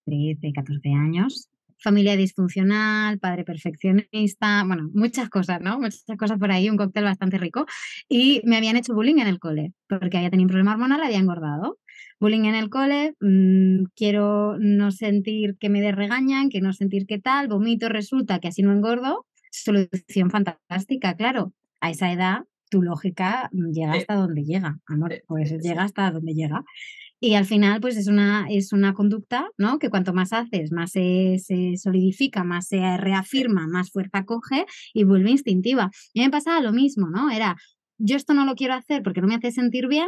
13, 0.06 0.54
14 0.54 0.94
años 0.94 1.50
familia 1.82 2.16
disfuncional, 2.16 3.20
padre 3.20 3.44
perfeccionista, 3.44 4.64
bueno, 4.66 4.90
muchas 4.94 5.30
cosas, 5.30 5.62
¿no? 5.62 5.80
Muchas 5.80 6.04
cosas 6.18 6.38
por 6.38 6.52
ahí, 6.52 6.70
un 6.70 6.78
cóctel 6.78 7.04
bastante 7.04 7.38
rico. 7.38 7.66
Y 8.08 8.42
me 8.46 8.58
habían 8.58 8.78
hecho 8.78 8.94
bullying 8.94 9.20
en 9.20 9.28
el 9.28 9.40
cole, 9.40 9.74
porque 9.88 10.18
había 10.18 10.30
tenido 10.30 10.46
un 10.46 10.50
problema 10.50 10.74
hormonal, 10.74 11.02
había 11.02 11.20
engordado. 11.20 11.80
Bullying 12.20 12.46
en 12.46 12.56
el 12.56 12.70
cole, 12.70 13.14
mmm, 13.20 13.84
quiero 13.96 14.58
no 14.60 14.92
sentir 14.92 15.58
que 15.60 15.70
me 15.70 15.92
regañan, 15.92 16.50
que 16.50 16.62
no 16.62 16.74
sentir 16.74 17.06
que 17.06 17.20
tal, 17.20 17.48
vomito, 17.48 17.90
resulta 17.90 18.40
que 18.40 18.50
así 18.50 18.62
no 18.62 18.72
engordo. 18.74 19.26
Solución 19.52 20.30
fantástica, 20.30 21.16
claro. 21.16 21.54
A 21.82 21.92
esa 21.92 22.12
edad 22.12 22.44
tu 22.70 22.82
lógica 22.82 23.50
llega 23.52 23.94
hasta 23.94 24.16
donde 24.16 24.44
llega, 24.44 24.80
amor, 24.86 25.24
pues 25.28 25.52
llega 25.62 25.84
hasta 25.84 26.12
donde 26.12 26.34
llega. 26.34 26.64
Y 27.22 27.34
al 27.36 27.46
final, 27.46 27.82
pues 27.82 27.98
es 27.98 28.08
una, 28.08 28.48
es 28.50 28.72
una 28.72 28.94
conducta, 28.94 29.48
¿no? 29.58 29.78
Que 29.78 29.90
cuanto 29.90 30.14
más 30.14 30.32
haces, 30.32 30.72
más 30.72 30.92
se, 30.92 31.38
se, 31.40 31.76
solidifica, 31.78 32.44
más 32.46 32.68
se 32.68 32.98
reafirma, 32.98 33.68
más 33.68 33.92
fuerza 33.92 34.24
coge 34.26 34.66
y 34.94 35.04
vuelve 35.04 35.32
instintiva. 35.32 35.92
Y 36.14 36.22
me 36.22 36.30
pasaba 36.30 36.62
lo 36.62 36.72
mismo, 36.72 37.10
¿no? 37.10 37.30
Era, 37.30 37.58
yo 37.98 38.16
esto 38.16 38.34
no 38.34 38.46
lo 38.46 38.56
quiero 38.56 38.74
hacer 38.74 39.04
porque 39.04 39.22
no 39.22 39.28
me 39.28 39.36
hace 39.36 39.52
sentir 39.52 39.88
bien, 39.88 40.08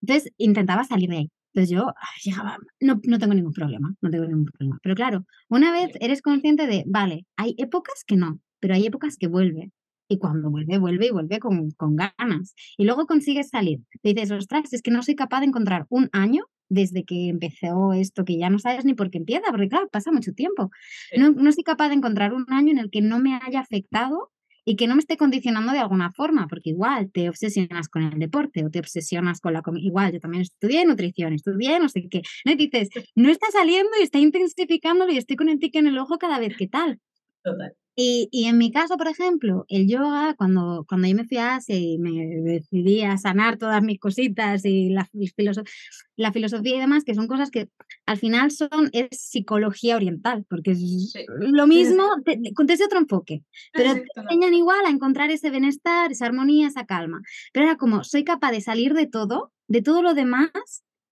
entonces 0.00 0.32
intentaba 0.38 0.84
salir 0.84 1.10
de 1.10 1.16
ahí. 1.18 1.30
Entonces 1.54 1.70
yo 1.76 1.92
llegaba, 2.24 2.56
no, 2.80 3.00
no 3.04 3.18
tengo 3.18 3.34
ningún 3.34 3.52
problema, 3.52 3.94
no 4.00 4.10
tengo 4.10 4.24
ningún 4.26 4.46
problema. 4.46 4.78
Pero 4.82 4.94
claro, 4.94 5.26
una 5.48 5.70
vez 5.70 5.92
eres 6.00 6.22
consciente 6.22 6.66
de, 6.66 6.84
vale, 6.86 7.26
hay 7.36 7.54
épocas 7.58 8.04
que 8.06 8.16
no, 8.16 8.40
pero 8.58 8.74
hay 8.74 8.86
épocas 8.86 9.16
que 9.18 9.28
vuelve 9.28 9.70
y 10.12 10.18
cuando 10.18 10.50
vuelve, 10.50 10.78
vuelve 10.78 11.06
y 11.06 11.10
vuelve 11.10 11.38
con, 11.38 11.70
con 11.72 11.96
ganas. 11.96 12.54
Y 12.76 12.84
luego 12.84 13.06
consigues 13.06 13.48
salir. 13.48 13.80
Te 14.02 14.12
dices, 14.12 14.30
ostras, 14.30 14.72
es 14.72 14.82
que 14.82 14.90
no 14.90 15.02
soy 15.02 15.14
capaz 15.14 15.40
de 15.40 15.46
encontrar 15.46 15.86
un 15.88 16.10
año 16.12 16.44
desde 16.68 17.04
que 17.04 17.28
empezó 17.28 17.92
esto, 17.92 18.24
que 18.24 18.38
ya 18.38 18.50
no 18.50 18.58
sabes 18.58 18.84
ni 18.84 18.94
por 18.94 19.10
qué 19.10 19.18
empieza, 19.18 19.50
porque 19.50 19.68
claro, 19.68 19.88
pasa 19.90 20.10
mucho 20.12 20.32
tiempo. 20.32 20.70
No, 21.16 21.30
no 21.30 21.52
soy 21.52 21.64
capaz 21.64 21.88
de 21.88 21.94
encontrar 21.94 22.32
un 22.32 22.46
año 22.48 22.72
en 22.72 22.78
el 22.78 22.90
que 22.90 23.02
no 23.02 23.18
me 23.18 23.38
haya 23.42 23.60
afectado 23.60 24.30
y 24.64 24.76
que 24.76 24.86
no 24.86 24.94
me 24.94 25.00
esté 25.00 25.16
condicionando 25.16 25.72
de 25.72 25.78
alguna 25.78 26.12
forma, 26.12 26.46
porque 26.46 26.70
igual 26.70 27.10
te 27.10 27.28
obsesionas 27.28 27.88
con 27.88 28.02
el 28.02 28.18
deporte 28.18 28.64
o 28.64 28.70
te 28.70 28.78
obsesionas 28.78 29.40
con 29.40 29.52
la 29.54 29.62
comida. 29.62 29.84
Igual, 29.84 30.12
yo 30.12 30.20
también 30.20 30.42
estudié 30.42 30.84
nutrición, 30.84 31.32
estudié 31.32 31.78
no 31.80 31.88
sé 31.88 32.08
qué. 32.08 32.22
¿no? 32.44 32.52
Y 32.52 32.56
dices, 32.56 32.90
no 33.14 33.30
está 33.30 33.50
saliendo 33.50 33.90
y 33.98 34.02
está 34.02 34.18
intensificándolo 34.18 35.12
y 35.12 35.18
estoy 35.18 35.36
con 35.36 35.48
el 35.48 35.58
tic 35.58 35.74
en 35.76 35.88
el 35.88 35.98
ojo 35.98 36.18
cada 36.18 36.38
vez 36.38 36.56
que 36.56 36.68
tal. 36.68 37.00
Total. 37.42 37.74
Y, 37.94 38.28
y, 38.32 38.46
en 38.46 38.56
mi 38.56 38.72
caso, 38.72 38.96
por 38.96 39.06
ejemplo, 39.06 39.66
el 39.68 39.86
yoga, 39.86 40.34
cuando, 40.34 40.86
cuando 40.88 41.08
yo 41.08 41.14
me 41.14 41.26
fui 41.26 41.36
a 41.36 41.56
Asia 41.56 41.76
y 41.76 41.98
me 41.98 42.26
decidí 42.40 43.02
a 43.02 43.18
sanar 43.18 43.58
todas 43.58 43.82
mis 43.82 43.98
cositas 43.98 44.64
y 44.64 44.88
la, 44.88 45.06
filosof 45.36 45.68
la 46.16 46.32
filosofía 46.32 46.76
y 46.76 46.80
demás, 46.80 47.04
que 47.04 47.14
son 47.14 47.26
cosas 47.26 47.50
que 47.50 47.68
al 48.06 48.16
final 48.16 48.50
son, 48.50 48.88
es 48.92 49.08
psicología 49.10 49.96
oriental, 49.96 50.46
porque 50.48 50.70
es 50.70 51.12
sí. 51.12 51.26
lo 51.38 51.66
mismo, 51.66 52.04
te, 52.24 52.38
desde 52.64 52.84
otro 52.86 52.98
enfoque, 52.98 53.44
pero 53.74 53.94
te 53.94 54.20
enseñan 54.20 54.54
igual 54.54 54.86
a 54.86 54.90
encontrar 54.90 55.30
ese 55.30 55.50
bienestar, 55.50 56.12
esa 56.12 56.26
armonía, 56.26 56.68
esa 56.68 56.86
calma. 56.86 57.20
Pero 57.52 57.66
era 57.66 57.76
como, 57.76 58.04
soy 58.04 58.24
capaz 58.24 58.52
de 58.52 58.62
salir 58.62 58.94
de 58.94 59.06
todo, 59.06 59.52
de 59.68 59.82
todo 59.82 60.00
lo 60.00 60.14
demás, 60.14 60.50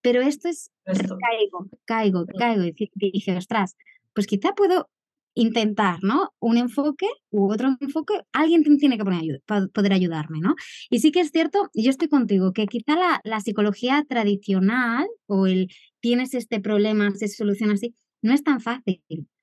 pero 0.00 0.22
esto 0.22 0.48
es, 0.48 0.70
esto. 0.86 1.18
caigo, 1.18 1.68
caigo, 1.84 2.26
caigo. 2.38 2.64
Y 2.64 2.74
dije, 2.94 3.36
ostras, 3.36 3.76
pues 4.14 4.26
quizá 4.26 4.54
puedo 4.54 4.88
intentar, 5.34 5.98
¿no? 6.02 6.30
Un 6.40 6.56
enfoque 6.56 7.06
u 7.30 7.52
otro 7.52 7.68
enfoque, 7.80 8.14
alguien 8.32 8.62
tiene 8.78 8.98
que 8.98 9.04
poner 9.04 9.20
ayuda, 9.20 9.68
poder 9.72 9.92
ayudarme, 9.92 10.40
¿no? 10.40 10.54
Y 10.90 11.00
sí 11.00 11.12
que 11.12 11.20
es 11.20 11.30
cierto, 11.30 11.70
yo 11.74 11.90
estoy 11.90 12.08
contigo, 12.08 12.52
que 12.52 12.66
quizá 12.66 12.96
la, 12.96 13.20
la 13.24 13.40
psicología 13.40 14.04
tradicional 14.08 15.06
o 15.26 15.46
el 15.46 15.68
tienes 16.00 16.34
este 16.34 16.60
problema, 16.60 17.12
se 17.14 17.28
soluciona 17.28 17.74
así, 17.74 17.94
no 18.22 18.32
es 18.32 18.42
tan 18.42 18.60
fácil. 18.60 19.02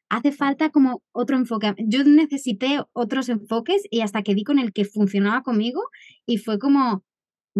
Hace 0.09 0.31
falta 0.31 0.69
como 0.69 1.03
otro 1.11 1.35
enfoque. 1.35 1.73
Yo 1.79 2.03
necesité 2.03 2.79
otros 2.93 3.27
enfoques 3.29 3.83
y 3.89 4.01
hasta 4.01 4.23
que 4.23 4.35
di 4.35 4.43
con 4.43 4.57
el 4.59 4.71
que 4.71 4.85
funcionaba 4.85 5.43
conmigo 5.43 5.81
y 6.25 6.37
fue 6.37 6.59
como, 6.59 7.03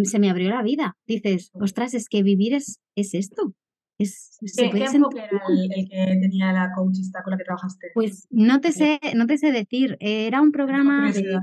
se 0.03 0.19
me 0.19 0.29
abrió 0.29 0.49
la 0.49 0.63
vida. 0.63 0.95
Dices, 1.05 1.51
ostras, 1.53 1.93
es 1.93 2.07
que 2.07 2.23
vivir 2.23 2.53
es, 2.53 2.79
es 2.95 3.13
esto, 3.13 3.53
es, 3.97 4.37
¿Qué, 4.55 4.69
¿qué 4.69 4.83
enfoque 4.85 5.19
era 5.19 5.41
el, 5.49 5.71
el, 5.73 5.89
que 5.89 6.17
tenía 6.21 6.53
la 6.53 6.71
coachista 6.75 7.23
con 7.23 7.31
la 7.31 7.37
que 7.37 7.43
trabajaste? 7.43 7.87
Pues 7.93 8.27
no 8.29 8.61
te 8.61 8.71
sé, 8.71 8.99
no 9.15 9.25
te 9.25 9.37
sé 9.37 9.51
decir. 9.51 9.97
Era 9.99 10.41
un 10.41 10.51
programa 10.51 11.11
de, 11.11 11.39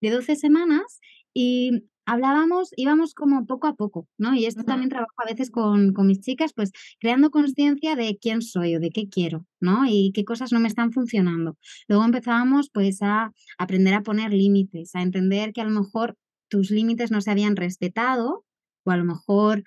de 0.00 0.10
12 0.10 0.36
semanas 0.36 1.00
y 1.32 1.88
hablábamos, 2.06 2.70
íbamos 2.76 3.14
como 3.14 3.46
poco 3.46 3.66
a 3.66 3.74
poco, 3.74 4.06
¿no? 4.18 4.34
Y 4.34 4.46
esto 4.46 4.60
uh 4.60 4.64
-huh. 4.64 4.66
también 4.66 4.90
trabajo 4.90 5.14
a 5.16 5.30
veces 5.30 5.50
con, 5.50 5.92
con 5.92 6.06
mis 6.06 6.20
chicas, 6.20 6.52
pues 6.54 6.72
creando 7.00 7.30
conciencia 7.30 7.96
de 7.96 8.18
quién 8.20 8.42
soy 8.42 8.76
o 8.76 8.80
de 8.80 8.90
qué 8.90 9.08
quiero, 9.08 9.46
¿no? 9.60 9.84
Y 9.86 10.12
qué 10.12 10.24
cosas 10.24 10.52
no 10.52 10.60
me 10.60 10.68
están 10.68 10.92
funcionando. 10.92 11.56
Luego 11.88 12.04
empezábamos 12.04 12.70
pues 12.70 13.00
a 13.02 13.32
aprender 13.58 13.94
a 13.94 14.02
poner 14.02 14.32
límites, 14.32 14.94
a 14.94 15.02
entender 15.02 15.52
que 15.52 15.62
a 15.62 15.64
lo 15.64 15.70
mejor 15.70 16.16
tus 16.48 16.70
límites 16.70 17.10
no 17.10 17.20
se 17.20 17.30
habían 17.30 17.56
respetado 17.56 18.44
o 18.84 18.90
a 18.90 18.96
lo 18.96 19.04
mejor 19.04 19.64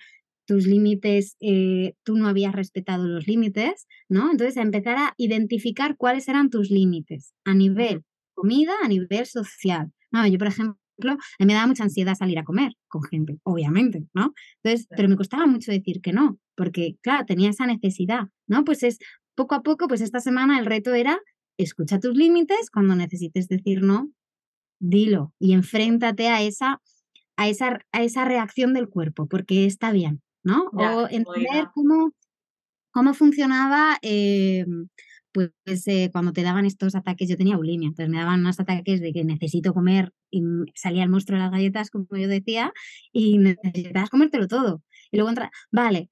tus 0.47 0.65
límites, 0.65 1.35
eh, 1.41 1.93
tú 2.03 2.15
no 2.17 2.27
habías 2.27 2.53
respetado 2.53 3.05
los 3.05 3.27
límites, 3.27 3.85
¿no? 4.09 4.31
Entonces, 4.31 4.57
a 4.57 4.61
empezar 4.61 4.97
a 4.97 5.13
identificar 5.17 5.97
cuáles 5.97 6.27
eran 6.27 6.49
tus 6.49 6.71
límites 6.71 7.33
a 7.45 7.53
nivel 7.53 8.03
comida, 8.33 8.73
a 8.83 8.87
nivel 8.87 9.25
social. 9.25 9.91
No, 10.11 10.25
yo, 10.25 10.37
por 10.37 10.47
ejemplo, 10.47 10.77
a 11.03 11.15
mí 11.39 11.45
me 11.45 11.53
daba 11.53 11.67
mucha 11.67 11.83
ansiedad 11.83 12.15
salir 12.15 12.39
a 12.39 12.43
comer 12.43 12.73
con 12.87 13.03
gente, 13.03 13.39
obviamente, 13.43 14.05
¿no? 14.13 14.33
Entonces, 14.63 14.87
pero 14.95 15.09
me 15.09 15.17
costaba 15.17 15.45
mucho 15.45 15.71
decir 15.71 16.01
que 16.01 16.13
no, 16.13 16.39
porque, 16.55 16.95
claro, 17.01 17.25
tenía 17.25 17.49
esa 17.49 17.67
necesidad, 17.67 18.29
¿no? 18.47 18.63
Pues 18.63 18.83
es 18.83 18.97
poco 19.35 19.55
a 19.55 19.61
poco, 19.61 19.87
pues 19.87 20.01
esta 20.01 20.19
semana 20.19 20.59
el 20.59 20.65
reto 20.65 20.93
era 20.93 21.19
escucha 21.57 21.99
tus 21.99 22.15
límites, 22.15 22.69
cuando 22.71 22.95
necesites 22.95 23.47
decir 23.47 23.81
no, 23.81 24.11
dilo 24.79 25.33
y 25.39 25.53
enfréntate 25.53 26.27
a 26.27 26.41
esa, 26.41 26.81
a 27.35 27.49
esa, 27.49 27.79
a 27.91 28.03
esa 28.03 28.25
reacción 28.25 28.73
del 28.73 28.89
cuerpo, 28.89 29.27
porque 29.27 29.65
está 29.65 29.91
bien, 29.91 30.21
¿no? 30.47 30.69
Ya, 30.79 30.95
o 30.97 31.07
entender 31.09 31.67
cómo, 31.75 32.11
cómo 32.91 33.13
funcionaba, 33.13 33.97
eh, 34.01 34.65
pues 35.33 35.87
eh, 35.87 36.09
cuando 36.11 36.33
te 36.33 36.41
daban 36.43 36.65
estos 36.65 36.95
ataques, 36.95 37.29
yo 37.29 37.37
tenía 37.37 37.57
bulimia, 37.57 37.89
entonces 37.89 38.09
me 38.09 38.17
daban 38.19 38.39
unos 38.41 38.59
ataques 38.59 39.01
de 39.01 39.13
que 39.13 39.23
necesito 39.25 39.73
comer 39.73 40.13
y 40.31 40.41
salía 40.75 41.03
el 41.03 41.09
monstruo 41.09 41.37
de 41.37 41.43
las 41.43 41.51
galletas, 41.51 41.91
como 41.91 42.07
yo 42.11 42.27
decía, 42.27 42.73
y 43.11 43.37
necesitas 43.37 44.09
comértelo 44.09 44.47
todo. 44.47 44.83
Y 45.11 45.17
luego 45.17 45.29
entra, 45.29 45.51
vale, 45.71 46.09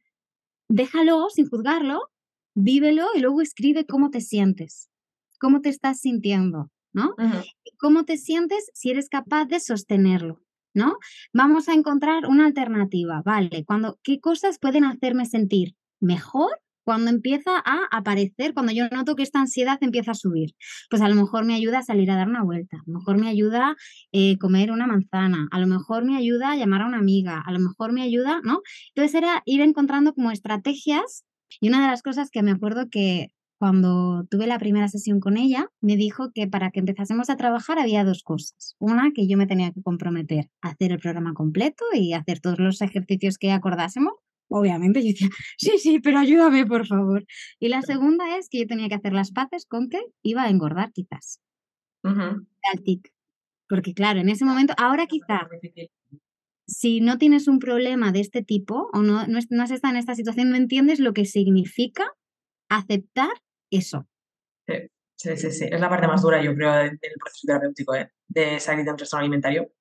déjalo 0.70 1.30
sin 1.30 1.50
juzgarlo, 1.50 2.12
vívelo 2.56 3.08
y 3.16 3.22
luego 3.22 3.42
escribe 3.42 3.86
cómo 3.86 4.12
te 4.12 4.22
sientes, 4.22 4.90
cómo 5.40 5.62
te 5.62 5.70
estás 5.70 6.00
sintiendo, 6.02 6.72
¿no? 6.94 7.16
Uh 7.18 7.24
-huh. 7.24 7.46
Y 7.64 7.78
cómo 7.78 8.06
te 8.06 8.18
sientes 8.18 8.70
si 8.74 8.92
eres 8.92 9.10
capaz 9.10 9.46
de 9.46 9.60
sostenerlo. 9.60 10.45
¿No? 10.76 10.98
Vamos 11.34 11.68
a 11.70 11.74
encontrar 11.74 12.28
una 12.28 12.46
alternativa, 12.46 13.22
¿vale? 13.26 13.64
Cuando, 13.66 13.98
¿Qué 14.04 14.20
cosas 14.20 14.60
pueden 14.60 14.84
hacerme 14.84 15.26
sentir 15.26 15.76
mejor 16.00 16.52
cuando 16.84 17.10
empieza 17.10 17.58
a 17.58 17.88
aparecer, 17.92 18.54
cuando 18.54 18.72
yo 18.72 18.88
noto 18.90 19.16
que 19.16 19.24
esta 19.24 19.40
ansiedad 19.40 19.80
empieza 19.82 20.12
a 20.12 20.16
subir? 20.16 20.52
Pues 20.90 21.02
a 21.02 21.10
lo 21.10 21.16
mejor 21.16 21.46
me 21.46 21.56
ayuda 21.56 21.80
a 21.80 21.84
salir 21.84 22.12
a 22.12 22.16
dar 22.16 22.30
una 22.30 22.44
vuelta, 22.44 22.78
a 22.78 22.84
lo 22.86 23.00
mejor 23.00 23.18
me 23.18 23.28
ayuda 23.30 23.70
a 23.70 23.76
eh, 24.12 24.38
comer 24.38 24.72
una 24.72 24.86
manzana, 24.86 25.48
a 25.52 25.60
lo 25.60 25.68
mejor 25.68 26.06
me 26.06 26.18
ayuda 26.18 26.52
a 26.52 26.56
llamar 26.56 26.82
a 26.82 26.88
una 26.88 27.00
amiga, 27.00 27.42
a 27.44 27.52
lo 27.52 27.60
mejor 27.60 27.92
me 27.94 28.04
ayuda, 28.04 28.42
¿no? 28.44 28.62
Entonces 28.94 29.16
era 29.16 29.42
ir 29.46 29.62
encontrando 29.62 30.14
como 30.14 30.30
estrategias 30.32 31.26
y 31.60 31.70
una 31.70 31.82
de 31.82 31.88
las 31.88 32.02
cosas 32.04 32.30
que 32.30 32.44
me 32.44 32.52
acuerdo 32.52 32.90
que 32.92 33.30
cuando 33.66 34.28
tuve 34.30 34.46
la 34.46 34.60
primera 34.60 34.88
sesión 34.88 35.20
con 35.20 35.38
ella, 35.38 35.72
me 35.82 35.98
dijo 35.98 36.32
que 36.32 36.48
para 36.48 36.70
que 36.70 36.82
empezásemos 36.82 37.32
a 37.32 37.36
trabajar 37.36 37.80
había 37.80 38.04
dos 38.04 38.22
cosas. 38.22 38.76
Una, 38.78 39.12
que 39.12 39.28
yo 39.28 39.40
me 39.40 39.48
tenía 39.48 39.72
que 39.72 39.82
comprometer 39.82 40.52
a 40.62 40.70
hacer 40.70 40.92
el 40.92 41.00
programa 41.00 41.34
completo 41.34 41.84
y 41.92 42.14
hacer 42.14 42.42
todos 42.42 42.60
los 42.60 42.80
ejercicios 42.84 43.40
que 43.40 43.52
acordásemos. 43.52 44.14
Obviamente 44.50 45.02
yo 45.02 45.08
decía, 45.08 45.30
sí, 45.58 45.80
sí, 45.80 46.00
pero 46.00 46.20
ayúdame, 46.20 46.68
por 46.68 46.86
favor. 46.86 47.26
Y 47.60 47.70
la 47.70 47.82
segunda 47.82 48.38
es 48.38 48.50
que 48.50 48.60
yo 48.60 48.68
tenía 48.68 48.88
que 48.88 48.94
hacer 48.94 49.14
las 49.14 49.32
paces 49.32 49.66
con 49.66 49.90
que 49.90 50.00
iba 50.22 50.44
a 50.44 50.52
engordar 50.52 50.92
quizás. 50.92 51.42
Uh 52.04 52.10
-huh. 52.10 52.48
Al 52.72 52.84
tic. 52.84 53.12
Porque 53.68 53.96
claro, 53.96 54.20
en 54.20 54.30
ese 54.30 54.46
momento, 54.46 54.76
ahora 54.78 55.08
quizá, 55.08 55.50
si 56.68 57.02
no 57.02 57.18
tienes 57.18 57.48
un 57.48 57.58
problema 57.58 58.12
de 58.12 58.20
este 58.20 58.44
tipo 58.44 58.92
o 58.94 59.02
no, 59.02 59.26
no, 59.26 59.40
no 59.50 59.64
has 59.64 59.72
estado 59.72 59.96
en 59.96 60.00
esta 60.00 60.14
situación, 60.14 60.52
no 60.52 60.56
entiendes 60.56 61.00
lo 61.00 61.14
que 61.14 61.26
significa 61.26 62.06
aceptar 62.70 63.32
eso. 63.78 64.08
Sí, 64.68 64.74
sí, 65.16 65.38
sí, 65.38 65.52
sí. 65.52 65.66
Es 65.72 65.80
la 65.80 65.90
parte 65.90 66.08
más 66.08 66.22
dura, 66.22 66.42
yo 66.42 66.54
creo, 66.56 66.74
del 66.74 67.00
proceso 67.20 67.48
terapéutico, 67.48 67.96
¿eh? 67.96 68.12
de 68.28 68.60
salir 68.60 68.86
de 68.86 68.92
un 68.92 68.98
trastorno 68.98 69.22
alimentario. 69.22 69.72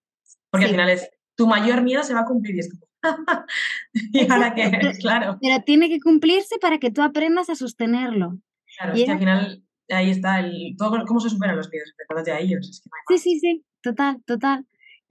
Porque 0.50 0.66
sí. 0.66 0.70
al 0.70 0.76
final 0.76 0.90
es, 0.90 1.10
tu 1.34 1.46
mayor 1.46 1.82
miedo 1.82 2.02
se 2.02 2.14
va 2.14 2.20
a 2.20 2.26
cumplir 2.26 2.56
y 2.56 2.60
es 2.60 2.70
como, 2.70 2.86
y 3.92 4.30
ahora 4.30 4.54
que, 4.54 4.70
claro. 5.00 5.38
Pero 5.40 5.62
tiene 5.64 5.88
que 5.88 6.00
cumplirse 6.00 6.58
para 6.58 6.78
que 6.78 6.90
tú 6.90 7.02
aprendas 7.02 7.50
a 7.50 7.54
sostenerlo. 7.54 8.38
Claro, 8.76 8.96
y 8.96 9.00
es 9.00 9.06
que 9.06 9.12
al 9.12 9.18
final 9.18 9.64
ahí 9.90 10.10
está 10.10 10.40
el, 10.40 10.74
todo 10.78 11.04
cómo 11.06 11.20
se 11.20 11.30
superan 11.30 11.56
los 11.56 11.70
miedos, 11.70 11.90
enfrentándote 11.90 12.32
a 12.32 12.40
ellos. 12.40 12.68
Es 12.68 12.80
que 12.80 12.88
no 12.88 13.18
sí, 13.18 13.22
sí, 13.22 13.40
sí, 13.40 13.64
total, 13.82 14.22
total. 14.24 14.66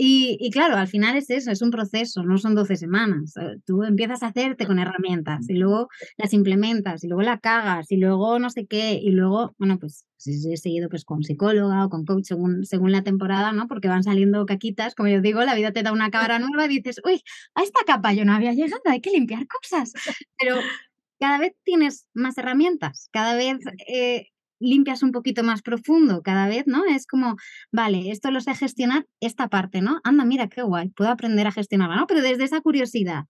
Y, 0.06 0.50
claro, 0.52 0.76
al 0.76 0.90
final 0.90 1.16
es 1.16 1.30
eso, 1.30 1.50
es 1.50 1.62
un 1.62 1.72
proceso, 1.72 2.24
no 2.24 2.38
son 2.38 2.56
12 2.56 2.76
semanas. 2.76 3.38
Eh, 3.38 3.56
tú 3.66 3.84
empiezas 3.84 4.22
a 4.22 4.28
hacerte 4.28 4.66
con 4.68 4.78
herramientas 4.78 5.50
y 5.50 5.54
luego 5.54 5.88
las 6.18 6.34
implementas 6.34 7.06
y 7.06 7.08
luego 7.08 7.22
la 7.22 7.40
cagas 7.40 7.90
y 7.90 7.96
luego 7.96 8.38
no 8.38 8.50
sé 8.50 8.68
qué 8.68 9.00
y 9.02 9.12
luego, 9.12 9.56
bueno, 9.58 9.80
pues 9.80 10.06
he 10.26 10.58
seguido 10.58 10.90
pues 10.90 11.06
con 11.06 11.24
psicóloga 11.24 11.86
o 11.86 11.90
con 11.90 12.04
coach 12.04 12.26
según, 12.26 12.66
según 12.66 12.92
la 12.92 13.04
temporada, 13.04 13.54
¿no? 13.54 13.68
Porque 13.70 13.88
van 13.88 14.04
saliendo 14.04 14.46
caquitas, 14.46 14.94
como 14.94 15.08
yo 15.08 15.22
digo, 15.22 15.42
la 15.46 15.56
vida 15.56 15.72
te 15.72 15.84
da 15.84 15.94
una 15.94 16.12
cámara 16.12 16.38
nueva 16.38 16.66
y 16.66 16.80
dices, 16.80 17.00
uy, 17.06 17.22
a 17.56 17.64
esta 17.64 17.80
capa 17.86 18.12
yo 18.12 18.26
no 18.26 18.34
había 18.34 18.52
llegado, 18.52 18.82
hay 18.86 19.00
que 19.00 19.12
limpiar 19.12 19.48
cosas. 19.48 19.94
Pero 20.38 20.58
cada 21.18 21.38
vez 21.38 21.54
tienes 21.64 22.08
más 22.14 22.38
herramientas, 22.38 23.08
cada 23.14 23.36
vez 23.36 23.60
eh, 23.88 24.33
limpias 24.64 25.04
un 25.04 25.12
poquito 25.12 25.44
más 25.44 25.62
profundo 25.62 26.22
cada 26.24 26.48
vez, 26.48 26.64
¿no? 26.66 26.86
Es 26.86 27.06
como, 27.06 27.36
vale, 27.72 28.10
esto 28.12 28.32
lo 28.32 28.42
sé 28.42 28.56
gestionar, 28.56 29.06
esta 29.20 29.50
parte, 29.50 29.82
¿no? 29.82 30.00
Anda, 30.04 30.26
mira, 30.26 30.48
qué 30.48 30.64
guay, 30.64 30.90
puedo 30.90 31.12
aprender 31.12 31.48
a 31.48 31.52
gestionarla, 31.52 31.96
¿no? 31.96 32.08
Pero 32.08 32.22
desde 32.22 32.46
esa 32.46 32.62
curiosidad. 32.62 33.26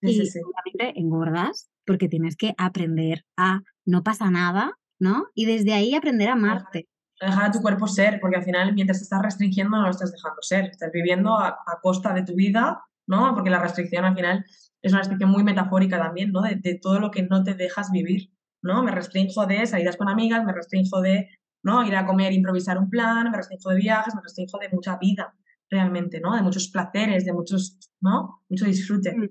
y 0.00 0.26
seguramente 0.26 0.98
engordas 0.98 1.68
porque 1.84 2.08
tienes 2.08 2.36
que 2.36 2.54
aprender 2.56 3.24
a 3.36 3.62
no 3.84 4.02
pasa 4.02 4.30
nada, 4.30 4.78
¿no? 4.98 5.26
Y 5.34 5.46
desde 5.46 5.72
ahí 5.72 5.94
aprender 5.94 6.28
a 6.28 6.32
amarte. 6.32 6.88
Dejar 7.20 7.46
a 7.46 7.50
tu 7.50 7.60
cuerpo 7.60 7.88
ser, 7.88 8.20
porque 8.20 8.36
al 8.36 8.44
final 8.44 8.74
mientras 8.74 8.98
te 8.98 9.04
estás 9.04 9.22
restringiendo 9.22 9.76
no 9.76 9.84
lo 9.84 9.90
estás 9.90 10.12
dejando 10.12 10.40
ser, 10.40 10.66
estás 10.66 10.90
viviendo 10.92 11.38
a, 11.38 11.56
costa 11.82 12.12
de 12.14 12.22
tu 12.22 12.34
vida, 12.34 12.80
¿no? 13.06 13.34
Porque 13.34 13.50
la 13.50 13.60
restricción 13.60 14.04
al 14.04 14.14
final 14.14 14.44
es 14.82 14.92
una 14.92 15.00
restricción 15.00 15.30
muy 15.30 15.42
metafórica 15.42 15.98
también, 15.98 16.30
¿no? 16.30 16.42
de 16.42 16.78
todo 16.80 17.00
lo 17.00 17.10
que 17.10 17.24
no 17.24 17.42
te 17.42 17.54
dejas 17.54 17.90
vivir. 17.90 18.30
¿No? 18.62 18.82
Me 18.82 18.90
restringo 18.90 19.46
de 19.46 19.66
salidas 19.66 19.96
con 19.96 20.08
amigas, 20.08 20.44
me 20.44 20.52
restringo 20.52 21.00
de 21.00 21.28
¿no? 21.62 21.84
ir 21.84 21.94
a 21.96 22.06
comer, 22.06 22.32
improvisar 22.32 22.78
un 22.78 22.88
plan, 22.88 23.30
me 23.30 23.36
restringo 23.36 23.70
de 23.70 23.76
viajes, 23.76 24.14
me 24.14 24.22
restringo 24.22 24.58
de 24.58 24.68
mucha 24.70 24.96
vida 24.96 25.34
realmente, 25.70 26.20
¿no? 26.20 26.34
De 26.34 26.42
muchos 26.42 26.68
placeres, 26.68 27.24
de 27.24 27.32
muchos, 27.32 27.78
¿no? 28.00 28.42
Mucho 28.48 28.64
disfrute. 28.64 29.14
Mm. 29.16 29.28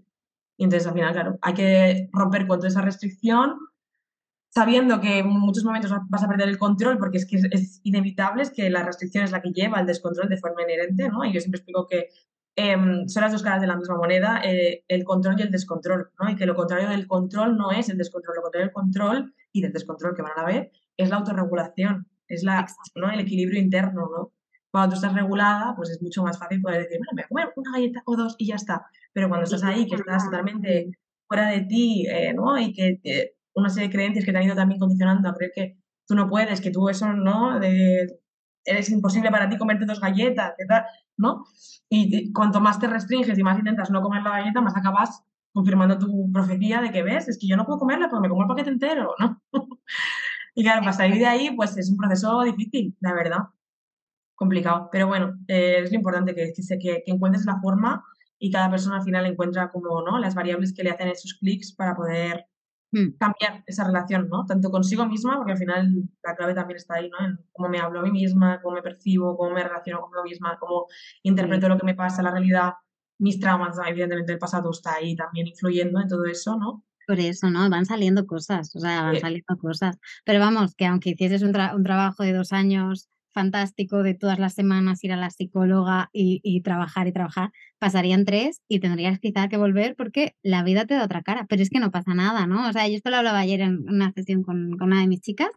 Y 0.58 0.64
entonces 0.64 0.88
al 0.88 0.94
final, 0.94 1.14
claro, 1.14 1.38
hay 1.42 1.54
que 1.54 2.10
romper 2.12 2.48
con 2.48 2.60
toda 2.60 2.70
esa 2.70 2.82
restricción, 2.82 3.58
sabiendo 4.50 5.00
que 5.00 5.20
en 5.20 5.28
muchos 5.28 5.64
momentos 5.64 5.92
vas 6.10 6.24
a 6.24 6.28
perder 6.28 6.50
el 6.50 6.58
control, 6.58 6.98
porque 6.98 7.18
es 7.18 7.26
que 7.28 7.38
es, 7.52 7.80
inevitable, 7.84 8.44
es 8.44 8.52
que 8.52 8.70
la 8.70 8.84
restricción 8.84 9.24
es 9.24 9.32
la 9.32 9.42
que 9.42 9.52
lleva 9.52 9.78
al 9.78 9.86
descontrol 9.86 10.30
de 10.30 10.38
forma 10.38 10.64
inherente, 10.64 11.10
¿no? 11.10 11.24
Y 11.26 11.34
yo 11.34 11.40
siempre 11.40 11.60
explico 11.60 11.88
que 11.88 12.10
Em, 12.60 13.08
son 13.08 13.22
las 13.22 13.32
dos 13.32 13.44
caras 13.44 13.62
de 13.62 13.68
la 13.68 13.76
misma 13.76 13.98
moneda, 13.98 14.42
eh, 14.44 14.84
el 14.88 15.04
control 15.04 15.36
y 15.38 15.44
el 15.44 15.52
descontrol, 15.52 16.10
¿no? 16.20 16.28
Y 16.28 16.36
que 16.36 16.48
lo 16.48 16.56
contrario 16.56 16.90
del 16.90 17.06
control 17.06 17.56
no 17.56 17.72
es 17.72 17.88
el 17.90 18.00
descontrol, 18.00 18.36
lo 18.36 18.42
contrario 18.42 18.66
del 18.66 18.74
control 18.74 19.36
y 19.52 19.62
del 19.62 19.72
descontrol 19.72 20.16
que 20.16 20.24
van 20.24 20.32
a 20.36 20.42
la 20.42 20.48
vez 20.48 20.72
es 20.98 21.10
la 21.10 21.18
autorregulación, 21.18 22.08
es 22.28 22.42
la, 22.42 22.66
¿no? 22.96 23.12
el 23.12 23.20
equilibrio 23.20 23.62
interno, 23.62 24.10
¿no? 24.10 24.34
Cuando 24.72 24.90
tú 24.90 24.96
estás 24.96 25.14
regulada, 25.14 25.76
pues 25.76 25.92
es 25.92 26.02
mucho 26.02 26.24
más 26.24 26.40
fácil 26.40 26.60
poder 26.60 26.82
decir, 26.82 26.98
bueno, 26.98 27.12
me 27.14 27.26
voy 27.30 27.44
a 27.44 27.46
comer 27.46 27.54
una 27.58 27.72
galleta 27.78 28.02
o 28.06 28.16
dos 28.16 28.36
y 28.40 28.48
ya 28.48 28.56
está. 28.56 28.88
Pero 29.14 29.30
cuando 29.30 29.44
estás 29.44 29.64
ahí, 29.64 29.86
que 29.86 29.96
estás 29.96 30.26
totalmente 30.26 30.90
fuera 31.28 31.50
de 31.50 31.62
ti, 31.62 32.08
eh, 32.10 32.34
¿no? 32.34 32.58
Y 32.58 32.74
que 32.74 33.36
una 33.54 33.70
serie 33.70 33.90
de 33.90 33.94
creencias 33.94 34.26
que 34.26 34.32
te 34.32 34.38
han 34.40 34.46
ido 34.46 34.56
también 34.56 34.80
condicionando 34.80 35.30
a 35.30 35.36
creer 35.36 35.52
que 35.54 35.78
tú 36.08 36.16
no 36.16 36.28
puedes, 36.28 36.60
que 36.60 36.72
tú 36.72 36.90
eso, 36.90 37.14
¿no? 37.14 37.60
De, 37.60 38.20
es 38.66 38.90
imposible 38.90 39.30
para 39.30 39.48
ti 39.48 39.58
comerte 39.58 39.86
dos 39.86 40.02
galletas, 40.02 40.54
¿no? 41.18 41.46
Y 41.90 42.32
cuanto 42.34 42.60
más 42.60 42.80
te 42.80 42.88
restringes 42.88 43.38
y 43.38 43.44
más 43.44 43.58
intentas 43.58 43.90
no 43.90 44.02
comer 44.02 44.24
la 44.24 44.32
galleta, 44.32 44.62
más 44.62 44.76
acabas 44.76 45.24
confirmando 45.54 45.98
tu 45.98 46.32
profecía 46.32 46.82
de 46.82 46.92
que 46.92 47.04
ves, 47.04 47.28
es 47.28 47.38
que 47.40 47.48
yo 47.48 47.58
no 47.58 47.66
puedo 47.66 47.80
comerla 47.80 48.10
porque 48.10 48.22
me 48.22 48.30
como 48.30 48.44
el 48.44 48.48
paquete 48.48 48.70
entero, 48.70 49.16
¿no? 49.20 49.42
y 50.56 50.64
claro, 50.64 50.82
para 50.82 50.94
salir 50.94 51.18
de 51.18 51.26
ahí, 51.26 51.52
pues 51.56 51.78
es 51.78 51.90
un 51.90 51.98
proceso 51.98 52.42
difícil, 52.44 52.96
la 53.00 53.14
verdad. 53.14 53.40
Complicado. 54.36 54.90
Pero 54.92 55.08
bueno, 55.08 55.36
eh, 55.48 55.80
es 55.84 55.92
lo 55.92 55.98
importante 55.98 56.36
que, 56.36 56.54
que, 56.54 57.04
que 57.04 57.12
encuentres 57.12 57.46
la 57.46 57.60
forma 57.60 58.04
y 58.40 58.52
cada 58.52 58.70
persona 58.70 58.98
al 58.98 59.04
final 59.04 59.26
encuentra 59.26 59.72
como 59.72 60.02
¿no? 60.04 60.20
las 60.20 60.36
variables 60.36 60.74
que 60.74 60.84
le 60.84 60.92
hacen 60.92 61.08
esos 61.08 61.34
clics 61.36 61.74
para 61.74 61.96
poder 61.96 62.46
Mm. 62.92 63.18
cambiar 63.20 63.64
esa 63.66 63.84
relación, 63.84 64.30
¿no? 64.30 64.46
Tanto 64.46 64.72
consigo 64.72 65.06
misma, 65.06 65.36
porque 65.36 65.52
al 65.52 65.58
final 65.58 65.92
la 66.24 66.36
clave 66.36 66.54
también 66.54 66.78
está 66.78 66.96
ahí, 66.96 67.10
¿no? 67.10 67.26
En 67.26 67.38
cómo 67.52 67.68
me 67.68 67.80
hablo 67.80 68.00
a 68.00 68.04
mí 68.04 68.12
misma, 68.12 68.62
cómo 68.62 68.76
me 68.76 68.82
percibo, 68.82 69.36
cómo 69.36 69.52
me 69.52 69.64
relaciono 69.64 70.00
conmigo 70.02 70.24
misma, 70.24 70.58
cómo 70.58 70.86
interpreto 71.24 71.68
lo 71.68 71.78
que 71.78 71.86
me 71.86 71.96
pasa, 71.96 72.24
la 72.24 72.32
realidad, 72.32 72.74
mis 73.20 73.40
traumas, 73.40 73.78
evidentemente 73.86 74.32
el 74.32 74.40
pasado 74.40 74.72
está 74.72 74.96
ahí 74.96 75.16
también 75.16 75.48
influyendo 75.48 76.00
en 76.00 76.08
todo 76.08 76.26
eso, 76.26 76.58
¿no? 76.58 76.86
Por 77.06 77.20
eso, 77.20 77.50
¿no? 77.50 77.70
Van 77.70 77.86
saliendo 77.86 78.26
cosas, 78.26 78.74
o 78.76 78.80
sea, 78.80 79.04
van 79.04 79.20
saliendo 79.20 79.58
cosas. 79.58 79.98
Pero 80.26 80.40
vamos, 80.40 80.76
que 80.76 80.86
aunque 80.86 81.12
hicieses 81.12 81.42
un, 81.42 81.50
un 81.76 81.84
trabajo 81.84 82.24
de 82.24 82.34
dos 82.34 82.54
años 82.54 83.10
fantástico 83.32 84.04
de 84.04 84.14
todas 84.14 84.40
las 84.40 84.54
semanas 84.54 85.04
ir 85.04 85.14
a 85.14 85.18
la 85.18 85.30
psicóloga 85.30 86.10
y, 86.14 86.62
trabajar 86.62 87.08
y 87.08 87.12
trabajar, 87.12 87.52
pasarían 87.80 88.26
tres 88.26 88.62
y 88.68 88.80
tendrías 88.80 89.20
quizá 89.20 89.48
que 89.48 89.58
volver 89.58 89.96
porque 89.96 90.36
la 90.42 90.64
vida 90.64 90.86
te 90.86 90.96
da 90.96 91.06
otra 91.06 91.22
cara, 91.22 91.46
pero 91.48 91.62
es 91.62 91.70
que 91.70 91.80
no 91.80 91.92
pasa 91.92 92.14
nada, 92.14 92.48
¿no? 92.48 92.68
O 92.68 92.74
sea, 92.74 92.88
yo 92.88 92.96
esto 92.96 93.10
lo 93.10 93.18
hablaba 93.18 93.40
ayer 93.40 93.62
en 93.62 93.88
una 93.88 94.12
sesión 94.14 94.44
con, 94.44 94.82
una 94.82 95.02
de 95.02 95.08
mis 95.08 95.22
chicas, 95.22 95.50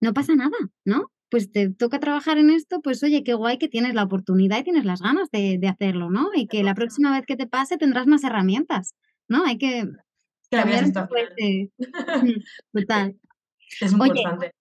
no 0.00 0.12
pasa 0.12 0.34
nada, 0.34 0.56
¿no? 0.84 1.12
Pues 1.30 1.50
te 1.50 1.70
toca 1.70 2.00
trabajar 2.00 2.38
en 2.38 2.50
esto, 2.50 2.80
pues 2.82 3.02
oye, 3.02 3.22
qué 3.24 3.34
guay 3.34 3.58
que 3.58 3.68
tienes 3.68 3.94
la 3.94 4.02
oportunidad 4.02 4.58
y 4.58 4.64
tienes 4.64 4.84
las 4.84 5.00
ganas 5.00 5.30
de, 5.30 5.60
hacerlo, 5.68 6.10
¿no? 6.10 6.30
Y 6.34 6.46
que 6.46 6.62
la 6.62 6.74
próxima 6.74 7.12
vez 7.12 7.24
que 7.26 7.36
te 7.36 7.46
pase 7.46 7.78
tendrás 7.78 8.06
más 8.06 8.24
herramientas, 8.24 8.94
¿no? 9.28 9.44
Hay 9.44 9.56
que... 9.56 9.88
cambiar 10.50 10.92
Total. 12.72 13.16
Es 13.80 13.94
muy 13.94 14.08
importante. 14.08 14.52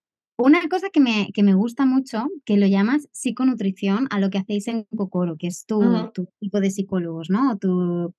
Una 0.43 0.60
cosa 0.69 0.89
que 0.89 0.99
me, 0.99 1.30
que 1.34 1.43
me 1.43 1.54
gusta 1.54 1.86
mucho, 1.86 2.27
que 2.45 2.58
lo 2.58 2.65
llamas 2.65 3.08
psiconutrición, 3.12 4.08
a 4.10 4.19
lo 4.19 4.32
que 4.32 4.39
hacéis 4.39 4.67
en 4.67 4.86
Cocoro, 4.95 5.38
que 5.38 5.47
es 5.47 5.65
tu, 5.67 5.82
tu 6.13 6.27
tipo 6.39 6.60
de 6.60 6.71
psicólogos, 6.71 7.30
¿no? 7.30 7.60
Tu, 7.60 8.12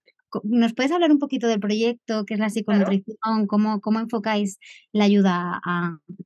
¿Nos 0.45 0.73
puedes 0.73 0.93
hablar 0.93 1.11
un 1.11 1.19
poquito 1.19 1.49
del 1.49 1.59
proyecto, 1.59 2.25
qué 2.25 2.35
es 2.35 2.41
la 2.41 2.49
psiconutrición, 2.49 3.47
cómo, 3.49 3.81
cómo 3.81 3.99
enfocáis 3.99 4.59
la 4.93 5.05
ayuda 5.05 5.61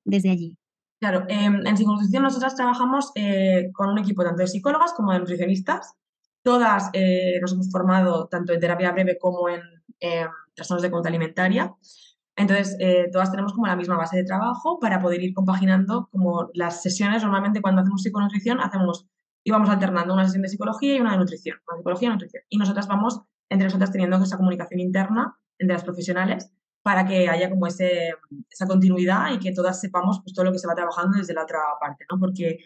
desde 0.04 0.30
allí? 0.30 0.58
Claro, 1.00 1.24
em, 1.28 1.66
en 1.66 1.76
psiconutrición 1.76 2.22
nosotras 2.22 2.54
trabajamos 2.54 3.12
eh, 3.14 3.70
con 3.72 3.88
un 3.88 3.98
equipo 3.98 4.22
tanto 4.22 4.42
de 4.42 4.48
psicólogas 4.48 4.92
como 4.92 5.12
de 5.12 5.20
nutricionistas. 5.20 5.94
Todas 6.42 6.90
eh, 6.92 7.38
nos 7.40 7.52
hemos 7.52 7.70
formado 7.70 8.28
tanto 8.28 8.52
en 8.52 8.60
terapia 8.60 8.92
breve 8.92 9.18
como 9.18 9.48
en 9.48 9.62
em, 10.00 10.28
trastornos 10.54 10.82
de 10.82 10.90
conducta 10.90 11.08
alimentaria. 11.08 11.74
Entonces, 12.36 12.76
eh, 12.80 13.08
todas 13.10 13.30
tenemos 13.30 13.54
como 13.54 13.66
la 13.66 13.76
misma 13.76 13.96
base 13.96 14.18
de 14.18 14.24
trabajo 14.24 14.78
para 14.78 15.00
poder 15.00 15.22
ir 15.22 15.32
compaginando 15.32 16.08
como 16.12 16.50
las 16.52 16.82
sesiones. 16.82 17.22
Normalmente 17.22 17.62
cuando 17.62 17.80
hacemos 17.80 18.02
psiconutrición, 18.02 18.60
hacemos, 18.60 19.08
íbamos 19.42 19.70
alternando 19.70 20.12
una 20.12 20.24
sesión 20.26 20.42
de 20.42 20.50
psicología 20.50 20.96
y 20.96 21.00
una 21.00 21.12
de 21.12 21.18
nutrición, 21.18 21.58
una 21.66 21.78
psicología 21.78 22.08
y 22.08 22.12
nutrición. 22.12 22.42
Y 22.50 22.58
nosotras 22.58 22.86
vamos 22.88 23.22
entre 23.48 23.66
nosotras 23.66 23.90
teniendo 23.90 24.16
esa 24.16 24.36
comunicación 24.36 24.80
interna 24.80 25.36
entre 25.58 25.74
las 25.74 25.84
profesionales 25.84 26.50
para 26.82 27.06
que 27.06 27.28
haya 27.28 27.50
como 27.50 27.66
ese, 27.66 28.14
esa 28.50 28.66
continuidad 28.66 29.32
y 29.32 29.38
que 29.38 29.52
todas 29.52 29.80
sepamos 29.80 30.20
pues, 30.22 30.34
todo 30.34 30.44
lo 30.44 30.52
que 30.52 30.58
se 30.58 30.68
va 30.68 30.74
trabajando 30.74 31.18
desde 31.18 31.34
la 31.34 31.42
otra 31.42 31.58
parte, 31.80 32.04
¿no? 32.10 32.18
Porque, 32.20 32.58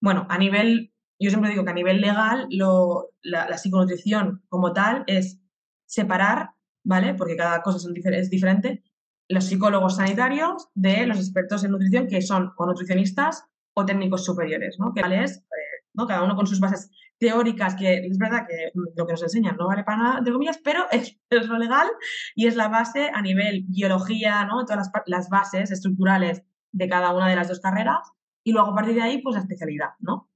bueno, 0.00 0.26
a 0.28 0.38
nivel, 0.38 0.92
yo 1.18 1.30
siempre 1.30 1.50
digo 1.50 1.64
que 1.64 1.70
a 1.70 1.74
nivel 1.74 2.00
legal, 2.00 2.46
lo, 2.50 3.10
la, 3.22 3.48
la 3.48 3.58
psiconutrición 3.58 4.44
como 4.48 4.72
tal 4.72 5.02
es 5.06 5.40
separar, 5.86 6.50
¿vale? 6.84 7.14
Porque 7.14 7.36
cada 7.36 7.62
cosa 7.62 7.78
son, 7.80 7.94
es 7.96 8.30
diferente, 8.30 8.84
los 9.28 9.44
psicólogos 9.44 9.96
sanitarios 9.96 10.68
de 10.74 11.06
los 11.06 11.18
expertos 11.18 11.64
en 11.64 11.72
nutrición, 11.72 12.06
que 12.06 12.22
son 12.22 12.52
o 12.56 12.66
nutricionistas 12.66 13.44
o 13.74 13.84
técnicos 13.84 14.24
superiores, 14.24 14.78
¿no? 14.78 14.92
Que 14.92 15.00
es, 15.22 15.38
eh. 15.38 15.74
Cada 15.96 16.24
uno 16.24 16.34
con 16.34 16.46
sus 16.46 16.58
bases 16.58 16.90
teóricas, 17.18 17.76
que 17.76 18.06
es 18.06 18.18
verdad 18.18 18.46
que 18.48 18.72
lo 18.96 19.06
que 19.06 19.12
nos 19.12 19.22
enseñan 19.22 19.56
no 19.56 19.68
vale 19.68 19.84
para 19.84 19.96
nada, 19.96 20.20
de 20.20 20.32
comillas, 20.32 20.58
pero 20.62 20.86
es, 20.90 21.16
lo 21.30 21.58
legal 21.58 21.86
y 22.34 22.46
es 22.46 22.56
la 22.56 22.68
base 22.68 23.10
a 23.12 23.22
nivel 23.22 23.64
biología, 23.68 24.44
¿no? 24.44 24.64
Todas 24.64 24.90
las, 25.06 25.28
bases 25.28 25.70
estructurales 25.70 26.42
de 26.72 26.88
cada 26.88 27.14
una 27.14 27.28
de 27.28 27.36
las 27.36 27.48
dos 27.48 27.60
carreras 27.60 28.10
y 28.42 28.52
luego 28.52 28.72
a 28.72 28.74
partir 28.74 28.94
de 28.94 29.02
ahí, 29.02 29.22
pues 29.22 29.34
la 29.34 29.42
especialidad, 29.42 29.90
¿no? 30.00 30.28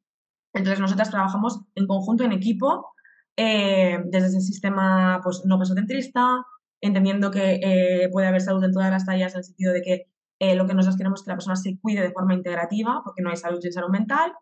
Entonces, 0.55 0.81
nosotras 0.81 1.11
trabajamos 1.11 1.61
en 1.75 1.87
conjunto, 1.87 2.25
en 2.25 2.33
equipo, 2.33 2.93
eh, 3.37 4.01
desde 4.07 4.29
ese 4.29 4.41
sistema 4.41 5.21
pues, 5.23 5.43
no 5.45 5.59
pesocentrista, 5.59 6.45
entendiendo 6.81 7.31
que 7.31 7.61
eh, 7.63 8.09
puede 8.11 8.27
haber 8.27 8.41
salud 8.41 8.63
en 8.65 8.73
todas 8.73 8.91
las 8.91 9.05
tallas, 9.05 9.33
en 9.35 9.39
el 9.39 9.45
sentido 9.45 9.73
de 9.73 9.83
que 9.83 10.07
eh, 10.39 10.55
lo 10.55 10.67
que 10.67 10.75
nosotros 10.75 10.97
queremos 10.97 11.21
es 11.21 11.25
que 11.25 11.31
la 11.31 11.37
persona 11.37 11.57
se 11.57 11.79
cuide 11.81 12.03
de 12.03 12.13
forma 12.13 12.35
integrativa, 12.35 13.01
porque 13.05 13.23
no 13.23 13.31
hay 13.31 13.37
salud 13.37 13.61
sin 13.61 13.73
salud 13.73 13.91
mental, 13.91 14.33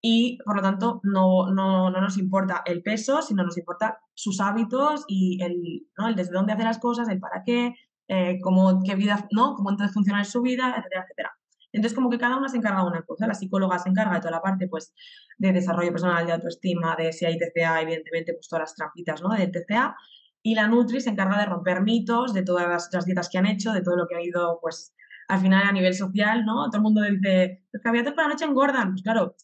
y 0.00 0.38
por 0.44 0.56
lo 0.56 0.62
tanto 0.62 1.00
no, 1.02 1.50
no, 1.50 1.90
no 1.90 2.00
nos 2.00 2.18
importa 2.18 2.62
el 2.66 2.82
peso, 2.82 3.22
sino 3.22 3.42
nos 3.42 3.56
importa 3.56 4.00
sus 4.12 4.40
hábitos 4.40 5.04
y 5.08 5.42
el, 5.42 5.86
¿no? 5.96 6.08
el 6.08 6.14
desde 6.14 6.32
dónde 6.32 6.52
hace 6.52 6.64
las 6.64 6.78
cosas, 6.78 7.08
el 7.08 7.20
para 7.20 7.42
qué, 7.42 7.74
eh, 8.08 8.38
cómo, 8.42 8.82
qué 8.84 8.96
vida, 8.96 9.26
¿no? 9.30 9.54
cómo 9.54 9.70
entonces 9.70 9.94
funciona 9.94 10.22
su 10.24 10.42
vida, 10.42 10.74
etcétera, 10.76 11.04
etcétera. 11.04 11.32
Entonces, 11.72 11.96
como 11.96 12.08
que 12.08 12.18
cada 12.18 12.36
una 12.36 12.48
se 12.48 12.56
encarga 12.56 12.82
de 12.82 12.86
una 12.86 13.02
cosa. 13.02 13.26
La 13.26 13.34
psicóloga 13.34 13.78
se 13.80 13.88
encarga 13.88 14.14
de 14.14 14.20
toda 14.20 14.30
la 14.30 14.40
parte 14.40 14.68
pues, 14.68 14.94
de 15.38 15.52
desarrollo 15.52 15.90
personal, 15.90 16.24
de 16.24 16.32
autoestima, 16.32 16.94
de 16.96 17.12
si 17.12 17.24
hay 17.26 17.36
TCA, 17.36 17.80
evidentemente, 17.80 18.32
pues 18.32 18.48
todas 18.48 18.62
las 18.62 18.74
trampitas 18.76 19.20
¿no? 19.22 19.30
del 19.30 19.50
TCA. 19.50 19.96
Y 20.46 20.54
la 20.54 20.68
Nutri 20.68 21.00
se 21.00 21.08
encarga 21.10 21.38
de 21.38 21.46
romper 21.46 21.80
mitos 21.82 22.34
de 22.34 22.42
todas 22.42 22.90
las, 22.92 23.04
dietas 23.06 23.28
que 23.30 23.38
han 23.38 23.46
hecho, 23.46 23.72
de 23.72 23.80
todo 23.80 23.96
lo 23.96 24.06
que 24.06 24.14
ha 24.14 24.22
ido, 24.22 24.58
pues, 24.60 24.94
al 25.28 25.40
final 25.40 25.62
a 25.66 25.72
nivel 25.72 25.94
social, 25.94 26.44
¿no? 26.44 26.66
Todo 26.66 26.76
el 26.76 26.82
mundo 26.82 27.00
dice, 27.02 27.64
los 27.72 27.82
carbohidratos 27.82 28.14
por 28.14 28.24
la 28.24 28.28
noche 28.28 28.44
engordan. 28.44 28.90
Pues 28.90 29.02
claro, 29.02 29.34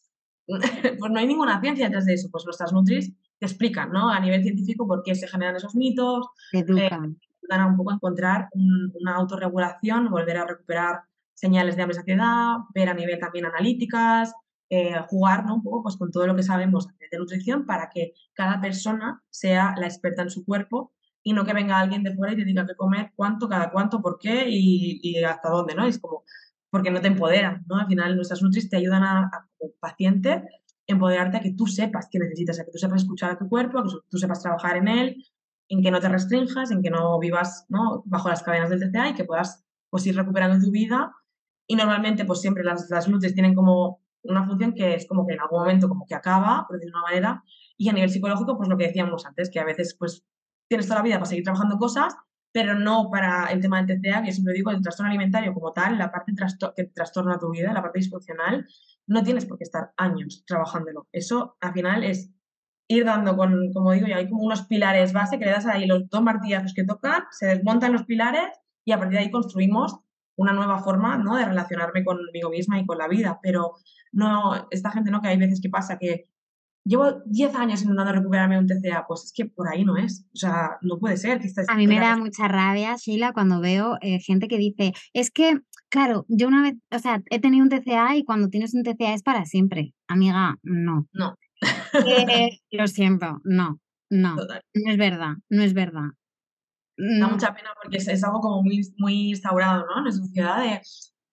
pues 0.99 1.11
no 1.11 1.19
hay 1.19 1.25
ninguna 1.27 1.59
ciencia 1.59 1.85
detrás 1.85 2.05
de 2.05 2.13
eso. 2.13 2.29
Pues 2.31 2.45
nuestras 2.45 2.71
Nutris 2.71 3.11
te 3.39 3.45
explican, 3.47 3.91
¿no? 3.91 4.09
A 4.11 4.19
nivel 4.19 4.43
científico 4.43 4.87
por 4.87 5.01
qué 5.01 5.15
se 5.15 5.27
generan 5.27 5.55
esos 5.55 5.73
mitos. 5.75 6.27
Te 6.51 6.59
Eh, 6.59 6.61
educan. 6.67 7.17
ayudan 7.41 7.61
a 7.61 7.65
un 7.67 7.75
poco 7.77 7.91
a 7.91 7.95
encontrar 7.95 8.49
un- 8.53 8.93
una 9.01 9.15
autorregulación, 9.15 10.09
volver 10.11 10.37
a 10.37 10.45
recuperar 10.45 11.01
señales 11.33 11.75
de 11.75 11.81
hambre 11.81 11.95
y 11.95 11.99
saciedad, 11.99 12.57
ver 12.75 12.89
a 12.89 12.93
nivel 12.93 13.17
también 13.19 13.45
analíticas, 13.47 14.33
eh, 14.73 14.95
jugar 15.09 15.45
¿no? 15.45 15.55
un 15.55 15.63
poco 15.63 15.83
pues, 15.83 15.97
con 15.97 16.11
todo 16.11 16.25
lo 16.25 16.33
que 16.33 16.43
sabemos 16.43 16.87
de 16.87 17.17
nutrición 17.17 17.65
para 17.65 17.89
que 17.89 18.13
cada 18.33 18.61
persona 18.61 19.21
sea 19.29 19.75
la 19.77 19.85
experta 19.85 20.21
en 20.21 20.29
su 20.29 20.45
cuerpo 20.45 20.93
y 21.21 21.33
no 21.33 21.43
que 21.43 21.51
venga 21.51 21.77
alguien 21.77 22.03
de 22.03 22.15
fuera 22.15 22.31
y 22.31 22.37
te 22.37 22.45
diga 22.45 22.65
qué 22.65 22.73
comer, 22.75 23.11
cuánto, 23.13 23.49
cada 23.49 23.69
cuánto, 23.69 24.01
por 24.01 24.17
qué 24.17 24.45
y, 24.47 25.21
hasta 25.25 25.49
dónde, 25.49 25.75
¿no? 25.75 25.85
Es 25.85 25.99
como, 25.99 26.23
porque 26.69 26.89
no 26.89 27.01
te 27.01 27.09
empoderan, 27.09 27.65
¿no? 27.67 27.79
Al 27.79 27.87
final 27.87 28.15
nuestras 28.15 28.41
nutris 28.41 28.69
te 28.69 28.77
ayudan 28.77 29.03
a, 29.03 29.25
a 29.25 29.49
como 29.57 29.73
paciente, 29.77 30.41
empoderarte 30.87 31.35
a 31.35 31.41
que 31.41 31.51
tú 31.51 31.67
sepas 31.67 32.07
qué 32.09 32.19
necesitas, 32.19 32.57
a 32.61 32.63
que 32.63 32.71
tú 32.71 32.77
sepas 32.77 33.01
escuchar 33.01 33.31
a 33.31 33.37
tu 33.37 33.49
cuerpo, 33.49 33.79
a 33.79 33.83
que 33.83 33.89
tú 34.09 34.17
sepas 34.17 34.41
trabajar 34.41 34.77
en 34.77 34.87
él, 34.87 35.25
en 35.67 35.83
que 35.83 35.91
no 35.91 35.99
te 35.99 36.07
restrinjas, 36.07 36.71
en 36.71 36.81
que 36.81 36.89
no 36.89 37.19
vivas 37.19 37.65
¿no? 37.67 38.03
bajo 38.05 38.29
las 38.29 38.41
cadenas 38.41 38.69
del 38.69 38.79
TCA 38.79 39.09
y 39.09 39.15
que 39.15 39.25
puedas 39.25 39.65
pues, 39.89 40.07
ir 40.07 40.15
recuperando 40.15 40.65
tu 40.65 40.71
vida. 40.71 41.13
Y 41.67 41.75
normalmente, 41.75 42.23
pues 42.23 42.39
siempre 42.39 42.63
las, 42.63 42.89
las 42.89 43.09
nutris 43.09 43.33
tienen 43.33 43.53
como 43.53 43.99
una 44.23 44.45
función 44.45 44.73
que 44.73 44.95
es 44.95 45.07
como 45.07 45.25
que 45.25 45.33
en 45.33 45.41
algún 45.41 45.59
momento 45.59 45.89
como 45.89 46.05
que 46.05 46.15
acaba, 46.15 46.65
por 46.67 46.77
decirlo 46.77 46.97
de 46.97 46.99
una 46.99 47.09
manera, 47.09 47.43
y 47.77 47.89
a 47.89 47.93
nivel 47.93 48.09
psicológico, 48.09 48.57
pues 48.57 48.69
lo 48.69 48.77
que 48.77 48.87
decíamos 48.87 49.25
antes, 49.25 49.49
que 49.49 49.59
a 49.59 49.65
veces 49.65 49.95
pues 49.97 50.23
tienes 50.67 50.87
toda 50.87 50.99
la 50.99 51.03
vida 51.03 51.15
para 51.15 51.25
seguir 51.25 51.43
trabajando 51.43 51.77
cosas, 51.77 52.15
pero 52.53 52.75
no 52.75 53.09
para 53.09 53.47
el 53.47 53.61
tema 53.61 53.81
del 53.81 54.01
TCA, 54.01 54.21
que 54.21 54.27
yo 54.27 54.33
siempre 54.33 54.53
digo, 54.53 54.71
el 54.71 54.81
trastorno 54.81 55.09
alimentario 55.09 55.53
como 55.53 55.71
tal, 55.71 55.97
la 55.97 56.11
parte 56.11 56.33
que 56.75 56.83
trastorna 56.85 57.39
tu 57.39 57.49
vida, 57.49 57.73
la 57.73 57.81
parte 57.81 57.99
disfuncional, 57.99 58.67
no 59.07 59.23
tienes 59.23 59.45
por 59.45 59.57
qué 59.57 59.63
estar 59.63 59.93
años 59.97 60.43
trabajándolo. 60.45 61.07
Eso 61.11 61.57
al 61.61 61.73
final 61.73 62.03
es 62.03 62.29
ir 62.87 63.05
dando 63.05 63.37
con, 63.37 63.71
como 63.73 63.91
digo, 63.91 64.07
ya 64.07 64.17
hay 64.17 64.29
como 64.29 64.43
unos 64.43 64.63
pilares 64.63 65.13
base 65.13 65.39
que 65.39 65.45
le 65.45 65.51
das 65.51 65.65
ahí 65.65 65.85
los 65.85 66.09
dos 66.09 66.21
martillazos 66.21 66.73
que 66.73 66.83
tocan, 66.83 67.23
se 67.31 67.47
desmontan 67.47 67.93
los 67.93 68.03
pilares 68.03 68.49
y 68.85 68.91
a 68.91 68.97
partir 68.97 69.17
de 69.17 69.23
ahí 69.25 69.31
construimos 69.31 69.99
una 70.41 70.53
nueva 70.53 70.79
forma 70.79 71.17
¿no? 71.17 71.35
de 71.35 71.45
relacionarme 71.45 72.03
conmigo 72.03 72.49
misma 72.49 72.79
y 72.79 72.85
con 72.85 72.97
la 72.97 73.07
vida. 73.07 73.39
Pero 73.41 73.75
no, 74.11 74.67
esta 74.71 74.91
gente, 74.91 75.11
¿no? 75.11 75.21
Que 75.21 75.29
hay 75.29 75.37
veces 75.37 75.61
que 75.61 75.69
pasa 75.69 75.97
que 75.97 76.27
llevo 76.83 77.21
10 77.25 77.55
años 77.55 77.81
intentando 77.81 78.11
recuperarme 78.11 78.57
un 78.57 78.67
TCA, 78.67 79.05
pues 79.07 79.25
es 79.25 79.33
que 79.33 79.45
por 79.45 79.67
ahí 79.69 79.85
no 79.85 79.97
es. 79.97 80.25
O 80.33 80.37
sea, 80.37 80.77
no 80.81 80.97
puede 80.99 81.17
ser 81.17 81.39
que 81.39 81.47
estés... 81.47 81.69
A 81.69 81.75
mí 81.75 81.87
me 81.87 81.99
da 81.99 82.17
mucha 82.17 82.47
rabia, 82.47 82.95
Sheila, 82.97 83.33
cuando 83.33 83.61
veo 83.61 83.97
eh, 84.01 84.19
gente 84.19 84.47
que 84.47 84.57
dice, 84.57 84.93
es 85.13 85.31
que, 85.31 85.59
claro, 85.89 86.25
yo 86.27 86.47
una 86.47 86.63
vez, 86.63 86.75
o 86.91 86.99
sea, 86.99 87.21
he 87.29 87.39
tenido 87.39 87.63
un 87.63 87.69
TCA 87.69 88.15
y 88.15 88.23
cuando 88.23 88.49
tienes 88.49 88.73
un 88.73 88.83
TCA 88.83 89.13
es 89.13 89.23
para 89.23 89.45
siempre. 89.45 89.93
Amiga, 90.07 90.57
no. 90.63 91.07
No. 91.13 91.35
Eh, 91.93 92.59
lo 92.71 92.87
siento, 92.87 93.41
no, 93.43 93.79
no. 94.09 94.35
Total. 94.37 94.61
No 94.73 94.91
es 94.91 94.97
verdad, 94.97 95.33
no 95.49 95.61
es 95.61 95.73
verdad. 95.73 96.11
Da 97.01 97.27
Mm, 97.27 97.31
mucha 97.31 97.53
pena 97.53 97.69
porque 97.81 97.97
es, 97.97 98.07
es 98.07 98.23
algo 98.23 98.39
como 98.41 98.61
muy, 98.61 98.81
muy 98.97 99.29
instaurado, 99.29 99.85
¿no? 99.87 99.97
En 99.97 100.03
nuestra 100.03 100.25
sociedad 100.25 100.61
de 100.61 100.81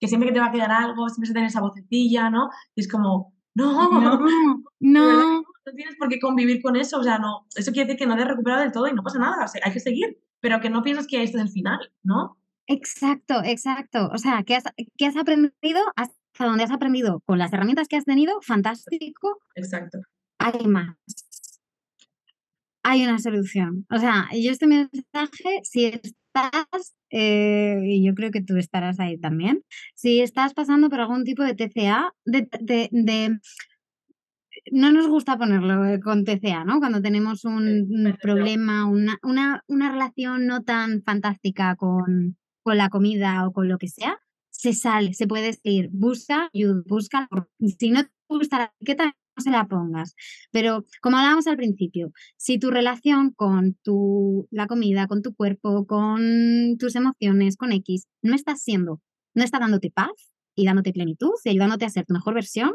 que 0.01 0.09
siempre 0.09 0.29
que 0.29 0.35
te 0.35 0.41
va 0.41 0.47
a 0.47 0.53
quedar 0.53 0.71
algo, 0.71 1.09
siempre 1.09 1.27
se 1.27 1.33
tiene 1.35 1.49
esa 1.49 1.61
vocecilla, 1.61 2.31
¿no? 2.31 2.49
Y 2.75 2.81
es 2.81 2.89
como, 2.89 3.35
no, 3.55 3.73
No, 3.73 3.91
que 4.81 4.87
no. 4.89 5.43
no, 5.43 5.45
tienes 5.77 5.97
por 5.97 6.09
qué 6.09 6.19
convivir 6.19 6.63
con 6.63 6.77
eso, 6.77 6.99
o 6.99 7.03
sea, 7.03 7.19
no, 7.19 7.47
eso 7.55 7.73
quiere 7.73 7.87
decir 7.87 7.99
que 7.99 8.07
no 8.07 8.17
te 8.17 8.23
has 8.23 8.29
recuperado 8.29 8.63
del 8.63 8.73
todo 8.73 8.87
y 8.87 8.95
no 8.95 9.03
pasa 9.03 9.19
nada, 9.19 9.45
o 9.45 9.49
sea, 9.49 9.61
hay 9.65 9.73
que 9.73 9.81
seguir, 9.81 10.19
pero 10.41 10.61
que 10.61 10.71
no 10.71 10.83
piensas 10.83 11.07
que 11.07 11.23
este 11.23 11.37
es 11.37 11.43
el 11.43 11.51
final, 11.51 11.79
¿no? 12.03 12.39
Exacto, 12.67 13.43
exacto. 13.45 14.09
O 14.13 14.19
sea, 14.19 14.43
¿qué 14.45 14.57
has, 14.57 14.65
qué 14.97 15.07
has 15.07 15.17
aprendido? 15.17 15.81
Hasta 15.97 16.15
donde 16.39 16.65
has 16.65 16.71
aprendido 16.71 17.21
con 17.27 17.39
las 17.39 17.53
herramientas 17.53 17.89
que 17.89 17.97
has 17.97 18.05
tenido, 18.05 18.41
fantástico. 18.43 19.39
Exacto. 19.55 19.99
Hay 20.39 20.67
más. 20.67 20.97
Hay 22.91 23.05
una 23.05 23.19
solución. 23.19 23.85
O 23.91 23.99
sea, 23.99 24.29
yo 24.33 24.51
este 24.51 24.67
mensaje, 24.67 25.61
si 25.63 25.85
estás, 25.87 26.95
eh, 27.11 27.79
y 27.85 28.03
yo 28.07 28.15
creo 28.15 28.31
que 28.31 28.41
tú 28.43 28.57
estarás 28.57 28.99
ahí 28.99 29.19
también, 29.19 29.63
si 29.95 30.21
estás 30.23 30.55
pasando 30.55 30.89
por 30.89 31.01
algún 31.01 31.25
tipo 31.25 31.43
de 31.43 31.55
TCA, 31.55 32.15
de, 32.25 32.49
de, 32.61 32.89
de- 32.91 33.39
no 34.73 34.91
nos 34.91 35.07
gusta 35.07 35.37
ponerlo 35.37 35.85
eh, 35.85 36.01
con 36.01 36.25
TCA, 36.25 36.65
¿no? 36.65 36.79
Cuando 36.79 37.03
tenemos 37.03 37.45
un, 37.45 38.17
problema, 38.23 38.87
una, 38.87 39.19
una, 39.23 39.63
una 39.67 39.93
relación 39.93 40.47
no 40.47 40.63
tan 40.63 41.03
fantástica 41.03 41.77
con, 41.77 42.39
con 42.63 42.77
la 42.79 42.89
comida 42.89 43.47
o 43.47 43.53
con 43.53 43.69
lo 43.69 43.77
que 43.77 43.89
sea, 43.89 44.19
se 44.51 44.73
sale, 44.73 45.13
se 45.13 45.27
puede 45.27 45.47
decir, 45.47 45.91
busca 45.93 46.49
ayuda, 46.55 46.83
busca, 46.87 47.29
si 47.79 47.91
no 47.91 48.05
te 48.05 48.11
gusta 48.29 48.59
la 48.59 48.73
etiqueta, 48.81 49.15
se 49.39 49.51
la 49.51 49.67
pongas. 49.67 50.15
Pero 50.51 50.85
como 51.01 51.17
hablábamos 51.17 51.47
al 51.47 51.57
principio, 51.57 52.13
si 52.37 52.59
tu 52.59 52.71
relación 52.71 53.33
con 53.33 53.75
tu, 53.83 54.49
la 54.51 54.67
comida, 54.67 55.07
con 55.07 55.23
tu 55.23 55.35
cuerpo, 55.35 55.87
con 55.87 56.77
tus 56.79 56.97
emociones, 56.97 57.57
con 57.57 57.73
X, 57.73 58.07
no 58.23 58.35
está 58.35 58.57
siendo, 58.57 59.01
no 59.35 59.45
está 59.45 59.59
dándote 59.59 59.91
paz 59.91 60.33
y 60.55 60.67
dándote 60.67 60.93
plenitud 60.93 61.33
y 61.45 61.51
ayudándote 61.51 61.85
a 61.85 61.91
ser 61.91 62.07
tu 62.07 62.15
mejor 62.15 62.35
versión, 62.35 62.73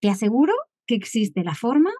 te 0.00 0.08
aseguro 0.08 0.54
que 0.86 0.94
existe 0.94 1.42
la 1.44 1.54
forma 1.54 1.90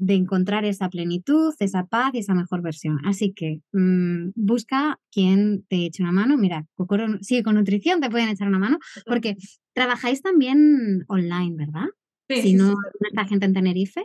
de 0.00 0.14
encontrar 0.14 0.64
esa 0.64 0.88
plenitud, 0.88 1.54
esa 1.60 1.84
paz 1.84 2.12
y 2.14 2.18
esa 2.18 2.34
mejor 2.34 2.62
versión. 2.62 2.98
Así 3.04 3.32
que 3.34 3.60
mm, 3.72 4.30
busca 4.34 4.98
quien 5.12 5.64
te 5.68 5.84
eche 5.84 6.02
una 6.02 6.10
mano. 6.10 6.38
Mira, 6.38 6.66
Kokoro, 6.74 7.18
sí, 7.20 7.42
con 7.42 7.56
nutrición 7.56 8.00
te 8.00 8.08
pueden 8.08 8.30
echar 8.30 8.48
una 8.48 8.58
mano, 8.58 8.78
porque 9.04 9.36
trabajáis 9.74 10.22
también 10.22 11.04
online, 11.08 11.54
¿verdad? 11.56 11.86
Sí, 12.36 12.42
si 12.42 12.54
no, 12.54 12.70
sí. 12.70 13.06
está 13.10 13.24
gente 13.26 13.46
en 13.46 13.54
Tenerife. 13.54 14.04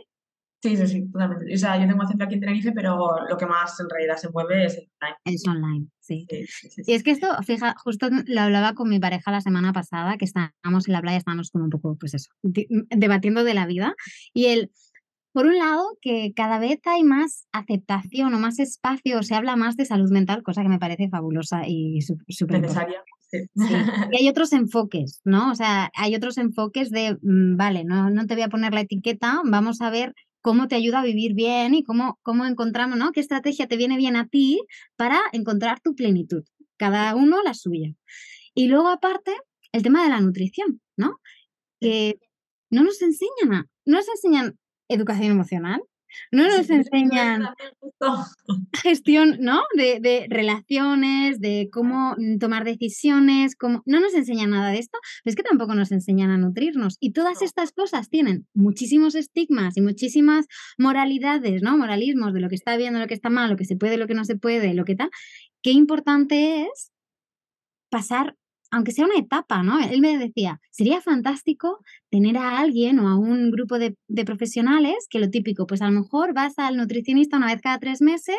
Sí, 0.62 0.76
sí, 0.76 0.86
sí, 0.86 1.10
totalmente. 1.12 1.54
O 1.54 1.58
sea, 1.58 1.78
yo 1.80 1.86
tengo 1.86 2.06
centro 2.06 2.24
aquí 2.24 2.34
en 2.34 2.40
Tenerife, 2.40 2.72
pero 2.72 3.08
lo 3.28 3.36
que 3.36 3.46
más 3.46 3.78
en 3.78 3.88
realidad 3.90 4.16
se 4.16 4.30
mueve 4.30 4.64
es 4.64 4.76
el 4.78 4.88
online. 5.00 5.16
Es 5.24 5.46
online, 5.46 5.86
sí. 6.00 6.26
Y 6.86 6.92
es 6.94 7.02
que 7.02 7.10
esto, 7.12 7.28
fija, 7.44 7.74
justo 7.84 8.08
lo 8.26 8.40
hablaba 8.40 8.72
con 8.74 8.88
mi 8.88 8.98
pareja 8.98 9.30
la 9.30 9.40
semana 9.42 9.72
pasada, 9.72 10.16
que 10.16 10.24
estábamos 10.24 10.88
en 10.88 10.92
la 10.94 11.02
playa, 11.02 11.18
estábamos 11.18 11.50
como 11.50 11.64
un 11.64 11.70
poco, 11.70 11.96
pues 12.00 12.14
eso, 12.14 12.30
debatiendo 12.42 13.44
de 13.44 13.54
la 13.54 13.66
vida. 13.66 13.94
Y 14.32 14.46
él, 14.46 14.72
por 15.32 15.46
un 15.46 15.58
lado, 15.58 15.98
que 16.00 16.32
cada 16.34 16.58
vez 16.58 16.80
hay 16.86 17.04
más 17.04 17.46
aceptación 17.52 18.32
o 18.34 18.38
más 18.38 18.58
espacio, 18.58 19.22
se 19.22 19.34
habla 19.34 19.56
más 19.56 19.76
de 19.76 19.84
salud 19.84 20.10
mental, 20.10 20.42
cosa 20.42 20.62
que 20.62 20.68
me 20.70 20.78
parece 20.78 21.08
fabulosa 21.10 21.62
y 21.68 22.00
sú- 22.00 22.16
súper. 22.28 22.62
Necesaria. 22.62 23.04
Sí. 23.54 23.74
Y 24.12 24.16
hay 24.16 24.28
otros 24.28 24.52
enfoques, 24.52 25.20
¿no? 25.24 25.50
O 25.50 25.54
sea, 25.54 25.90
hay 25.94 26.14
otros 26.14 26.38
enfoques 26.38 26.90
de, 26.90 27.16
mm, 27.22 27.56
vale, 27.56 27.84
no, 27.84 28.10
no 28.10 28.26
te 28.26 28.34
voy 28.34 28.42
a 28.44 28.48
poner 28.48 28.72
la 28.74 28.80
etiqueta, 28.82 29.40
vamos 29.44 29.80
a 29.80 29.90
ver 29.90 30.14
cómo 30.42 30.68
te 30.68 30.76
ayuda 30.76 31.00
a 31.00 31.04
vivir 31.04 31.34
bien 31.34 31.74
y 31.74 31.82
cómo, 31.82 32.18
cómo 32.22 32.44
encontramos, 32.46 32.96
¿no? 32.98 33.12
¿Qué 33.12 33.20
estrategia 33.20 33.66
te 33.66 33.76
viene 33.76 33.96
bien 33.96 34.16
a 34.16 34.26
ti 34.28 34.60
para 34.96 35.18
encontrar 35.32 35.80
tu 35.80 35.94
plenitud? 35.94 36.44
Cada 36.76 37.14
uno 37.16 37.42
la 37.42 37.54
suya. 37.54 37.92
Y 38.54 38.68
luego, 38.68 38.88
aparte, 38.88 39.32
el 39.72 39.82
tema 39.82 40.02
de 40.04 40.10
la 40.10 40.20
nutrición, 40.20 40.80
¿no? 40.96 41.20
Que 41.80 42.18
no 42.70 42.82
nos 42.84 43.02
enseñan, 43.02 43.52
a- 43.54 43.66
no 43.84 43.96
nos 43.96 44.08
enseñan 44.08 44.56
educación 44.88 45.32
emocional, 45.32 45.82
no 46.32 46.44
nos 46.44 46.68
enseñan 46.70 47.48
gestión, 48.82 49.38
¿no? 49.40 49.62
De, 49.74 50.00
de 50.00 50.26
relaciones, 50.28 51.40
de 51.40 51.68
cómo 51.72 52.16
tomar 52.40 52.64
decisiones, 52.64 53.56
cómo... 53.56 53.82
no 53.86 54.00
nos 54.00 54.14
enseñan 54.14 54.50
nada 54.50 54.70
de 54.70 54.78
esto, 54.78 54.98
pero 55.22 55.30
es 55.30 55.36
que 55.36 55.42
tampoco 55.42 55.74
nos 55.74 55.92
enseñan 55.92 56.30
a 56.30 56.38
nutrirnos. 56.38 56.96
Y 57.00 57.12
todas 57.12 57.42
estas 57.42 57.72
cosas 57.72 58.08
tienen 58.08 58.46
muchísimos 58.54 59.14
estigmas 59.14 59.76
y 59.76 59.80
muchísimas 59.80 60.46
moralidades, 60.78 61.62
¿no? 61.62 61.76
Moralismos 61.76 62.32
de 62.32 62.40
lo 62.40 62.48
que 62.48 62.54
está 62.54 62.76
bien, 62.76 62.94
de 62.94 63.00
lo 63.00 63.06
que 63.06 63.14
está 63.14 63.30
mal, 63.30 63.50
lo 63.50 63.56
que 63.56 63.64
se 63.64 63.76
puede, 63.76 63.96
lo 63.96 64.06
que 64.06 64.14
no 64.14 64.24
se 64.24 64.36
puede, 64.36 64.74
lo 64.74 64.84
que 64.84 64.96
tal. 64.96 65.10
Qué 65.62 65.70
importante 65.70 66.62
es 66.62 66.92
pasar, 67.90 68.36
aunque 68.70 68.92
sea 68.92 69.04
una 69.06 69.18
etapa, 69.18 69.62
¿no? 69.62 69.78
Él 69.80 70.00
me 70.00 70.18
decía, 70.18 70.60
sería 70.70 71.00
fantástico 71.00 71.80
tener 72.10 72.36
a 72.36 72.58
alguien 72.58 72.98
o 72.98 73.08
a 73.08 73.16
un 73.18 73.50
grupo 73.50 73.78
de, 73.78 73.96
de 74.08 74.24
profesionales 74.24 75.06
que 75.10 75.18
lo 75.18 75.30
típico, 75.30 75.66
pues 75.66 75.82
a 75.82 75.86
lo 75.90 76.00
mejor 76.00 76.34
vas 76.34 76.58
al 76.58 76.76
nutricionista 76.76 77.36
una 77.36 77.46
vez 77.52 77.60
cada 77.62 77.78
tres 77.78 78.00
meses, 78.02 78.36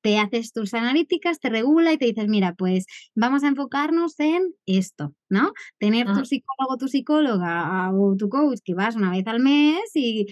te 0.00 0.18
haces 0.18 0.52
tus 0.52 0.74
analíticas, 0.74 1.40
te 1.40 1.50
regula 1.50 1.92
y 1.92 1.98
te 1.98 2.06
dices, 2.06 2.28
mira, 2.28 2.54
pues 2.54 2.86
vamos 3.14 3.44
a 3.44 3.48
enfocarnos 3.48 4.18
en 4.20 4.54
esto, 4.66 5.14
¿no? 5.28 5.52
Tener 5.78 6.06
tu 6.12 6.24
psicólogo, 6.24 6.76
tu 6.78 6.88
psicóloga 6.88 7.90
o 7.92 8.16
tu 8.16 8.28
coach 8.28 8.60
que 8.64 8.74
vas 8.74 8.96
una 8.96 9.10
vez 9.10 9.26
al 9.26 9.40
mes 9.40 9.80
y... 9.94 10.26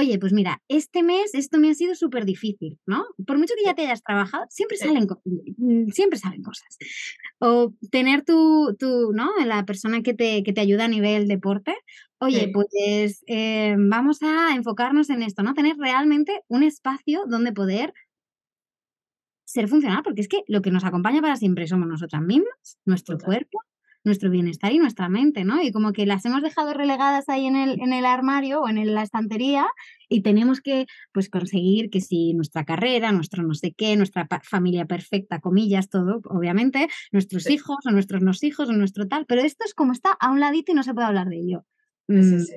Oye, 0.00 0.18
pues 0.18 0.32
mira, 0.32 0.62
este 0.68 1.02
mes 1.02 1.34
esto 1.34 1.58
me 1.58 1.70
ha 1.70 1.74
sido 1.74 1.94
súper 1.94 2.24
difícil, 2.24 2.78
¿no? 2.86 3.04
Por 3.26 3.38
mucho 3.38 3.54
que 3.56 3.64
ya 3.66 3.74
te 3.74 3.82
hayas 3.82 4.02
trabajado, 4.02 4.44
siempre 4.48 4.76
salen, 4.78 5.06
mm, 5.58 5.88
siempre 5.90 6.18
salen 6.18 6.42
cosas. 6.42 6.78
O 7.38 7.74
tener 7.90 8.24
tu, 8.24 8.74
tu, 8.78 9.12
¿no? 9.12 9.30
La 9.44 9.64
persona 9.66 10.02
que 10.02 10.14
te, 10.14 10.42
que 10.42 10.52
te 10.54 10.60
ayuda 10.62 10.84
a 10.86 10.88
nivel 10.88 11.28
deporte. 11.28 11.74
Oye, 12.18 12.44
Sí. 12.44 12.50
pues 12.52 13.24
eh, 13.26 13.76
vamos 13.78 14.22
a 14.22 14.54
enfocarnos 14.54 15.10
en 15.10 15.22
esto, 15.22 15.42
¿no? 15.42 15.54
Tener 15.54 15.76
realmente 15.76 16.40
un 16.48 16.62
espacio 16.62 17.24
donde 17.26 17.52
poder 17.52 17.92
ser 19.44 19.68
funcional, 19.68 20.02
porque 20.04 20.20
es 20.20 20.28
que 20.28 20.42
lo 20.46 20.62
que 20.62 20.70
nos 20.70 20.84
acompaña 20.84 21.20
para 21.20 21.36
siempre 21.36 21.66
somos 21.66 21.88
nosotras 21.88 22.22
mismas, 22.22 22.78
nuestro 22.84 23.16
Total. 23.16 23.26
cuerpo, 23.26 23.58
nuestro 24.10 24.30
bienestar 24.30 24.72
y 24.72 24.78
nuestra 24.78 25.08
mente, 25.08 25.44
¿no? 25.44 25.62
Y 25.62 25.70
como 25.70 25.92
que 25.92 26.04
las 26.04 26.24
hemos 26.24 26.42
dejado 26.42 26.74
relegadas 26.74 27.28
ahí 27.28 27.46
en 27.46 27.56
el, 27.56 27.80
en 27.80 27.92
el 27.92 28.04
armario 28.04 28.62
o 28.62 28.68
en 28.68 28.94
la 28.94 29.02
estantería 29.02 29.68
y 30.08 30.22
tenemos 30.22 30.60
que 30.60 30.86
pues 31.12 31.28
conseguir 31.30 31.90
que 31.90 32.00
si 32.00 32.34
nuestra 32.34 32.64
carrera, 32.64 33.12
nuestro 33.12 33.42
no 33.44 33.54
sé 33.54 33.72
qué, 33.72 33.96
nuestra 33.96 34.26
familia 34.42 34.86
perfecta, 34.86 35.40
comillas, 35.40 35.88
todo, 35.88 36.20
obviamente, 36.24 36.88
nuestros 37.12 37.48
hijos 37.48 37.78
o 37.86 37.90
nuestros 37.90 38.22
no 38.22 38.32
hijos 38.42 38.68
o 38.68 38.72
nuestro 38.72 39.06
tal, 39.06 39.26
pero 39.26 39.42
esto 39.42 39.64
es 39.64 39.74
como 39.74 39.92
está 39.92 40.10
a 40.12 40.30
un 40.30 40.40
ladito 40.40 40.72
y 40.72 40.74
no 40.74 40.82
se 40.82 40.94
puede 40.94 41.06
hablar 41.06 41.28
de 41.28 41.36
ello. 41.36 41.64
Sí, 42.08 42.14
mm. 42.14 42.40
sí. 42.40 42.54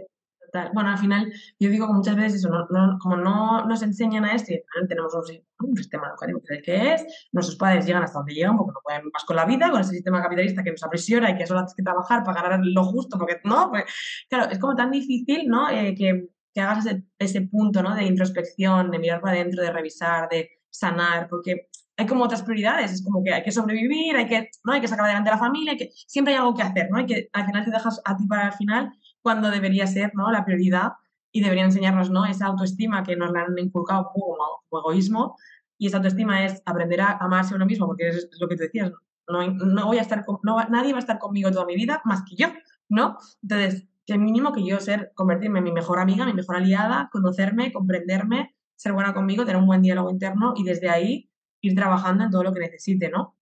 Bueno, 0.73 0.91
al 0.91 0.97
final, 0.99 1.33
yo 1.59 1.69
digo 1.69 1.87
que 1.87 1.93
muchas 1.93 2.15
veces 2.15 2.35
eso, 2.35 2.49
no, 2.49 2.99
como 2.99 3.17
no 3.17 3.65
nos 3.65 3.81
enseñan 3.81 4.23
a 4.25 4.35
esto, 4.35 4.53
tenemos 4.87 5.13
un, 5.15 5.75
sistema 5.75 6.09
educativo 6.09 6.41
que 6.63 6.93
es, 6.93 7.27
nuestros 7.31 7.57
padres 7.57 7.85
llegan 7.85 8.03
hasta 8.03 8.19
donde 8.19 8.33
llegan 8.33 8.57
porque 8.57 8.73
no 8.73 8.79
pueden 8.83 9.09
más 9.11 9.23
con 9.23 9.35
la 9.35 9.45
vida, 9.45 9.71
con 9.71 9.81
ese 9.81 9.91
sistema 9.91 10.21
capitalista 10.21 10.63
que 10.63 10.71
nos 10.71 10.83
aprisiona 10.83 11.31
y 11.31 11.37
que 11.37 11.47
solo 11.47 11.61
tienes 11.61 11.75
que 11.75 11.83
trabajar 11.83 12.23
para 12.23 12.41
ganar 12.41 12.59
lo 12.63 12.83
justo, 12.83 13.17
porque 13.17 13.39
no, 13.45 13.69
pues, 13.71 13.85
claro, 14.29 14.51
es 14.51 14.59
como 14.59 14.75
tan 14.75 14.91
difícil, 14.91 15.47
¿no? 15.47 15.69
Eh, 15.69 15.95
que, 15.95 16.27
que, 16.53 16.61
hagas 16.61 16.85
ese, 16.85 17.03
ese 17.17 17.41
punto, 17.41 17.81
¿no? 17.81 17.95
De 17.95 18.03
introspección, 18.03 18.91
de 18.91 18.99
mirar 18.99 19.21
para 19.21 19.37
adentro, 19.37 19.63
de 19.63 19.71
revisar, 19.71 20.29
de 20.29 20.51
sanar, 20.69 21.27
porque 21.29 21.69
hay 21.97 22.05
como 22.05 22.23
otras 22.23 22.43
prioridades, 22.43 22.91
es 22.91 23.03
como 23.03 23.23
que 23.23 23.33
hay 23.33 23.43
que 23.43 23.51
sobrevivir, 23.51 24.15
hay 24.15 24.27
que, 24.27 24.49
¿no? 24.63 24.73
hay 24.73 24.81
que 24.81 24.87
sacar 24.87 25.05
adelante 25.05 25.29
a 25.29 25.33
la 25.33 25.39
familia, 25.39 25.77
que 25.77 25.91
siempre 26.07 26.33
hay 26.33 26.39
algo 26.39 26.55
que 26.55 26.63
hacer, 26.63 26.89
¿no? 26.89 26.97
Hay 26.97 27.05
que 27.05 27.29
al 27.31 27.45
final 27.45 27.65
te 27.65 27.71
dejas 27.71 28.01
a 28.03 28.17
ti 28.17 28.25
para 28.27 28.47
el 28.47 28.53
final 28.53 28.91
cuando 29.23 29.49
debería 29.49 29.87
ser 29.87 30.11
¿no? 30.13 30.31
la 30.31 30.45
prioridad 30.45 30.93
y 31.31 31.41
deberían 31.41 31.67
enseñarnos 31.67 32.11
¿no? 32.11 32.25
esa 32.25 32.45
autoestima 32.45 33.03
que 33.03 33.15
nos 33.15 33.31
la 33.31 33.41
han 33.41 33.57
inculcado 33.57 34.11
como, 34.13 34.35
egoísmo. 34.79 35.35
Y 35.79 35.87
esa 35.87 35.97
autoestima 35.97 36.45
es 36.45 36.61
aprender 36.65 37.01
a 37.01 37.17
amarse 37.17 37.53
a 37.53 37.55
uno 37.55 37.65
mismo, 37.65 37.87
porque 37.87 38.09
es 38.09 38.29
lo 38.39 38.47
que 38.47 38.55
te 38.55 38.63
decías, 38.63 38.91
no, 39.27 39.47
no 39.47 39.85
voy 39.87 39.97
a 39.97 40.01
estar 40.01 40.23
no, 40.43 40.57
nadie 40.69 40.91
va 40.91 40.99
a 40.99 40.99
estar 40.99 41.17
conmigo 41.17 41.49
toda 41.49 41.65
mi 41.65 41.75
vida 41.75 42.01
más 42.05 42.23
que 42.23 42.35
yo, 42.35 42.49
¿no? 42.89 43.17
Entonces, 43.41 43.87
que 44.05 44.17
mínimo 44.17 44.51
que 44.53 44.65
yo 44.65 44.79
ser, 44.79 45.11
convertirme 45.15 45.59
en 45.59 45.63
mi 45.63 45.71
mejor 45.71 45.99
amiga, 45.99 46.25
mi 46.25 46.33
mejor 46.33 46.57
aliada, 46.57 47.09
conocerme, 47.11 47.71
comprenderme, 47.71 48.53
ser 48.75 48.93
buena 48.93 49.13
conmigo, 49.13 49.45
tener 49.45 49.59
un 49.59 49.65
buen 49.65 49.81
diálogo 49.81 50.11
interno 50.11 50.53
y 50.55 50.63
desde 50.63 50.89
ahí 50.89 51.29
ir 51.61 51.73
trabajando 51.73 52.25
en 52.25 52.29
todo 52.29 52.43
lo 52.43 52.53
que 52.53 52.59
necesite, 52.59 53.09
¿no? 53.09 53.37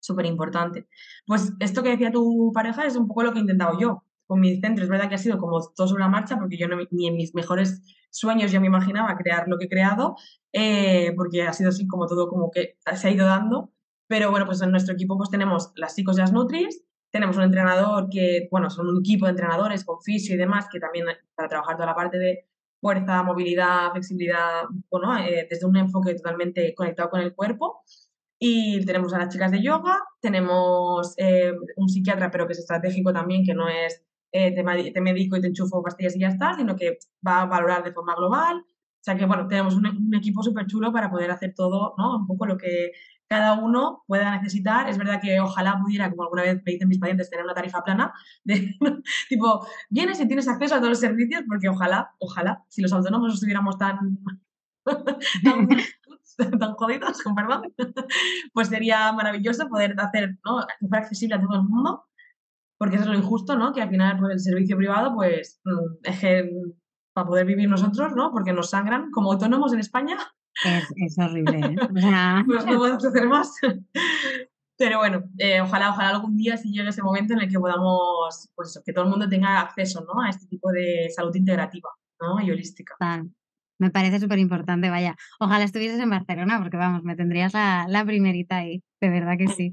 Súper 0.00 0.24
importante. 0.24 0.88
Pues 1.26 1.52
esto 1.60 1.82
que 1.82 1.90
decía 1.90 2.10
tu 2.10 2.50
pareja 2.52 2.86
es 2.86 2.96
un 2.96 3.06
poco 3.06 3.22
lo 3.22 3.32
que 3.32 3.38
he 3.38 3.42
intentado 3.42 3.78
yo 3.78 4.02
con 4.30 4.38
mi 4.38 4.60
centro. 4.60 4.84
Es 4.84 4.88
verdad 4.88 5.08
que 5.08 5.16
ha 5.16 5.18
sido 5.18 5.38
como 5.38 5.60
todo 5.74 5.88
sobre 5.88 6.04
la 6.04 6.08
marcha, 6.08 6.38
porque 6.38 6.56
yo 6.56 6.68
ni 6.92 7.08
en 7.08 7.16
mis 7.16 7.34
mejores 7.34 7.82
sueños 8.10 8.52
yo 8.52 8.60
me 8.60 8.68
imaginaba 8.68 9.16
crear 9.16 9.48
lo 9.48 9.58
que 9.58 9.64
he 9.64 9.68
creado, 9.68 10.14
eh, 10.52 11.12
porque 11.16 11.42
ha 11.42 11.52
sido 11.52 11.70
así 11.70 11.88
como 11.88 12.06
todo 12.06 12.28
como 12.28 12.52
que 12.52 12.78
se 12.94 13.08
ha 13.08 13.10
ido 13.10 13.26
dando. 13.26 13.72
Pero 14.06 14.30
bueno, 14.30 14.46
pues 14.46 14.62
en 14.62 14.70
nuestro 14.70 14.94
equipo 14.94 15.16
pues 15.16 15.30
tenemos 15.30 15.72
las 15.74 15.96
chicos 15.96 16.16
y 16.16 16.20
las 16.20 16.32
nutris, 16.32 16.84
tenemos 17.10 17.36
un 17.36 17.42
entrenador 17.42 18.08
que, 18.08 18.46
bueno, 18.52 18.70
son 18.70 18.86
un 18.86 19.00
equipo 19.00 19.26
de 19.26 19.32
entrenadores 19.32 19.84
con 19.84 20.00
fisio 20.00 20.36
y 20.36 20.38
demás, 20.38 20.68
que 20.72 20.78
también 20.78 21.06
para 21.34 21.48
trabajar 21.48 21.74
toda 21.74 21.86
la 21.86 21.96
parte 21.96 22.18
de 22.18 22.46
fuerza, 22.80 23.24
movilidad, 23.24 23.90
flexibilidad, 23.90 24.62
bueno, 24.90 25.18
eh, 25.18 25.48
desde 25.50 25.66
un 25.66 25.76
enfoque 25.76 26.14
totalmente 26.14 26.72
conectado 26.74 27.10
con 27.10 27.20
el 27.20 27.34
cuerpo. 27.34 27.82
Y 28.38 28.84
tenemos 28.86 29.12
a 29.12 29.18
las 29.18 29.28
chicas 29.28 29.50
de 29.50 29.60
yoga, 29.60 29.98
tenemos 30.20 31.14
eh, 31.18 31.52
un 31.76 31.88
psiquiatra, 31.88 32.30
pero 32.30 32.46
que 32.46 32.52
es 32.52 32.60
estratégico 32.60 33.12
también, 33.12 33.44
que 33.44 33.54
no 33.54 33.68
es 33.68 34.02
eh, 34.32 34.54
te, 34.54 34.92
te, 34.92 35.00
medico 35.00 35.36
y 35.36 35.40
te 35.40 35.48
enchufo 35.48 35.82
pastillas 35.82 36.16
y 36.16 36.20
ya 36.20 36.28
está, 36.28 36.54
sino 36.54 36.76
que 36.76 36.98
va 37.26 37.42
a 37.42 37.46
valorar 37.46 37.82
de 37.82 37.92
forma 37.92 38.14
global. 38.14 38.58
O 38.58 39.02
sea 39.02 39.16
que, 39.16 39.24
bueno, 39.24 39.46
tenemos 39.48 39.74
un, 39.74 40.14
equipo 40.14 40.42
súper 40.42 40.66
chulo 40.66 40.92
para 40.92 41.10
poder 41.10 41.30
hacer 41.30 41.54
todo, 41.54 41.94
¿no? 41.96 42.16
Un 42.16 42.26
poco 42.26 42.46
lo 42.46 42.58
que 42.58 42.92
cada 43.28 43.54
uno 43.54 44.04
pueda 44.06 44.36
necesitar. 44.36 44.88
Es 44.90 44.98
verdad 44.98 45.20
que 45.22 45.40
ojalá 45.40 45.78
pudiera, 45.80 46.10
como 46.10 46.24
alguna 46.24 46.42
vez 46.42 46.62
me 46.64 46.72
dicen 46.72 46.88
mis 46.88 46.98
pacientes, 46.98 47.30
tener 47.30 47.44
una 47.44 47.54
tarifa 47.54 47.82
plana, 47.82 48.12
de 48.44 48.76
tipo, 49.28 49.66
vienes 49.88 50.20
y 50.20 50.26
tienes 50.26 50.48
acceso 50.48 50.74
a 50.74 50.78
todos 50.78 50.90
los 50.90 51.00
servicios, 51.00 51.42
porque 51.48 51.68
ojalá, 51.68 52.14
ojalá, 52.18 52.64
si 52.68 52.82
los 52.82 52.92
autónomos 52.92 53.34
estuviéramos 53.34 53.78
tan, 53.78 54.18
tan, 55.44 56.74
jodidos, 56.74 57.22
con 57.22 57.34
perdón, 57.36 57.62
pues 58.52 58.68
sería 58.68 59.12
maravilloso 59.12 59.68
poder 59.68 59.94
hacer, 59.98 60.38
¿no? 60.44 60.66
Accesible 60.92 61.36
a 61.36 61.40
todo 61.40 61.56
el 61.56 61.62
mundo 61.62 62.09
porque 62.80 62.96
eso 62.96 63.04
es 63.04 63.10
lo 63.10 63.18
injusto, 63.18 63.56
¿no? 63.56 63.74
Que 63.74 63.82
al 63.82 63.90
final 63.90 64.18
pues, 64.18 64.32
el 64.32 64.40
servicio 64.40 64.74
privado, 64.74 65.14
pues, 65.14 65.60
mm, 65.64 65.96
es 66.02 66.18
que 66.18 66.50
para 67.12 67.26
poder 67.26 67.44
vivir 67.44 67.68
nosotros, 67.68 68.14
¿no? 68.16 68.32
Porque 68.32 68.54
nos 68.54 68.70
sangran 68.70 69.10
como 69.10 69.32
autónomos 69.32 69.74
en 69.74 69.80
España. 69.80 70.16
Es, 70.64 71.18
horrible, 71.18 71.58
¿eh? 71.58 71.76
pues 71.92 72.04
no 72.66 72.78
podemos 72.78 73.04
hacer 73.04 73.28
más. 73.28 73.52
Pero 74.78 74.96
bueno, 74.96 75.24
eh, 75.36 75.60
ojalá, 75.60 75.90
ojalá 75.90 76.08
algún 76.08 76.38
día 76.38 76.56
sí 76.56 76.72
llegue 76.72 76.88
ese 76.88 77.02
momento 77.02 77.34
en 77.34 77.40
el 77.40 77.50
que 77.50 77.58
podamos, 77.58 78.48
pues 78.54 78.70
eso, 78.70 78.80
que 78.82 78.94
todo 78.94 79.04
el 79.04 79.10
mundo 79.10 79.28
tenga 79.28 79.60
acceso, 79.60 80.02
¿no? 80.02 80.22
A 80.22 80.30
este 80.30 80.46
tipo 80.46 80.72
de 80.72 81.10
salud 81.14 81.34
integrativa, 81.36 81.90
¿no? 82.18 82.40
Y 82.40 82.50
holística. 82.50 82.96
Me 83.78 83.90
parece 83.90 84.20
súper 84.20 84.38
importante, 84.38 84.88
vaya. 84.88 85.16
Ojalá 85.38 85.64
estuvieses 85.64 86.00
en 86.00 86.08
Barcelona, 86.08 86.58
porque 86.58 86.78
vamos, 86.78 87.02
me 87.02 87.14
tendrías 87.14 87.52
la, 87.52 87.84
la 87.88 88.06
primerita 88.06 88.56
ahí, 88.56 88.82
de 89.02 89.10
verdad 89.10 89.36
que 89.36 89.48
sí. 89.48 89.70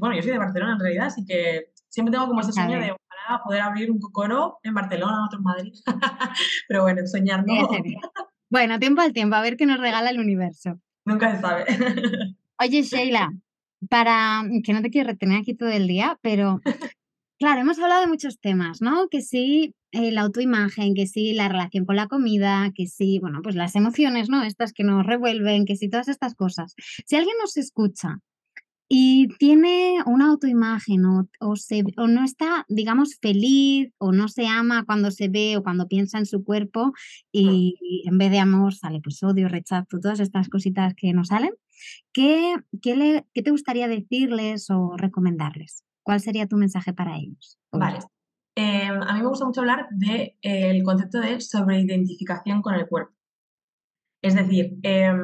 Bueno, 0.00 0.16
yo 0.16 0.22
soy 0.22 0.32
de 0.32 0.38
Barcelona 0.38 0.72
en 0.74 0.80
realidad, 0.80 1.06
así 1.06 1.24
que 1.24 1.73
siempre 1.94 2.12
tengo 2.12 2.26
como 2.26 2.40
ese 2.40 2.52
sueño 2.52 2.80
de 2.80 2.92
poder 3.44 3.60
abrir 3.62 3.90
un 3.90 4.00
cocoro 4.00 4.58
en 4.64 4.74
Barcelona, 4.74 5.24
otro 5.26 5.38
en 5.38 5.44
Madrid. 5.44 5.72
Pero 6.68 6.82
bueno, 6.82 7.06
soñar 7.06 7.44
no. 7.46 7.68
Bueno, 8.50 8.78
tiempo 8.78 9.00
al 9.00 9.12
tiempo, 9.12 9.36
a 9.36 9.40
ver 9.40 9.56
qué 9.56 9.64
nos 9.64 9.78
regala 9.78 10.10
el 10.10 10.18
universo. 10.18 10.80
Nunca 11.04 11.34
se 11.34 11.40
sabe. 11.40 11.64
Oye, 12.60 12.82
Sheila, 12.82 13.32
para 13.88 14.42
que 14.64 14.72
no 14.72 14.82
te 14.82 14.90
quiero 14.90 15.08
retener 15.08 15.40
aquí 15.40 15.54
todo 15.54 15.70
el 15.70 15.86
día, 15.86 16.18
pero 16.20 16.60
claro, 17.38 17.60
hemos 17.60 17.78
hablado 17.78 18.00
de 18.00 18.08
muchos 18.08 18.40
temas, 18.40 18.82
¿no? 18.82 19.08
Que 19.08 19.22
sí, 19.22 19.74
eh, 19.92 20.10
la 20.10 20.22
autoimagen, 20.22 20.94
que 20.94 21.06
sí, 21.06 21.32
la 21.32 21.48
relación 21.48 21.84
con 21.84 21.96
la 21.96 22.08
comida, 22.08 22.72
que 22.74 22.86
sí, 22.86 23.18
bueno, 23.20 23.40
pues 23.42 23.54
las 23.54 23.76
emociones, 23.76 24.28
¿no? 24.28 24.42
Estas 24.42 24.72
que 24.72 24.82
nos 24.82 25.06
revuelven, 25.06 25.64
que 25.64 25.76
sí, 25.76 25.88
todas 25.88 26.08
estas 26.08 26.34
cosas. 26.34 26.74
Si 27.06 27.14
alguien 27.16 27.36
nos 27.40 27.56
escucha 27.56 28.18
y 28.88 29.28
tiene 29.38 29.98
una 30.06 30.28
autoimagen 30.28 31.04
o, 31.06 31.28
o, 31.40 31.54
o 31.96 32.06
no 32.06 32.24
está, 32.24 32.64
digamos, 32.68 33.16
feliz 33.20 33.92
o 33.98 34.12
no 34.12 34.28
se 34.28 34.46
ama 34.46 34.84
cuando 34.84 35.10
se 35.10 35.28
ve 35.28 35.56
o 35.56 35.62
cuando 35.62 35.88
piensa 35.88 36.18
en 36.18 36.26
su 36.26 36.44
cuerpo 36.44 36.92
y, 37.32 38.02
en 38.06 38.18
vez 38.18 38.30
de 38.30 38.38
amor 38.38 38.74
sale 38.74 39.00
pues 39.02 39.22
odio, 39.22 39.48
rechazo, 39.48 39.98
todas 40.00 40.20
estas 40.20 40.48
cositas 40.48 40.94
que 40.94 41.12
nos 41.12 41.28
salen, 41.28 41.52
¿qué, 42.12 42.56
qué, 42.82 42.96
le, 42.96 43.26
qué 43.32 43.42
te 43.42 43.50
gustaría 43.50 43.88
decirles 43.88 44.68
o 44.70 44.96
recomendarles? 44.96 45.84
¿Cuál 46.02 46.20
sería 46.20 46.46
tu 46.46 46.56
mensaje 46.56 46.92
para 46.92 47.16
ellos? 47.16 47.58
Vale. 47.72 48.00
Em, 48.56 49.02
a 49.02 49.14
mí 49.14 49.20
me 49.20 49.26
gusta 49.26 49.46
mucho 49.46 49.62
hablar 49.62 49.88
del 49.90 50.34
de, 50.42 50.82
concepto 50.84 51.20
de 51.20 51.40
sobreidentificación 51.40 52.62
con 52.62 52.74
el 52.74 52.86
cuerpo. 52.86 53.12
Es 54.24 54.34
decir, 54.34 54.78
em, 54.82 55.20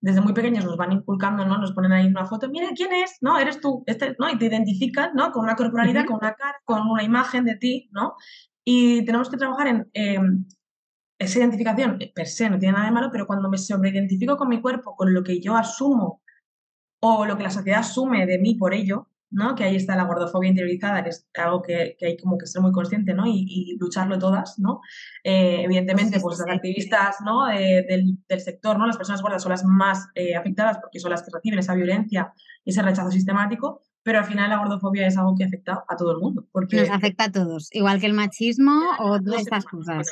desde 0.00 0.20
muy 0.20 0.32
pequeños 0.32 0.64
nos 0.64 0.76
van 0.76 0.90
inculcando, 0.90 1.44
¿no? 1.46 1.58
Nos 1.58 1.70
ponen 1.70 1.92
ahí 1.92 2.06
una 2.08 2.26
foto, 2.26 2.48
mira, 2.48 2.66
¿quién 2.74 2.92
es? 2.92 3.18
¿No? 3.20 3.38
Eres 3.38 3.60
tú, 3.60 3.84
este, 3.86 4.16
¿no? 4.18 4.28
Y 4.28 4.38
te 4.38 4.46
identifican, 4.46 5.12
¿no? 5.14 5.30
Con 5.30 5.44
una 5.44 5.54
corporalidad, 5.54 6.04
con 6.04 6.16
una 6.16 6.34
cara, 6.34 6.56
con 6.64 6.82
una 6.88 7.04
imagen 7.04 7.44
de 7.44 7.54
ti, 7.54 7.88
¿no? 7.92 8.16
Y 8.64 9.04
tenemos 9.04 9.30
que 9.30 9.36
trabajar 9.36 9.68
en 9.68 9.90
em, 9.92 10.44
esa 11.16 11.38
identificación, 11.38 11.98
eh, 12.00 12.12
per 12.12 12.26
se, 12.26 12.50
no 12.50 12.58
tiene 12.58 12.72
nada 12.72 12.86
de 12.86 12.92
malo, 12.92 13.10
pero 13.12 13.24
cuando 13.24 13.48
me 13.48 13.56
sobreidentifico 13.56 14.36
con 14.36 14.48
mi 14.48 14.60
cuerpo, 14.60 14.96
con 14.96 15.14
lo 15.14 15.22
que 15.22 15.40
yo 15.40 15.54
asumo 15.56 16.20
o 17.00 17.24
lo 17.26 17.36
que 17.36 17.44
la 17.44 17.50
sociedad 17.50 17.80
asume 17.80 18.26
de 18.26 18.38
mí 18.40 18.56
por 18.56 18.74
ello, 18.74 19.08
¿no? 19.30 19.54
Que 19.54 19.64
ahí 19.64 19.76
está 19.76 19.96
la 19.96 20.04
gordofobia 20.04 20.50
interiorizada, 20.50 21.02
que 21.02 21.10
es 21.10 21.28
algo 21.34 21.62
que, 21.62 21.96
hay 22.00 22.16
como 22.16 22.36
que 22.36 22.46
ser 22.46 22.62
muy 22.62 22.72
consciente, 22.72 23.14
¿no? 23.14 23.24
Y, 23.26 23.76
lucharlo 23.78 24.18
todas, 24.18 24.58
¿no? 24.58 24.80
Eh, 25.24 25.62
evidentemente, 25.62 26.20
pues 26.20 26.38
las 26.38 26.48
activistas, 26.48 27.16
¿no? 27.24 27.46
del, 27.46 28.18
sector, 28.38 28.78
¿no? 28.78 28.86
Las 28.86 28.96
personas 28.96 29.22
gordas 29.22 29.42
son 29.42 29.50
las 29.50 29.64
más 29.64 30.08
eh, 30.14 30.34
afectadas 30.34 30.78
porque 30.78 31.00
son 31.00 31.10
las 31.10 31.22
que 31.22 31.30
reciben 31.32 31.58
esa 31.58 31.74
violencia 31.74 32.32
y 32.64 32.70
ese 32.70 32.82
rechazo 32.82 33.10
sistemático, 33.10 33.82
pero 34.02 34.18
al 34.18 34.24
final 34.24 34.50
la 34.50 34.58
gordofobia 34.58 35.06
es 35.06 35.16
algo 35.16 35.34
que 35.36 35.44
afecta 35.44 35.84
a 35.88 35.96
todo 35.96 36.12
el 36.12 36.18
mundo. 36.18 36.46
Porque 36.50 36.76
Nos 36.76 36.90
afecta 36.90 37.24
a 37.24 37.32
todos, 37.32 37.68
igual 37.72 38.00
que 38.00 38.06
el 38.06 38.14
machismo 38.14 38.82
o 38.98 39.20
todas 39.20 39.42
estas 39.42 39.64
cosas. 39.64 40.10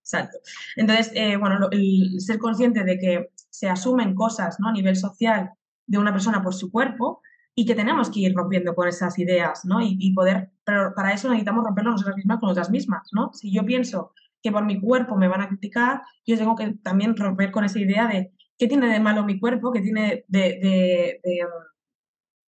Exacto. 0.00 0.38
Entonces, 0.76 1.12
eh, 1.14 1.36
bueno, 1.36 1.68
el 1.70 2.20
ser 2.20 2.38
consciente 2.38 2.84
de 2.84 2.98
que 2.98 3.30
se 3.50 3.68
asumen 3.68 4.14
cosas, 4.14 4.58
¿no? 4.58 4.68
A 4.68 4.72
nivel 4.72 4.96
social 4.96 5.50
de 5.86 5.98
una 5.98 6.12
persona 6.12 6.42
por 6.42 6.54
su 6.54 6.70
cuerpo, 6.70 7.20
y 7.54 7.66
que 7.66 7.74
tenemos 7.74 8.10
que 8.10 8.20
ir 8.20 8.34
rompiendo 8.34 8.74
con 8.74 8.88
esas 8.88 9.18
ideas, 9.18 9.64
¿no? 9.64 9.80
Y, 9.82 10.12
poder, 10.14 10.50
pero 10.64 10.94
para 10.94 11.12
eso 11.12 11.28
necesitamos 11.28 11.64
romperlo 11.64 11.92
nosotras 11.92 12.16
mismas 12.16 12.38
con 12.38 12.48
otras 12.50 12.70
mismas, 12.70 13.08
¿no? 13.12 13.32
Si 13.34 13.52
yo 13.52 13.64
pienso 13.64 14.12
que 14.42 14.52
por 14.52 14.64
mi 14.64 14.80
cuerpo 14.80 15.16
me 15.16 15.28
van 15.28 15.42
a 15.42 15.48
criticar, 15.48 16.02
yo 16.26 16.36
tengo 16.38 16.56
que 16.56 16.72
también 16.82 17.16
romper 17.16 17.50
con 17.50 17.64
esa 17.64 17.78
idea 17.78 18.06
de 18.06 18.32
qué 18.56 18.66
tiene 18.66 18.88
de 18.88 19.00
malo 19.00 19.24
mi 19.24 19.38
cuerpo, 19.38 19.72
qué 19.72 19.80
tiene 19.80 20.24
de, 20.28 21.20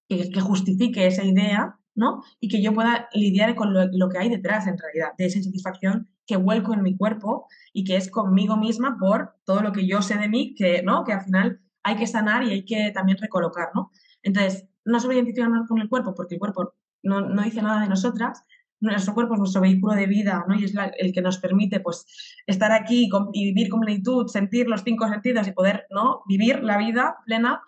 que, 0.08 0.40
justifique 0.40 1.06
esa 1.06 1.24
idea, 1.24 1.78
¿no? 1.94 2.22
Y 2.40 2.48
que 2.48 2.62
yo 2.62 2.72
pueda 2.72 3.08
lidiar 3.12 3.54
con 3.54 3.74
lo, 3.74 4.08
que 4.08 4.18
hay 4.18 4.28
detrás 4.28 4.66
en 4.66 4.78
realidad, 4.78 5.12
de 5.18 5.26
esa 5.26 5.38
insatisfacción 5.38 6.08
que 6.26 6.36
vuelco 6.36 6.72
en 6.72 6.82
mi 6.82 6.96
cuerpo 6.96 7.48
y 7.72 7.84
que 7.84 7.96
es 7.96 8.10
conmigo 8.10 8.56
misma 8.56 8.96
por 8.98 9.34
todo 9.44 9.60
lo 9.62 9.72
que 9.72 9.86
yo 9.86 10.00
sé 10.02 10.16
de 10.16 10.28
mí, 10.28 10.54
que, 10.54 10.82
¿no? 10.82 11.04
Que 11.04 11.12
al 11.12 11.22
final 11.22 11.60
hay 11.82 11.96
que 11.96 12.06
sanar 12.06 12.44
y 12.44 12.50
hay 12.52 12.64
que 12.64 12.92
también 12.92 13.18
recolocar, 13.18 13.70
¿no? 13.74 13.90
Entonces, 14.22 14.68
no 14.84 15.00
solo 15.00 15.14
identificarnos 15.14 15.68
con 15.68 15.80
el 15.80 15.88
cuerpo, 15.88 16.14
porque 16.14 16.34
el 16.34 16.38
cuerpo 16.38 16.74
no, 17.02 17.20
no 17.20 17.42
dice 17.42 17.62
nada 17.62 17.82
de 17.82 17.88
nosotras, 17.88 18.44
nuestro 18.82 19.14
cuerpo 19.14 19.34
es 19.34 19.40
nuestro 19.40 19.60
vehículo 19.60 19.94
de 19.94 20.06
vida, 20.06 20.44
¿no? 20.48 20.56
Y 20.56 20.64
es 20.64 20.74
el 20.98 21.12
que 21.12 21.22
nos 21.22 21.38
permite, 21.38 21.80
pues, 21.80 22.04
estar 22.46 22.72
aquí 22.72 23.08
y 23.32 23.44
vivir 23.46 23.68
con 23.68 23.80
plenitud, 23.80 24.26
sentir 24.26 24.68
los 24.68 24.82
cinco 24.82 25.08
sentidos 25.08 25.46
y 25.46 25.52
poder, 25.52 25.86
¿no? 25.90 26.22
Vivir 26.26 26.62
la 26.64 26.78
vida 26.78 27.18
plena 27.24 27.62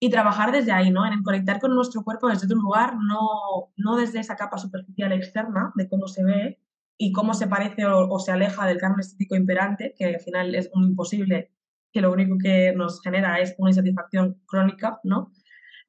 y 0.00 0.08
trabajar 0.08 0.52
desde 0.52 0.72
ahí, 0.72 0.90
¿no? 0.90 1.06
En 1.06 1.22
conectar 1.22 1.60
con 1.60 1.74
nuestro 1.74 2.02
cuerpo 2.02 2.28
desde 2.28 2.46
otro 2.46 2.56
lugar, 2.56 2.96
no, 2.96 3.72
no 3.76 3.96
desde 3.96 4.20
esa 4.20 4.36
capa 4.36 4.56
superficial 4.56 5.12
externa 5.12 5.72
de 5.74 5.88
cómo 5.88 6.08
se 6.08 6.24
ve 6.24 6.58
y 6.96 7.12
cómo 7.12 7.34
se 7.34 7.46
parece 7.46 7.84
o, 7.86 8.18
se 8.18 8.32
aleja 8.32 8.66
del 8.66 8.78
canon 8.78 9.00
estético 9.00 9.36
imperante, 9.36 9.94
que 9.96 10.06
al 10.06 10.20
final 10.20 10.54
es 10.54 10.70
un 10.72 10.84
imposible, 10.84 11.52
que 11.92 12.00
lo 12.00 12.10
único 12.12 12.38
que 12.38 12.72
nos 12.74 13.02
genera 13.02 13.38
es 13.38 13.54
una 13.58 13.70
insatisfacción 13.70 14.40
crónica, 14.46 14.98
¿no? 15.04 15.30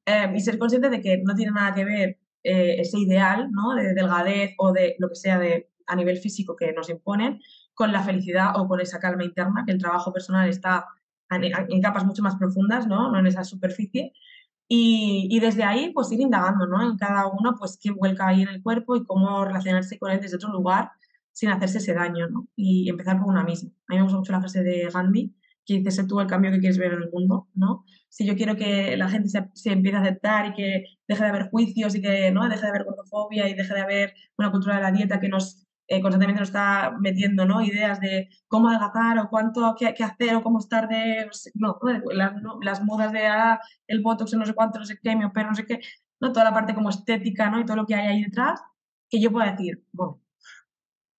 Eh, 0.06 0.32
y 0.36 0.40
ser 0.40 0.60
consciente 0.60 0.90
de 0.90 1.02
que 1.02 1.22
no 1.24 1.34
tiene 1.36 1.52
nada 1.52 1.74
que 1.74 1.84
ver 1.84 2.18
eh, 2.44 2.76
ese 2.80 3.00
ideal 3.00 3.50
¿no? 3.52 3.74
de 3.74 3.94
delgadez 3.94 4.54
o 4.60 4.72
de 4.72 4.96
lo 5.00 5.10
que 5.10 5.16
sea 5.16 5.40
de, 5.40 5.70
a 5.88 5.96
nivel 5.96 6.18
físico 6.18 6.56
que 6.56 6.74
nos 6.74 6.90
imponen, 6.90 7.40
con 7.74 7.92
la 7.92 8.04
felicidad 8.04 8.52
o 8.56 8.68
con 8.68 8.80
esa 8.80 9.00
calma 9.00 9.24
interna, 9.24 9.64
que 9.66 9.74
el 9.74 9.80
trabajo 9.80 10.14
personal 10.14 10.48
está 10.48 10.86
en, 11.30 11.82
capas 11.82 12.06
mucho 12.06 12.22
más 12.22 12.36
profundas, 12.36 12.88
¿no? 12.88 13.12
no 13.12 13.20
en 13.20 13.28
esa 13.28 13.44
superficie. 13.44 14.14
Y, 14.68 15.28
y, 15.30 15.40
desde 15.40 15.64
ahí, 15.64 15.92
pues 15.94 16.12
ir 16.12 16.20
indagando, 16.20 16.66
¿no? 16.66 16.82
En 16.82 16.98
cada 16.98 17.28
uno, 17.28 17.56
pues 17.58 17.78
qué 17.80 17.92
vuelca 17.92 18.28
ahí 18.28 18.42
en 18.42 18.50
el 18.50 18.64
cuerpo 18.64 18.96
y 18.96 19.06
cómo 19.06 19.46
relacionarse 19.46 20.00
con 20.00 20.12
él 20.12 20.20
desde 20.20 20.38
otro 20.38 20.50
lugar 20.52 20.92
sin 21.32 21.50
hacerse 21.50 21.80
ese 21.80 21.94
daño, 21.94 22.28
¿no? 22.30 22.48
Y 22.56 22.90
empezar 22.90 23.20
por 23.20 23.28
una 23.28 23.44
misma. 23.44 23.70
A 23.88 23.94
mí 23.94 23.98
me 23.98 24.04
gusta 24.04 24.18
mucho 24.18 24.32
la 24.32 24.40
frase 24.40 24.64
de 24.64 24.90
Gandhi, 24.92 25.36
que 25.66 25.76
dice, 25.76 25.92
sé 25.92 26.06
tú 26.06 26.20
el 26.20 26.28
cambio 26.28 26.52
que 26.52 26.60
quieres 26.60 26.78
ver 26.78 26.94
en 26.94 27.04
el 27.04 27.12
mundo, 27.12 27.48
¿no? 27.56 27.86
Si 28.10 28.26
yo 28.26 28.36
quiero 28.36 28.56
que 28.56 28.96
la 28.98 29.10
gente 29.10 29.30
se, 29.30 29.72
empiece 29.72 29.98
a 29.98 30.02
aceptar 30.02 30.48
y 30.48 30.54
que 30.54 30.86
deje 31.08 31.24
de 31.24 31.30
haber 31.30 31.50
juicios 31.50 31.96
y 31.96 32.02
que 32.02 32.32
no 32.32 32.48
deje 32.48 32.62
de 32.62 32.68
haber 32.70 32.86
gordofobia 32.86 33.50
y 33.50 33.56
deje 33.56 33.74
de 33.74 33.82
haber 33.82 34.14
una 34.38 34.52
cultura 34.52 34.76
de 34.76 34.82
la 34.84 34.92
dieta 34.92 35.20
que 35.20 35.28
nos 35.28 35.66
eh, 35.88 36.02
constantemente 36.02 36.40
nos 36.40 36.50
está 36.50 36.96
metiendo 37.00 37.46
¿no? 37.46 37.62
ideas 37.62 38.00
de 38.00 38.30
cómo 38.48 38.70
adelgazar 38.70 39.20
o 39.20 39.30
cuánto 39.30 39.76
qué, 39.78 39.94
hacer 40.04 40.36
o 40.36 40.44
cómo 40.44 40.60
estar 40.60 40.88
de 40.88 41.30
no, 41.54 41.78
las, 42.12 42.34
las 42.62 42.84
modas 42.84 43.12
de 43.12 43.28
ah, 43.28 43.60
el 43.88 44.02
botox 44.02 44.34
no 44.34 44.46
sé 44.46 44.54
cuánto 44.56 44.80
no 44.80 44.86
sé 44.86 44.98
qué 45.02 45.16
me 45.16 45.26
opero 45.26 45.50
no 45.50 45.56
sé 45.56 45.66
qué 45.66 45.82
no 46.20 46.32
toda 46.32 46.46
la 46.46 46.54
parte 46.54 46.74
como 46.74 46.90
estética 46.90 47.52
no 47.52 47.60
y 47.60 47.66
todo 47.66 47.78
lo 47.78 47.86
que 47.86 47.94
hay 47.94 48.08
ahí 48.08 48.24
detrás 48.24 48.62
que 49.10 49.22
yo 49.22 49.32
pueda 49.32 49.52
decir 49.52 49.84
bueno 49.92 50.22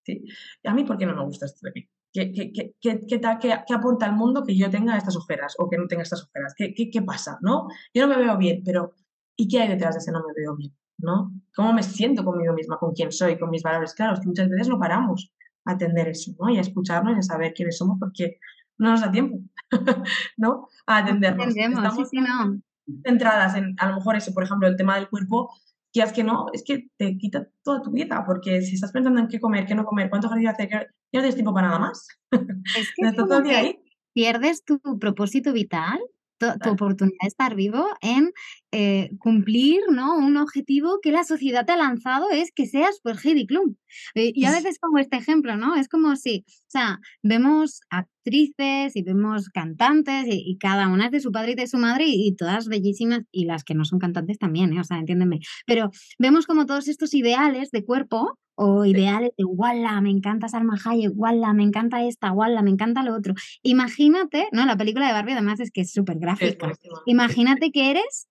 sí 0.05 0.25
a 0.65 0.75
mí 0.75 0.85
por 0.85 0.99
qué 0.99 1.07
no 1.07 1.15
me 1.15 1.23
gusta 1.23 1.47
esto 1.47 1.61
de 1.63 1.73
mí 1.73 1.89
¿Qué, 2.17 2.33
qué, 2.33 2.73
qué, 2.81 3.21
qué, 3.67 3.75
aporta 3.75 4.07
al 4.07 4.17
mundo 4.17 4.43
que 4.43 4.57
yo 4.57 4.71
tenga 4.71 4.97
estas 4.97 5.17
ojeras 5.17 5.55
o 5.59 5.69
que 5.69 5.77
no 5.77 5.87
tenga 5.87 6.03
estas 6.03 6.25
ojeras? 6.25 6.55
¿Qué, 6.57 6.73
qué, 6.75 7.03
pasa? 7.03 7.39
¿no? 7.43 7.69
Yo 7.93 8.07
no 8.07 8.15
me 8.15 8.25
veo 8.25 8.39
bien, 8.39 8.63
pero 8.65 8.95
¿y 9.37 9.47
qué 9.49 9.61
hay 9.61 9.69
detrás 9.69 9.95
de 9.95 9.99
ese 9.99 10.13
no 10.13 10.21
me 10.27 10.33
veo 10.35 10.57
bien? 10.57 10.75
¿no? 10.99 11.31
¿Cómo 11.55 11.75
me 11.75 11.83
siento 11.83 12.25
conmigo 12.25 12.55
misma, 12.55 12.79
con 12.79 12.93
quién 12.95 13.13
soy, 13.13 13.39
con 13.39 13.51
mis 13.51 13.63
valores? 13.63 13.93
Claro, 13.93 14.15
es 14.15 14.21
que 14.21 14.29
muchas 14.29 14.49
veces 14.49 14.69
no 14.69 14.79
paramos 14.79 15.31
a 15.67 15.73
atender 15.73 16.09
eso, 16.09 16.33
¿no? 16.41 16.49
Y 16.49 16.57
a 16.57 16.63
escucharnos 16.63 17.17
y 17.17 17.19
a 17.19 17.23
saber 17.23 17.53
quiénes 17.53 17.77
somos 17.77 17.99
porque 18.01 18.39
no 18.79 18.91
nos 18.91 19.03
da 19.03 19.11
tiempo, 19.11 19.41
¿no? 20.39 20.69
A 20.87 20.99
atendernos. 20.99 21.55
Estamos 21.55 22.09
sí, 22.09 22.19
no. 22.19 22.61
centradas 23.05 23.57
en, 23.57 23.75
a 23.79 23.89
lo 23.91 23.97
mejor 23.97 24.17
eso, 24.17 24.33
por 24.33 24.45
ejemplo, 24.45 24.69
el 24.69 24.77
tema 24.77 24.97
del 24.97 25.11
cuerpo, 25.11 25.51
que 25.97 26.05
es 26.05 26.13
que 26.13 26.25
no, 26.25 26.47
es 26.53 26.63
que 26.63 26.89
te 26.97 27.17
quita 27.17 27.49
toda 27.63 27.83
tu 27.83 27.91
vida, 27.91 28.25
porque 28.27 28.63
si 28.63 28.75
estás 28.75 28.93
pensando 28.93 29.21
en 29.21 29.29
qué 29.29 29.41
comer, 29.41 29.67
qué 29.67 29.75
no 29.75 29.85
comer, 29.85 30.11
cuánto 30.11 30.27
ejercicio 30.27 30.51
hacer, 30.51 30.69
ya 30.69 30.81
no 30.81 30.89
tienes 31.11 31.35
tiempo 31.35 31.55
para 31.55 31.69
nada 31.69 31.81
más. 31.81 32.07
Es 32.31 32.93
que 32.95 33.03
pierdes 34.13 34.65
tu 34.65 34.81
propósito 34.99 35.53
vital 35.53 36.01
tu, 36.39 36.71
oportunidad 36.71 37.19
de 37.23 37.29
estar 37.29 37.55
vivo 37.55 37.87
en 38.01 38.33
eh, 38.73 39.11
cumplir 39.19 39.81
¿no? 39.91 40.17
un 40.17 40.37
objetivo 40.37 40.99
que 41.03 41.13
la 41.13 41.25
sociedad 41.25 41.65
te 41.65 41.73
ha 41.73 41.77
lanzado 41.77 42.31
es 42.31 42.53
que 42.53 42.67
seas 42.67 43.01
pues 43.03 43.25
Heidi 43.25 43.47
Klum. 43.47 43.77
Eh, 44.15 44.33
y 44.35 44.45
a 44.45 44.53
veces 44.53 44.79
pongo 44.79 44.99
este 44.99 45.17
ejemplo, 45.17 45.57
¿no? 45.57 45.77
Es 45.77 45.89
como 45.89 46.15
si, 46.17 46.45
o 46.49 46.71
sea, 46.71 47.01
vemos 47.23 47.81
actrices 47.91 48.95
y 48.97 49.03
vemos 49.03 49.49
cantantes 49.49 50.27
y, 50.29 50.59
cada 50.59 50.89
una 50.89 51.07
es 51.07 51.11
de 51.13 51.21
su 51.21 51.33
padre 51.33 51.53
y 51.53 51.55
de 51.55 51.67
su 51.67 51.79
madre 51.79 52.05
y, 52.07 52.35
todas 52.37 52.69
bellísimas 52.69 53.23
y 53.31 53.47
las 53.47 53.65
que 53.65 53.75
no 53.75 53.85
son 53.85 53.99
cantantes 53.99 54.39
también, 54.39 54.73
¿eh? 54.73 54.81
O 54.81 54.85
sea, 54.85 54.99
entiéndeme. 54.99 55.41
Pero 55.67 55.91
vemos 56.19 56.47
como 56.47 56.67
todos 56.67 56.89
estos 56.89 57.15
ideales 57.15 57.71
de 57.71 57.85
cuerpo 57.85 58.39
o 58.57 58.85
ideales 58.85 59.31
de 59.37 59.45
guala, 59.45 60.01
me 60.01 60.11
encanta 60.11 60.49
Salma 60.49 60.77
Hayek, 60.85 61.13
guala, 61.15 61.53
me 61.53 61.63
encanta 61.63 62.03
esta, 62.03 62.31
guala, 62.31 62.63
me 62.63 62.71
encanta 62.71 63.03
lo 63.03 63.15
otro. 63.15 63.35
Imagínate, 63.63 64.49
¿no? 64.53 64.67
La 64.67 64.77
película 64.77 65.07
de 65.07 65.13
Barbie 65.13 65.33
además 65.33 65.61
es 65.61 65.71
que 65.71 65.83
es 65.83 65.93
súper 65.93 66.19
gráfica. 66.19 66.73
Imagínate 67.07 67.71
que 67.71 67.91
eres 67.91 68.29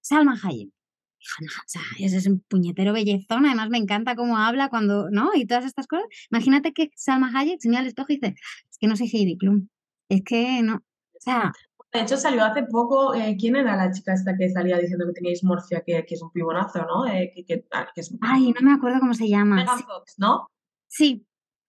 Salma 0.00 0.38
Hayek. 0.42 0.70
O 0.70 1.62
sea, 1.66 1.82
ese 1.98 2.16
es 2.16 2.26
un 2.26 2.40
puñetero 2.40 2.94
bellezón, 2.94 3.44
además 3.44 3.68
me 3.68 3.76
encanta 3.76 4.16
cómo 4.16 4.38
habla 4.38 4.70
cuando, 4.70 5.10
¿no? 5.10 5.30
Y 5.34 5.46
todas 5.46 5.66
estas 5.66 5.86
cosas. 5.86 6.06
Imagínate 6.30 6.72
que 6.72 6.90
Salma 6.94 7.30
Hayek 7.34 7.60
se 7.60 7.68
mira 7.68 7.80
al 7.80 7.86
espejo 7.86 8.06
y 8.10 8.16
dice, 8.16 8.34
es 8.70 8.78
que 8.78 8.86
no 8.86 8.96
soy 8.96 9.08
Heidi 9.12 9.36
Klum, 9.36 9.68
es 10.08 10.22
que 10.24 10.62
no, 10.62 10.76
o 10.76 11.20
sea, 11.20 11.52
de 11.92 12.00
hecho, 12.00 12.16
salió 12.16 12.44
hace 12.44 12.62
poco, 12.62 13.14
eh, 13.14 13.36
¿quién 13.38 13.56
era 13.56 13.76
la 13.76 13.90
chica 13.90 14.12
esta 14.12 14.36
que 14.36 14.48
salía 14.48 14.78
diciendo 14.78 15.06
que 15.06 15.12
teníais 15.12 15.42
morfia, 15.42 15.82
que, 15.84 16.04
que 16.06 16.14
es 16.14 16.22
un 16.22 16.30
pibonazo, 16.30 16.86
¿no? 16.86 17.06
Eh, 17.06 17.32
que, 17.34 17.44
que 17.44 17.64
es... 17.96 18.14
Ay, 18.20 18.52
no 18.52 18.60
me 18.60 18.74
acuerdo 18.74 19.00
cómo 19.00 19.14
se 19.14 19.28
llama. 19.28 19.56
Megan 19.56 19.80
Fox, 19.80 20.14
¿no? 20.18 20.48
Sí. 20.86 21.26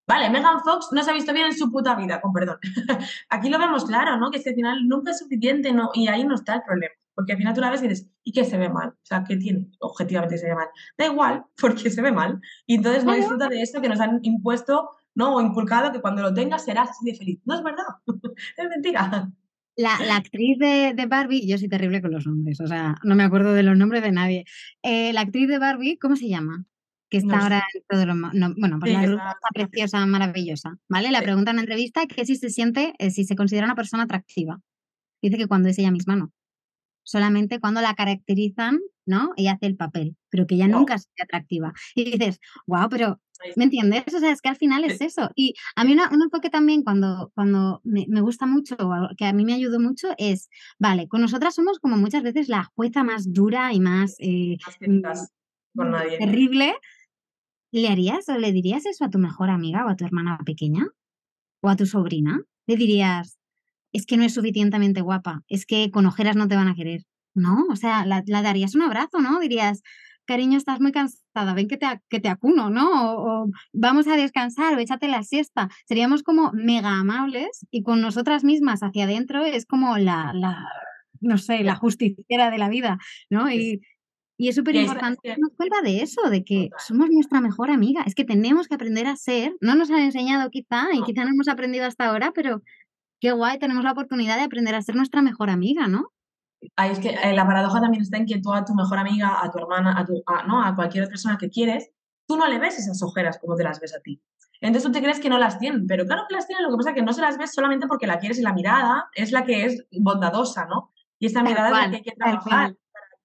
Vale, 0.07 0.30
Megan 0.30 0.59
Fox 0.59 0.89
no 0.91 1.01
se 1.01 1.09
ha 1.09 1.13
visto 1.13 1.34
bien 1.34 1.47
en 1.47 1.57
su 1.57 1.72
puta 1.72 1.95
vida, 1.95 2.22
con 2.22 2.34
perdón. 2.34 2.57
Aquí 3.30 3.49
lo 3.49 3.57
vemos 3.57 3.86
claro, 3.86 4.17
¿no? 4.17 4.30
Que 4.30 4.38
es 4.38 4.43
que 4.43 4.49
al 4.49 4.55
final 4.55 4.88
nunca 4.88 5.11
es 5.11 5.19
suficiente, 5.19 5.72
¿no? 5.72 5.89
Y 5.93 6.07
ahí 6.07 6.24
no 6.24 6.36
está 6.36 6.55
el 6.55 6.63
problema. 6.63 6.93
Porque 7.15 7.34
al 7.34 7.38
final 7.39 7.53
tú 7.53 7.61
la 7.61 7.72
ves 7.72 7.82
y 7.82 7.88
dices, 7.88 8.09
¿y 8.24 8.32
qué 8.32 8.45
se 8.45 8.57
ve 8.57 8.69
mal? 8.69 8.89
O 8.89 9.05
sea, 9.05 9.24
¿qué 9.24 9.38
tiene? 9.38 9.72
Objetivamente 9.80 10.38
se 10.38 10.47
ve 10.47 10.55
mal. 10.55 10.67
Da 10.97 11.05
igual, 11.05 11.45
porque 11.59 11.89
se 11.89 12.01
ve 12.01 12.11
mal. 12.11 12.39
Y 12.67 12.76
entonces 12.76 13.03
no 13.03 13.13
disfruta 13.13 13.47
de 13.47 13.61
esto 13.61 13.82
que 13.82 13.89
nos 13.89 13.99
han 13.99 14.19
impuesto, 14.22 14.91
¿no? 15.15 15.36
O 15.36 15.41
inculcado 15.41 15.91
que 15.91 16.01
cuando 16.01 16.22
lo 16.22 16.34
tengas 16.34 16.65
serás 16.65 16.91
así 16.91 17.05
de 17.05 17.17
feliz. 17.17 17.41
No 17.45 17.55
es 17.55 17.63
verdad. 17.63 17.86
es 18.57 18.69
mentira. 18.69 19.32
La, 19.78 19.99
la, 20.05 20.17
actriz 20.17 20.59
de, 20.59 20.93
de, 20.95 21.05
Barbie, 21.05 21.47
yo 21.47 21.57
soy 21.57 21.69
terrible 21.69 22.01
con 22.01 22.11
los 22.11 22.28
nombres, 22.28 22.59
o 22.59 22.67
sea, 22.67 22.95
no 23.03 23.15
me 23.15 23.24
acuerdo 23.24 23.53
de 23.53 23.63
los 23.63 23.78
nombres 23.78 24.03
de 24.03 24.11
nadie. 24.11 24.45
Eh, 24.84 25.13
la 25.13 25.22
actriz 25.22 25.47
de 25.47 25.59
Barbie, 25.59 25.97
¿cómo 25.97 26.15
se 26.15 26.28
llama? 26.28 26.65
Que 27.09 27.17
está 27.17 27.39
ahora 27.39 27.63
en 27.74 27.84
todo 27.89 28.05
lo. 28.05 28.15
No, 28.15 28.53
bueno, 28.57 28.80
pues 28.80 28.93
la 28.93 29.03
está 29.03 29.49
preciosa, 29.53 30.05
maravillosa, 30.05 30.78
¿vale? 30.89 31.11
La 31.11 31.22
pregunta 31.22 31.51
en 31.51 31.57
la 31.57 31.63
entrevista 31.63 32.05
que 32.05 32.26
si 32.26 32.36
se 32.36 32.49
siente, 32.49 32.93
eh, 32.99 33.11
si 33.11 33.24
se 33.24 33.36
considera 33.36 33.65
una 33.65 33.76
persona 33.76 34.03
atractiva. 34.03 34.61
Dice 35.22 35.38
que 35.38 35.47
cuando 35.47 35.69
es 35.69 35.78
ella 35.78 35.91
misma 35.91 36.15
no. 36.15 36.32
Solamente 37.04 37.60
cuando 37.60 37.82
la 37.82 37.95
caracterizan, 37.95 38.80
¿no? 39.06 39.32
Ella 39.38 39.54
hace 39.54 39.66
el 39.66 39.76
papel, 39.76 40.16
pero 40.30 40.47
que 40.47 40.56
ella 40.56 40.68
nunca 40.68 40.95
es 40.95 41.10
atractiva. 41.22 41.74
Y 41.95 42.12
dices, 42.18 42.39
wow, 42.68 42.88
pero 42.89 43.20
¿Me 43.56 43.64
entiendes? 43.64 44.04
O 44.14 44.20
sea, 44.20 44.32
es 44.32 44.41
que 44.41 44.49
al 44.49 44.56
final 44.56 44.84
es 44.84 45.02
eso. 45.02 45.30
Y 45.36 45.56
a 45.76 45.84
mí 45.84 45.93
una, 45.93 46.10
un 46.12 46.22
enfoque 46.22 46.49
también 46.49 46.84
cuando, 46.84 47.32
cuando 47.34 47.82
me, 47.84 48.06
me, 48.08 48.22
gusta 48.22 48.45
mucho, 48.45 48.76
que 49.18 49.26
a 49.26 49.34
mí 49.34 49.45
me 49.45 49.54
ayudó 49.54 49.80
mucho, 49.80 50.10
es, 50.18 50.49
vale, 50.80 51.08
con 51.08 51.22
nosotras 51.22 51.56
somos 51.56 51.80
como 51.80 51.97
muchas 51.97 52.24
veces 52.24 52.49
la 52.49 52.66
jueza 52.76 53.04
más 53.04 53.34
dura 53.34 53.74
y 53.74 53.80
más 53.80 54.16
eh, 54.20 54.58
mm, 54.80 55.02
terrible. 56.20 56.76
¿Le 57.72 57.88
harías 57.88 58.28
o 58.28 58.38
le 58.38 58.52
dirías 58.52 58.86
eso 58.86 59.06
a 59.06 59.10
tu 59.10 59.18
mejor 59.18 59.49
amiga 59.49 59.86
o 59.86 59.89
a 59.89 59.95
tu 59.95 60.06
hermana 60.06 60.38
pequeña? 60.45 60.88
¿O 61.62 61.70
a 61.70 61.76
tu 61.76 61.86
sobrina? 61.86 62.41
Le 62.68 62.76
dirías, 62.76 63.38
es 63.93 64.05
que 64.05 64.17
no 64.17 64.23
es 64.23 64.33
suficientemente 64.33 65.01
guapa, 65.01 65.41
es 65.47 65.65
que 65.65 65.91
con 65.91 66.05
ojeras 66.05 66.35
no 66.35 66.47
te 66.47 66.55
van 66.55 66.67
a 66.67 66.75
querer. 66.75 67.01
No, 67.33 67.65
o 67.71 67.75
sea, 67.75 68.05
la, 68.05 68.23
la 68.25 68.41
darías 68.41 68.75
un 68.75 68.81
abrazo, 68.81 69.19
¿no? 69.21 69.39
Dirías, 69.39 69.81
cariño, 70.25 70.57
estás 70.57 70.79
muy 70.79 70.91
cansada, 70.91 71.53
ven 71.53 71.67
que 71.67 71.77
te, 71.77 71.87
que 72.09 72.19
te 72.19 72.29
acuno, 72.29 72.69
¿no? 72.69 73.15
O, 73.15 73.49
vamos 73.73 74.07
a 74.07 74.15
descansar 74.15 74.75
o 74.75 74.79
échate 74.79 75.07
la 75.07 75.23
siesta. 75.23 75.69
Seríamos 75.85 76.23
como 76.23 76.51
mega 76.53 76.99
amables 76.99 77.65
y 77.71 77.83
con 77.83 78.01
nosotras 78.01 78.43
mismas 78.43 78.81
hacia 78.83 79.05
adentro 79.05 79.45
es 79.45 79.65
como 79.65 79.97
la, 79.97 80.31
la 80.33 80.67
no 81.19 81.37
sé, 81.37 81.63
la 81.63 81.75
justiciera 81.75 82.49
de 82.49 82.57
la 82.57 82.69
vida, 82.69 82.97
¿no? 83.29 83.51
Y, 83.51 83.81
y 84.37 84.49
es 84.49 84.55
súper 84.55 84.75
importante 84.75 85.19
que 85.21 85.35
nos 85.37 85.51
cuenta 85.55 85.81
de 85.83 86.01
eso, 86.01 86.29
de 86.29 86.43
que 86.43 86.69
somos 86.79 87.09
nuestra 87.11 87.41
mejor 87.41 87.69
amiga. 87.69 88.01
Es 88.07 88.15
que 88.15 88.23
tenemos 88.23 88.67
que 88.67 88.73
aprender 88.73 89.05
a 89.05 89.15
ser. 89.15 89.53
No 89.61 89.75
nos 89.75 89.91
han 89.91 89.99
enseñado 89.99 90.49
quizá, 90.49 90.87
y 90.93 91.03
quizá 91.03 91.25
no 91.25 91.31
hemos 91.31 91.47
aprendido 91.47 91.85
hasta 91.85 92.07
ahora, 92.07 92.31
pero 92.33 92.63
qué 93.22 93.32
guay, 93.32 93.59
tenemos 93.59 93.84
la 93.84 93.91
oportunidad 93.91 94.36
de 94.36 94.43
aprender 94.43 94.76
a 94.76 94.82
ser 94.82 94.95
nuestra 94.95 95.22
mejor 95.22 95.49
amiga, 95.49 95.88
¿no? 95.88 96.11
Ahí 96.76 96.91
es 96.91 96.99
que 96.99 97.09
eh, 97.09 97.34
la 97.34 97.45
paradoja 97.45 97.80
también 97.80 98.03
está 98.03 98.17
en 98.17 98.26
que 98.26 98.41
tú 98.41 98.51
a 98.53 98.65
tu 98.65 98.74
mejor 98.74 98.97
amiga, 98.97 99.39
a 99.41 99.49
tu 99.49 99.59
hermana, 99.59 99.97
a, 99.97 100.05
tu, 100.05 100.22
¿no? 100.47 100.63
a 100.63 100.76
cualquier 100.76 101.03
otra 101.03 101.11
persona 101.11 101.38
que 101.38 101.49
quieres, 101.49 101.89
tú 102.28 102.36
no 102.36 102.47
le 102.47 102.59
ves 102.59 102.78
esas 102.78 103.01
ojeras 103.01 103.39
como 103.39 103.55
te 103.55 103.63
las 103.63 103.80
ves 103.80 103.95
a 103.95 103.99
ti. 104.01 104.22
Entonces 104.59 104.84
tú 104.84 104.91
te 104.91 105.01
crees 105.01 105.19
que 105.19 105.30
no 105.30 105.39
las 105.39 105.57
tienen, 105.57 105.88
pero 105.88 106.05
claro 106.05 106.24
que 106.28 106.36
las 106.36 106.45
tienen, 106.45 106.65
lo 106.65 106.72
que 106.72 106.78
pasa 106.78 106.89
es 106.89 106.95
que 106.95 107.01
no 107.01 107.13
se 107.13 107.22
las 107.22 107.38
ves 107.38 107.53
solamente 107.53 107.88
porque 107.88 108.05
la 108.05 108.19
quieres 108.19 108.38
y 108.39 108.43
la 108.43 108.53
mirada 108.53 109.09
es 109.15 109.32
la 109.32 109.43
que 109.43 109.65
es 109.65 109.86
bondadosa, 109.91 110.65
¿no? 110.65 110.91
Y 111.19 111.28
esta 111.28 111.41
mirada 111.43 111.69
es 111.69 111.74
la 111.74 111.89
que 111.89 111.95
hay 111.97 112.03
que 112.03 112.15
trabajar 112.15 112.76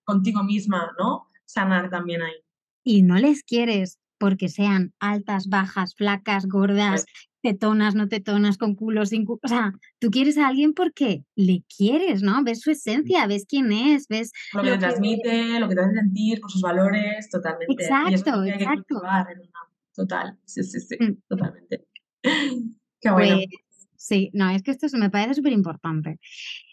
contigo 0.04 0.42
misma, 0.42 0.92
¿no? 0.98 1.26
Sanar 1.44 1.90
también 1.90 2.22
ahí. 2.22 2.36
Y 2.84 3.02
no 3.02 3.16
les 3.16 3.42
quieres 3.42 3.98
porque 4.18 4.48
sean 4.48 4.94
altas, 4.98 5.48
bajas, 5.48 5.94
flacas, 5.94 6.46
gordas, 6.46 7.04
te 7.46 7.54
tonas, 7.54 7.94
no 7.94 8.08
te 8.08 8.18
tonas, 8.18 8.58
con 8.58 8.74
culo, 8.74 9.06
sin 9.06 9.24
culo. 9.24 9.38
O 9.44 9.48
sea, 9.48 9.72
tú 10.00 10.10
quieres 10.10 10.36
a 10.36 10.48
alguien 10.48 10.74
porque 10.74 11.22
le 11.36 11.62
quieres, 11.76 12.22
¿no? 12.22 12.42
Ves 12.42 12.60
su 12.60 12.72
esencia, 12.72 13.24
ves 13.28 13.46
quién 13.48 13.70
es, 13.70 14.08
ves. 14.08 14.32
Lo 14.52 14.62
que 14.62 14.70
te 14.72 14.78
transmite, 14.78 15.60
lo 15.60 15.68
que 15.68 15.76
te 15.76 15.80
hace 15.80 15.94
sentir, 15.94 16.40
con 16.40 16.50
sus 16.50 16.60
valores, 16.60 17.28
totalmente. 17.30 17.72
Exacto, 17.72 18.42
exacto. 18.44 19.00
Total, 19.94 20.36
sí, 20.44 20.64
sí, 20.64 20.80
sí, 20.80 20.96
mm. 20.98 21.22
totalmente. 21.28 21.86
Qué 23.00 23.10
bueno. 23.10 23.36
Pues, 23.36 23.46
sí, 23.96 24.30
no, 24.32 24.50
es 24.50 24.64
que 24.64 24.72
esto 24.72 24.88
me 24.98 25.08
parece 25.08 25.34
súper 25.34 25.52
importante. 25.52 26.18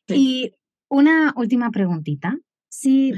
Y 0.07 0.53
una 0.89 1.33
última 1.35 1.69
preguntita. 1.69 2.35
Si 2.67 3.13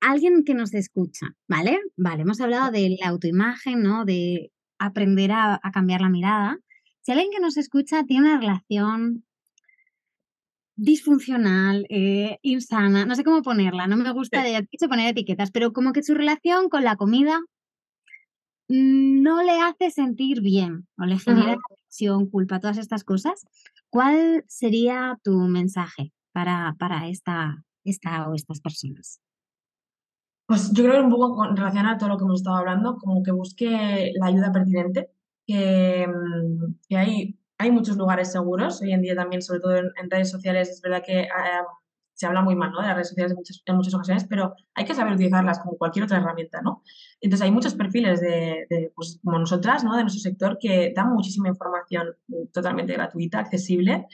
alguien 0.00 0.42
que 0.44 0.54
nos 0.54 0.72
escucha, 0.72 1.36
¿vale? 1.46 1.80
Vale, 1.96 2.22
hemos 2.22 2.40
hablado 2.40 2.70
de 2.70 2.96
la 2.98 3.08
autoimagen, 3.08 3.82
¿no? 3.82 4.06
De 4.06 4.50
aprender 4.78 5.32
a, 5.32 5.60
cambiar 5.72 6.00
la 6.00 6.08
mirada. 6.08 6.58
Si 7.04 7.12
alguien 7.12 7.30
que 7.30 7.40
nos 7.40 7.58
escucha 7.58 8.04
tiene 8.04 8.30
una 8.30 8.40
relación 8.40 9.24
disfuncional, 10.74 11.84
eh, 11.90 12.38
insana, 12.40 13.04
no 13.04 13.14
sé 13.14 13.24
cómo 13.24 13.42
ponerla, 13.42 13.86
no 13.86 13.98
me 13.98 14.10
gusta 14.10 14.42
de 14.42 14.66
poner 14.88 15.10
etiquetas, 15.10 15.50
pero 15.50 15.74
como 15.74 15.92
que 15.92 16.02
su 16.02 16.14
relación 16.14 16.70
con 16.70 16.82
la 16.82 16.96
comida 16.96 17.42
no 18.68 19.42
le 19.42 19.60
hace 19.60 19.90
sentir 19.90 20.40
bien 20.40 20.88
o 20.96 21.04
le 21.04 21.18
genera 21.18 21.58
tensión, 21.68 22.30
culpa, 22.30 22.58
todas 22.58 22.78
estas 22.78 23.04
cosas, 23.04 23.46
¿cuál 23.90 24.42
sería 24.48 25.20
tu 25.22 25.32
mensaje 25.40 26.10
para, 26.32 26.74
para 26.78 27.06
esta, 27.08 27.64
esta 27.84 28.30
o 28.30 28.34
estas 28.34 28.62
personas? 28.62 29.20
Pues 30.46 30.72
yo 30.72 30.84
creo 30.84 31.00
que 31.00 31.04
un 31.04 31.10
poco 31.10 31.54
relacionado 31.54 31.96
a 31.96 31.98
todo 31.98 32.08
lo 32.08 32.16
que 32.16 32.24
hemos 32.24 32.40
estado 32.40 32.56
hablando, 32.56 32.96
como 32.96 33.22
que 33.22 33.30
busque 33.30 34.12
la 34.18 34.28
ayuda 34.28 34.52
pertinente, 34.52 35.10
que, 35.46 36.06
mm, 36.06 36.74
que 36.88 36.96
hay, 36.96 37.38
hay 37.58 37.70
muchos 37.70 37.96
lugares 37.96 38.32
seguros. 38.32 38.80
Hoy 38.82 38.92
en 38.92 39.02
día 39.02 39.14
también, 39.14 39.42
sobre 39.42 39.60
todo 39.60 39.76
en, 39.76 40.10
redes 40.10 40.30
sociales, 40.30 40.70
es 40.70 40.80
verdad 40.80 41.02
que 41.04 41.28
ah, 41.34 41.64
se 42.14 42.26
habla 42.26 42.42
muy 42.42 42.54
mal 42.54 42.70
¿no? 42.70 42.80
de 42.80 42.86
las 42.86 42.94
redes 42.94 43.08
sociales 43.08 43.32
en 43.32 43.36
muchas, 43.36 43.62
en 43.66 43.76
muchas 43.76 43.94
ocasiones, 43.94 44.24
pero 44.24 44.54
hay 44.74 44.84
que 44.84 44.94
saber 44.94 45.14
utilizarlas 45.14 45.58
como 45.58 45.76
cualquier 45.76 46.04
otra 46.04 46.18
herramienta, 46.18 46.62
¿no? 46.62 46.82
Entonces 47.20 47.44
hay 47.44 47.50
muchos 47.50 47.74
perfiles 47.74 48.20
de, 48.20 48.66
de 48.70 48.92
pues, 48.94 49.18
como 49.24 49.38
nosotras, 49.38 49.82
¿no? 49.82 49.96
De 49.96 50.02
nuestro 50.02 50.22
sector 50.22 50.58
que 50.60 50.92
dan 50.94 51.12
muchísima 51.12 51.48
información 51.48 52.14
totalmente 52.52 52.92
gratuita, 52.92 53.40
accesible 53.40 54.06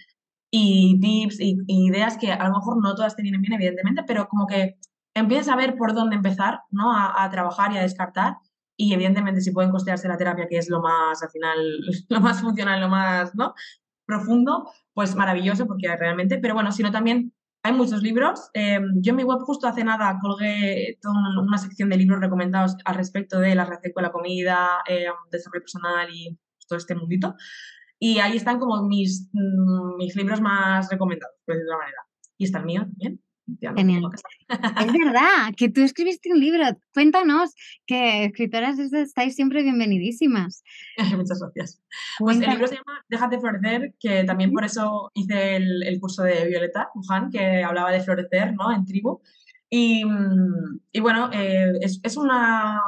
y 0.50 0.98
tips 1.00 1.40
y, 1.40 1.56
ideas 1.66 2.18
que 2.18 2.32
a 2.32 2.48
lo 2.48 2.54
mejor 2.54 2.82
no 2.82 2.94
todas 2.94 3.16
te 3.16 3.22
vienen 3.22 3.42
bien, 3.42 3.54
evidentemente, 3.54 4.02
pero 4.06 4.28
como 4.28 4.46
que 4.46 4.78
empiezas 5.14 5.48
a 5.48 5.56
ver 5.56 5.76
por 5.76 5.94
dónde 5.94 6.16
empezar, 6.16 6.62
¿no? 6.70 6.92
A, 6.92 7.28
trabajar 7.30 7.72
y 7.72 7.78
a 7.78 7.82
descartar. 7.82 8.36
Y 8.82 8.94
evidentemente 8.94 9.42
si 9.42 9.50
pueden 9.50 9.70
costearse 9.70 10.08
la 10.08 10.16
terapia, 10.16 10.48
que 10.48 10.56
es 10.56 10.70
lo 10.70 10.80
más, 10.80 11.22
al 11.22 11.28
final, 11.28 11.80
lo 12.08 12.20
más 12.22 12.40
funcional, 12.40 12.80
lo 12.80 12.88
más, 12.88 13.34
¿no? 13.34 13.52
Profundo, 14.06 14.70
pues 14.94 15.14
maravilloso, 15.14 15.66
porque 15.66 15.94
realmente, 15.94 16.38
pero 16.38 16.54
bueno, 16.54 16.72
sino 16.72 16.90
también 16.90 17.34
hay 17.62 17.74
muchos 17.74 18.02
libros. 18.02 18.48
Em, 18.54 19.02
yo 19.02 19.10
en 19.10 19.16
mi 19.16 19.22
web 19.24 19.40
justo 19.40 19.66
hace 19.68 19.84
nada 19.84 20.18
colgué 20.22 20.98
toda 21.02 21.14
una, 21.42 21.58
sección 21.58 21.90
de 21.90 21.98
libros 21.98 22.20
recomendados 22.20 22.74
al 22.86 22.94
respecto 22.94 23.38
de 23.38 23.54
la 23.54 23.66
relación 23.66 23.92
con 23.92 24.02
la 24.02 24.12
comida, 24.12 24.78
eh, 24.88 25.08
desarrollo 25.30 25.60
personal 25.60 26.08
y 26.10 26.38
todo 26.66 26.78
este 26.78 26.94
mundito. 26.94 27.34
Y 27.98 28.18
ahí 28.20 28.38
están 28.38 28.58
como 28.58 28.82
mis, 28.88 29.28
mm, 29.34 29.96
mis 29.98 30.16
libros 30.16 30.40
más 30.40 30.90
recomendados, 30.90 31.36
por 31.44 31.54
de 31.54 31.60
alguna 31.60 31.78
manera. 31.80 32.02
Y 32.38 32.44
está 32.46 32.60
el 32.60 32.64
mío 32.64 32.80
también. 32.80 33.20
Genial. 33.60 34.02
Es 34.48 34.92
verdad, 34.92 35.54
que 35.56 35.68
tú 35.68 35.82
escribiste 35.82 36.32
un 36.32 36.40
libro. 36.40 36.64
Cuéntanos, 36.94 37.54
que 37.86 38.24
escritoras 38.24 38.78
estáis 38.78 39.34
siempre 39.34 39.62
bienvenidísimas. 39.62 40.62
Muchas 41.16 41.40
gracias. 41.40 41.82
Pues 42.18 42.40
el 42.40 42.50
libro 42.50 42.66
se 42.66 42.76
llama 42.76 43.04
Déjate 43.08 43.40
florecer, 43.40 43.94
que 43.98 44.24
también 44.24 44.52
por 44.52 44.64
eso 44.64 45.10
hice 45.14 45.56
el, 45.56 45.98
curso 46.00 46.22
de 46.22 46.46
Violeta 46.46 46.90
Luján, 46.94 47.30
que 47.30 47.62
hablaba 47.62 47.90
de 47.90 48.00
florecer 48.00 48.54
¿no? 48.54 48.72
en 48.72 48.84
tribu. 48.84 49.20
Y, 49.68 50.04
mm, 50.04 50.80
y 50.92 51.00
bueno, 51.00 51.30
eh, 51.32 51.72
es, 51.80 52.00
es 52.02 52.16
una, 52.16 52.80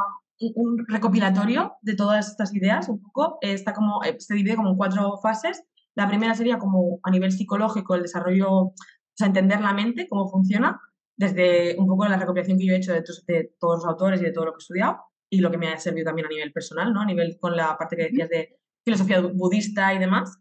un 0.55 0.85
recopilatorio 0.89 1.75
de 1.83 1.95
todas 1.95 2.29
estas 2.29 2.55
ideas, 2.55 2.89
un 2.89 3.01
poco. 3.01 3.39
Está 3.41 3.73
como, 3.73 4.03
eh, 4.05 4.17
se 4.19 4.35
divide 4.35 4.57
como 4.57 4.71
en 4.71 4.77
cuatro 4.77 5.19
fases. 5.23 5.63
La 5.95 6.09
primera 6.09 6.35
sería 6.35 6.59
como 6.59 7.01
a 7.03 7.11
nivel 7.11 7.33
psicológico, 7.33 7.95
el 7.95 8.03
desarrollo 8.03 8.73
o 9.13 9.17
sea, 9.17 9.27
entender 9.27 9.61
la 9.61 9.73
mente, 9.73 10.09
cómo 10.09 10.29
funciona, 10.29 10.81
desde 11.17 11.77
un 11.79 11.87
poco 11.87 12.07
la 12.07 12.17
recopilación 12.17 12.59
que 12.59 12.67
yo 12.67 12.75
he 12.75 12.79
hecho 12.79 12.93
de, 12.93 13.53
todos 13.59 13.77
los 13.77 13.87
autores 13.87 14.21
y 14.21 14.25
de 14.25 14.33
todo 14.33 14.47
lo 14.47 14.53
que 14.53 14.57
he 14.57 14.65
estudiado, 14.65 14.99
y 15.31 15.41
lo 15.41 15.51
que 15.51 15.59
me 15.59 15.69
ha 15.69 15.79
servido 15.79 16.07
también 16.07 16.27
a 16.27 16.31
nivel 16.31 16.53
personal, 16.53 16.93
¿no? 16.93 17.01
A 17.01 17.07
nivel 17.07 17.39
con 17.41 17.57
la 17.57 17.77
parte 17.79 17.97
que 17.97 18.05
decías 18.05 18.29
de 18.29 18.59
filosofía 18.85 19.21
budista 19.21 19.95
y 19.95 19.99
demás. 19.99 20.39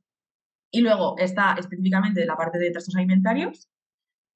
Y 0.72 0.82
luego 0.82 1.16
está 1.18 1.56
específicamente 1.58 2.26
la 2.26 2.36
parte 2.36 2.58
de 2.58 2.72
trastornos 2.72 2.98
alimentarios 2.98 3.70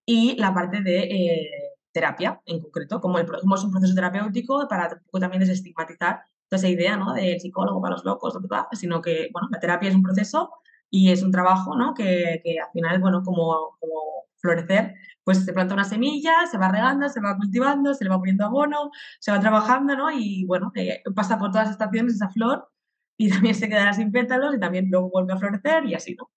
y 0.06 0.36
la 0.38 0.54
parte 0.54 0.82
de 0.82 1.00
eh, 1.00 1.50
terapia 1.92 2.42
en 2.46 2.62
concreto, 2.62 3.02
como, 3.02 3.20
el, 3.20 3.26
es 3.26 3.64
un 3.64 3.72
proceso 3.72 3.96
terapéutico 3.96 4.68
para 4.68 5.02
también 5.20 5.40
desestigmatizar 5.40 6.22
toda 6.50 6.60
esa 6.60 6.70
idea 6.70 6.98
¿no? 6.98 7.14
del 7.14 7.40
psicólogo 7.40 7.82
para 7.82 7.96
los 7.96 8.06
locos, 8.06 8.38
sino 8.74 9.02
que 9.02 9.30
bueno, 9.32 9.48
la 9.52 9.60
terapia 9.60 9.90
es 9.90 9.96
un 9.96 10.04
proceso 10.04 10.52
y 10.90 11.12
es 11.12 11.24
un 11.24 11.32
trabajo 11.32 11.76
¿no? 11.76 11.94
que, 11.94 12.42
que 12.44 12.60
al 12.60 12.72
final, 12.72 13.00
bueno, 13.00 13.24
como, 13.24 13.78
como 13.80 14.25
florecer, 14.46 14.96
pues 15.24 15.44
se 15.44 15.54
planta 15.54 15.74
una 15.74 15.84
semilla, 15.84 16.46
se 16.50 16.58
va 16.58 16.70
regando, 16.70 17.10
se 17.10 17.20
va 17.20 17.36
cultivando, 17.36 17.94
se 17.94 18.04
le 18.04 18.10
va 18.12 18.20
poniendo 18.20 18.46
abono, 18.46 18.92
se 19.20 19.32
va 19.32 19.40
trabajando, 19.40 19.96
¿no? 19.96 20.12
Y 20.12 20.46
bueno, 20.46 20.72
eh, 20.76 21.02
pasa 21.16 21.38
por 21.40 21.52
todas 21.52 21.68
las 21.68 21.74
estaciones 21.74 22.16
esa 22.16 22.30
flor 22.30 22.70
y 23.18 23.30
también 23.30 23.56
se 23.56 23.68
quedará 23.70 23.94
sin 23.94 24.12
pétalos 24.12 24.56
y 24.56 24.60
también 24.60 24.90
luego 24.90 25.10
vuelve 25.10 25.34
a 25.34 25.38
florecer 25.38 25.86
y 25.86 25.96
así, 25.96 26.16
¿no? 26.16 26.30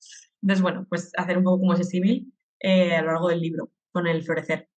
Entonces, 0.43 0.63
bueno, 0.63 0.87
pues 0.89 1.13
hacer 1.17 1.39
un 1.39 1.45
poco 1.45 1.61
como 1.61 1.75
ese 1.75 1.85
símil 1.85 2.33
eh, 2.61 2.97
a 2.97 3.03
lo 3.03 3.13
largo 3.13 3.29
del 3.29 3.41
libro 3.41 3.71
con 3.93 4.07
el 4.07 4.23
florecer. 4.23 4.69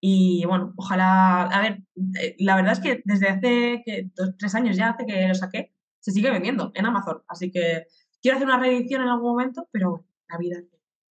Y 0.00 0.44
bueno, 0.46 0.74
ojalá, 0.76 1.42
a 1.44 1.60
ver, 1.62 1.82
eh, 2.20 2.36
la 2.38 2.56
verdad 2.56 2.72
es 2.72 2.80
que 2.80 3.02
desde 3.04 3.28
hace 3.28 3.82
que, 3.84 4.10
dos, 4.14 4.36
tres 4.38 4.54
años 4.54 4.76
ya 4.76 4.90
hace 4.90 5.06
que 5.06 5.28
lo 5.28 5.34
saqué, 5.34 5.74
se 6.00 6.12
sigue 6.12 6.30
vendiendo 6.30 6.70
en 6.74 6.86
Amazon. 6.86 7.22
Así 7.28 7.50
que 7.50 7.86
quiero 8.22 8.36
hacer 8.36 8.48
una 8.48 8.58
reedición 8.58 9.02
en 9.02 9.08
algún 9.08 9.30
momento, 9.30 9.68
pero 9.72 10.04
la 10.28 10.38
vida 10.38 10.58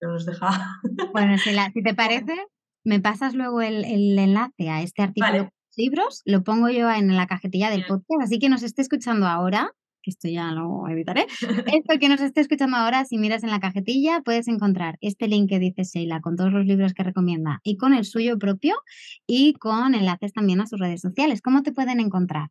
nos 0.02 0.26
deja. 0.26 0.80
Bueno, 1.12 1.38
si, 1.38 1.52
si 1.74 1.84
te 1.84 1.94
parece, 1.96 2.34
me 2.84 3.00
pasas 3.00 3.34
luego 3.34 3.62
el, 3.62 3.84
enlace 4.18 4.70
a 4.70 4.82
este 4.82 5.02
artículo 5.02 5.34
de 5.34 5.50
libros, 5.78 6.22
lo 6.26 6.44
pongo 6.44 6.70
yo 6.70 6.90
en 6.90 7.16
la 7.16 7.28
cajetilla 7.28 7.70
del 7.70 7.86
podcast, 7.86 8.22
así 8.22 8.40
que 8.40 8.48
nos 8.48 8.64
esté 8.64 8.82
escuchando 8.82 9.28
ahora, 9.28 9.72
que 10.02 10.12
esto 10.12 10.28
ya 10.30 10.52
lo 10.52 10.88
editaré, 10.88 11.26
esto 11.82 12.00
que 12.00 12.08
nos 12.08 12.22
esté 12.22 12.42
escuchando 12.42 12.78
ahora, 12.78 13.04
si 13.06 13.18
miras 13.18 13.44
en 13.44 13.50
la 13.50 13.60
cajetilla, 13.60 14.22
puedes 14.24 14.48
encontrar 14.48 14.98
este 15.02 15.28
link 15.28 15.50
que 15.50 15.60
dice 15.60 15.84
Sheila 15.84 16.22
con 16.22 16.38
todos 16.38 16.54
los 16.54 16.66
libros 16.66 16.94
que 16.94 17.04
recomienda 17.04 17.60
y 17.64 17.78
con 17.78 17.94
el 17.94 18.06
suyo 18.06 18.38
propio 18.38 18.76
y 19.28 19.54
con 19.54 19.96
enlaces 19.96 20.32
también 20.32 20.62
a 20.62 20.68
sus 20.68 20.80
redes 20.80 21.02
sociales. 21.02 21.42
¿Cómo 21.42 21.64
te 21.64 21.74
pueden 21.74 22.00
encontrar? 22.00 22.50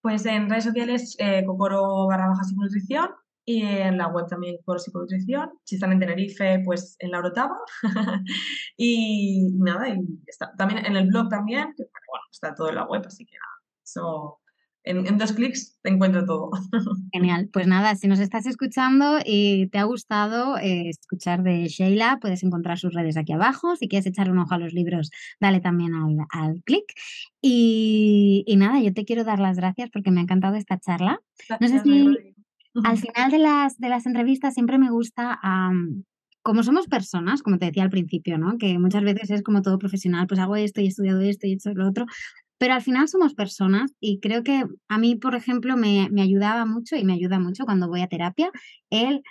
Pues 0.00 0.24
en 0.24 0.48
redes 0.48 0.64
sociales, 0.64 1.16
eh, 1.18 1.44
Cocoro 1.44 2.06
barra 2.06 2.28
baja 2.28 2.42
nutrición 2.56 3.10
y 3.50 3.62
en 3.62 3.98
la 3.98 4.08
web 4.08 4.26
también 4.28 4.56
por 4.64 4.80
psiconutrición. 4.80 5.50
Si 5.64 5.76
están 5.76 5.92
en 5.92 6.00
Tenerife, 6.00 6.62
pues 6.64 6.96
en 6.98 7.10
la 7.10 7.18
Orotava. 7.18 7.58
y 8.76 9.48
nada, 9.54 9.88
y 9.88 9.98
está. 10.26 10.52
También 10.56 10.86
en 10.86 10.96
el 10.96 11.08
blog 11.08 11.28
también, 11.28 11.74
que 11.76 11.84
bueno, 11.84 12.24
está 12.30 12.54
todo 12.54 12.68
en 12.68 12.76
la 12.76 12.86
web, 12.86 13.02
así 13.06 13.26
que 13.26 13.36
nada, 13.36 13.56
eso 13.84 14.40
en, 14.84 15.18
dos 15.18 15.32
clics 15.32 15.78
te 15.82 15.90
encuentro 15.90 16.24
todo. 16.24 16.50
Genial, 17.12 17.50
pues 17.52 17.66
nada, 17.66 17.94
si 17.96 18.08
nos 18.08 18.18
estás 18.18 18.46
escuchando 18.46 19.18
y 19.24 19.68
te 19.68 19.78
ha 19.78 19.84
gustado 19.84 20.56
eh, 20.58 20.88
escuchar 20.88 21.42
de 21.42 21.66
Sheila, 21.68 22.18
puedes 22.20 22.42
encontrar 22.42 22.78
sus 22.78 22.94
redes 22.94 23.16
aquí 23.16 23.32
abajo. 23.32 23.76
Si 23.76 23.88
quieres 23.88 24.06
echar 24.06 24.30
un 24.30 24.38
ojo 24.38 24.54
a 24.54 24.58
los 24.58 24.72
libros, 24.72 25.10
dale 25.40 25.60
también 25.60 25.94
al, 25.94 26.16
al 26.30 26.62
clic. 26.64 26.84
Y, 27.42 28.44
y, 28.46 28.56
nada, 28.56 28.80
yo 28.80 28.92
te 28.94 29.04
quiero 29.04 29.24
dar 29.24 29.38
las 29.38 29.56
gracias 29.56 29.90
porque 29.90 30.10
me 30.10 30.20
ha 30.20 30.22
encantado 30.22 30.56
esta 30.56 30.78
charla. 30.78 31.20
no 31.60 31.68
sé 31.68 31.80
si 31.80 32.34
al 32.84 32.98
final 32.98 33.30
de 33.30 33.38
las, 33.38 33.78
de 33.78 33.88
las 33.88 34.06
entrevistas 34.06 34.54
siempre 34.54 34.78
me 34.78 34.90
gusta, 34.90 35.38
como 36.42 36.62
somos 36.62 36.86
personas, 36.86 37.42
como 37.42 37.58
te 37.58 37.66
decía 37.66 37.82
al 37.82 37.90
principio, 37.90 38.38
¿no? 38.38 38.58
Que 38.58 38.78
muchas 38.78 39.02
veces 39.02 39.30
es 39.30 39.42
como 39.42 39.62
todo 39.62 39.78
profesional, 39.78 40.26
pues 40.26 40.40
hago 40.40 40.56
esto 40.56 40.80
y 40.80 40.84
he 40.84 40.88
estudiado 40.88 41.20
esto 41.20 41.46
y 41.46 41.50
he 41.50 41.54
hecho 41.54 41.72
lo 41.74 41.88
otro, 41.88 42.06
pero 42.58 42.74
al 42.74 42.82
final 42.82 43.08
somos 43.08 43.34
personas 43.34 43.92
y 44.00 44.20
creo 44.20 44.42
que 44.42 44.64
a 44.88 44.98
mí, 44.98 45.16
por 45.16 45.34
ejemplo, 45.34 45.76
me, 45.76 46.08
me 46.10 46.22
ayudaba 46.22 46.66
mucho 46.66 46.96
y 46.96 47.04
me 47.04 47.14
ayuda 47.14 47.38
mucho 47.38 47.64
cuando 47.64 47.88
voy 47.88 48.02
a 48.02 48.08
terapia 48.08 48.50
el 48.90 49.22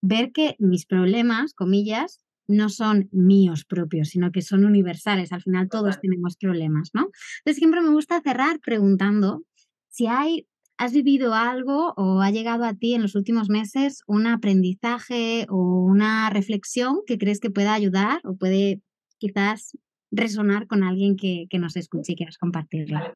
ver 0.00 0.32
que 0.32 0.56
mis 0.58 0.86
problemas, 0.86 1.54
comillas, 1.54 2.20
no 2.48 2.70
son 2.70 3.08
míos 3.12 3.64
propios, 3.66 4.08
sino 4.08 4.32
que 4.32 4.42
son 4.42 4.64
universales. 4.64 5.32
Al 5.32 5.42
final 5.42 5.68
todos 5.68 6.00
tenemos 6.00 6.36
problemas, 6.36 6.90
¿no? 6.94 7.10
Entonces 7.40 7.58
siempre 7.58 7.82
me 7.82 7.90
gusta 7.90 8.22
cerrar 8.22 8.58
preguntando 8.60 9.42
si 9.90 10.06
hay 10.06 10.46
¿Has 10.78 10.92
vivido 10.92 11.34
algo 11.34 11.92
o 11.96 12.20
ha 12.20 12.30
llegado 12.30 12.64
a 12.64 12.72
ti 12.72 12.94
en 12.94 13.02
los 13.02 13.16
últimos 13.16 13.48
meses 13.48 14.04
un 14.06 14.28
aprendizaje 14.28 15.44
o 15.50 15.56
una 15.56 16.30
reflexión 16.30 17.00
que 17.04 17.18
crees 17.18 17.40
que 17.40 17.50
pueda 17.50 17.74
ayudar 17.74 18.20
o 18.22 18.36
puede 18.36 18.80
quizás 19.18 19.76
resonar 20.12 20.68
con 20.68 20.84
alguien 20.84 21.16
que, 21.16 21.48
nos 21.58 21.76
escuche 21.76 22.12
y 22.12 22.16
quieras 22.16 22.38
compartirla? 22.38 23.12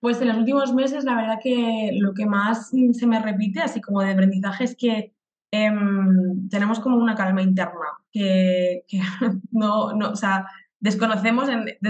Pues 0.00 0.22
en 0.22 0.28
los 0.28 0.38
últimos 0.38 0.72
meses 0.72 1.04
la 1.04 1.14
verdad 1.14 1.38
que 1.42 1.90
lo 2.00 2.14
que 2.14 2.24
más 2.24 2.70
se 2.70 3.06
me 3.06 3.20
repite, 3.20 3.60
así 3.60 3.82
como 3.82 4.00
de 4.00 4.12
aprendizaje, 4.12 4.64
es 4.64 4.74
que 4.74 5.12
em, 5.50 6.48
tenemos 6.48 6.80
como 6.80 6.96
una 6.96 7.14
calma 7.14 7.42
interna 7.42 7.98
que, 8.10 8.84
no, 9.50 9.92
no, 9.92 10.10
o 10.10 10.16
sea, 10.16 10.46
desconocemos, 10.80 11.48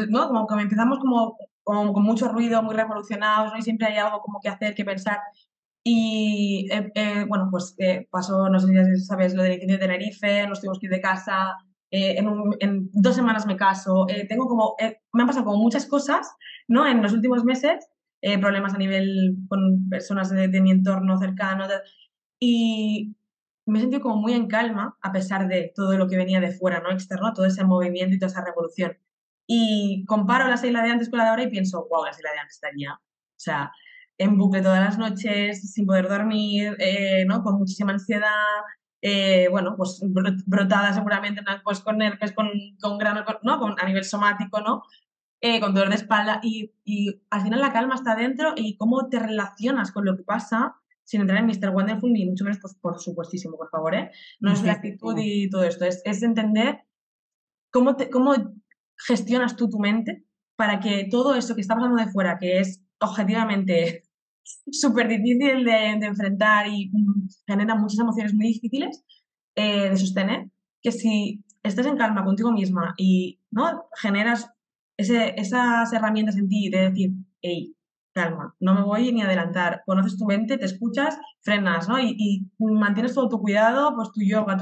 ¿no? 0.09 0.29
Como 0.29 0.47
que 0.49 0.55
empezamos 0.61 0.99
como, 0.99 1.39
con 1.63 2.03
mucho 2.03 2.29
ruido, 2.29 2.63
muy 2.63 2.75
revolucionados, 2.75 3.53
¿no? 3.53 3.59
Y 3.59 3.63
siempre 3.63 3.87
hay 3.89 3.99
algo 3.99 4.21
como 4.21 4.41
que 4.41 4.49
hacer, 4.49 4.75
que 4.75 4.85
pensar. 4.85 5.19
Y 5.85 6.69
eh, 6.71 6.93
eh, 6.95 7.25
bueno, 7.29 7.49
pues 7.51 7.75
eh, 7.79 8.07
pasó, 8.11 8.49
no 8.49 8.61
sé 8.61 8.69
si 8.97 9.05
sabes, 9.05 9.35
lo 9.35 9.43
del 9.43 9.55
incendio 9.55 9.79
de 9.79 9.87
Tenerife, 9.87 10.47
nos 10.47 10.61
tuvimos 10.61 10.79
que 10.79 10.87
ir 10.87 10.93
de 10.93 11.01
casa, 11.01 11.57
en, 11.91 12.27
en, 12.61 12.89
dos 12.93 13.15
semanas 13.15 13.47
me 13.47 13.57
caso, 13.57 14.07
tengo 14.27 14.47
como, 14.47 14.77
me 15.13 15.23
han 15.23 15.27
pasado 15.27 15.45
como 15.45 15.59
muchas 15.59 15.85
cosas, 15.85 16.27
¿no? 16.67 16.87
En 16.87 17.03
los 17.03 17.13
últimos 17.13 17.45
meses, 17.45 17.87
problemas 18.41 18.73
a 18.73 18.79
nivel 18.79 19.37
con 19.49 19.91
personas 19.91 20.31
de, 20.31 20.61
mi 20.63 20.71
entorno 20.71 21.19
cercano, 21.19 21.67
y 22.41 23.15
me 23.67 23.79
he 23.79 23.83
sentido 23.83 24.01
como 24.01 24.17
muy 24.17 24.33
en 24.33 24.49
calma 24.49 24.97
a 25.03 25.13
pesar 25.13 25.49
de 25.49 25.71
todo 25.75 25.99
lo 25.99 26.09
que 26.09 26.17
venía 26.17 26.41
de 26.41 26.53
fuera, 26.53 26.81
¿no? 26.81 26.91
Externo, 26.91 27.35
todo 27.35 27.45
ese 27.45 27.65
movimiento 27.65 28.15
y 28.15 28.19
toda 28.19 28.33
esa 28.33 28.45
revolución. 28.45 28.97
Y 29.47 30.05
comparo 30.07 30.49
la 30.49 30.57
Seila 30.57 30.83
de 30.83 30.91
antes 30.91 31.11
con 31.11 31.19
la 31.19 31.25
de 31.25 31.31
ahora 31.31 31.43
y 31.43 31.51
pienso, 31.51 31.87
wow, 31.91 32.05
la 32.05 32.13
Seila 32.13 32.33
de 32.33 32.39
antes 32.39 32.55
estaría, 32.55 32.95
o 32.95 33.01
sea, 33.37 33.73
en 34.19 34.39
bucle 34.39 34.63
todas 34.63 34.81
las 34.81 34.99
noches, 34.99 35.73
sin 35.73 35.87
poder 35.87 36.09
dormir, 36.09 36.77
eh, 36.79 37.25
¿no? 37.27 37.43
Con 37.43 37.59
muchísima 37.59 37.93
ansiedad, 37.93 38.31
eh, 39.01 39.49
bueno, 39.51 39.75
pues 39.77 40.01
brotada 40.47 40.93
seguramente 40.93 41.43
pues, 41.65 41.81
con 41.81 41.99
nervios, 41.99 42.33
con, 42.33 42.49
con 42.81 42.99
grano, 42.99 43.25
¿no? 43.43 43.59
Con, 43.59 43.75
a 43.81 43.87
nivel 43.87 44.05
somático, 44.05 44.61
¿no? 44.61 44.83
Eh, 45.41 45.59
con 45.59 45.75
dolor 45.75 45.89
de 45.89 45.97
espalda 45.97 46.39
y, 46.41 46.73
y, 46.85 47.21
al 47.31 47.43
final 47.43 47.61
la 47.61 47.73
calma 47.73 47.97
está 47.97 48.15
dentro 48.15 48.53
y 48.57 48.77
cómo 48.77 49.09
te 49.09 49.19
relacionas 49.19 49.91
con 49.91 50.05
lo 50.05 50.17
que 50.17 50.23
pasa 50.23 50.77
sin 51.03 51.21
entrar 51.21 51.41
en 51.41 51.47
Mr. 51.47 51.71
Wonderful 51.71 52.13
ni 52.13 52.25
mucho 52.27 52.45
menos, 52.45 52.61
pues 52.61 52.75
por 52.75 53.01
supuestísimo, 53.01 53.57
por 53.57 53.69
favor, 53.69 53.95
¿eh? 53.97 54.13
No 54.39 54.53
es 54.53 54.63
la 54.63 54.75
actitud 54.75 55.17
y 55.19 55.51
todo 55.51 55.65
esto, 55.65 55.85
es, 55.85 56.01
es 56.05 56.23
entender 56.23 56.85
cómo, 57.73 57.97
te, 57.97 58.09
cómo 58.09 58.35
gestionas 58.97 59.57
tú 59.57 59.69
tu 59.69 59.79
mente 59.79 60.25
para 60.57 60.81
que 60.81 61.09
todo 61.11 61.35
eso 61.35 61.55
que 61.55 61.61
está 61.61 61.75
pasando 61.75 61.97
de 61.97 62.11
fuera, 62.11 62.39
que 62.39 62.61
es 62.61 62.83
objetivamente 63.01 64.05
súper 64.71 65.09
difícil 65.09 65.65
de, 65.65 65.91
enfrentar 66.07 66.67
y 66.69 66.91
mm, 66.93 67.29
genera 67.47 67.75
muchas 67.75 68.01
emociones 68.01 68.35
muy 68.35 68.47
difíciles 68.49 69.05
eh, 69.55 69.91
de 69.91 69.97
sostener, 69.97 70.51
que 70.81 70.93
si 70.93 71.45
estás 71.63 71.87
en 71.87 71.97
calma 71.97 72.25
contigo 72.25 72.53
misma 72.53 72.95
y 72.97 73.41
¿no? 73.51 73.85
generas 73.97 74.51
ese, 74.97 75.35
esas 75.37 75.93
herramientas 75.93 76.37
en 76.37 76.49
ti 76.49 76.69
de 76.71 76.91
decir, 76.91 77.13
hey, 77.41 77.75
calma, 78.13 78.55
no 78.61 78.75
me 78.75 78.83
voy 78.83 79.13
ni 79.13 79.23
a 79.23 79.27
adelantar, 79.27 79.83
conoces 79.87 80.19
tu 80.19 80.27
mente, 80.27 80.59
te 80.59 80.67
escuchas, 80.67 81.19
frenas, 81.41 81.89
¿no? 81.89 81.99
Y, 81.99 82.51
mantienes 82.59 83.15
todo 83.15 83.29
tu 83.29 83.41
cuidado, 83.41 83.95
pues 83.97 84.13
tu 84.13 84.21
yoga, 84.23 84.57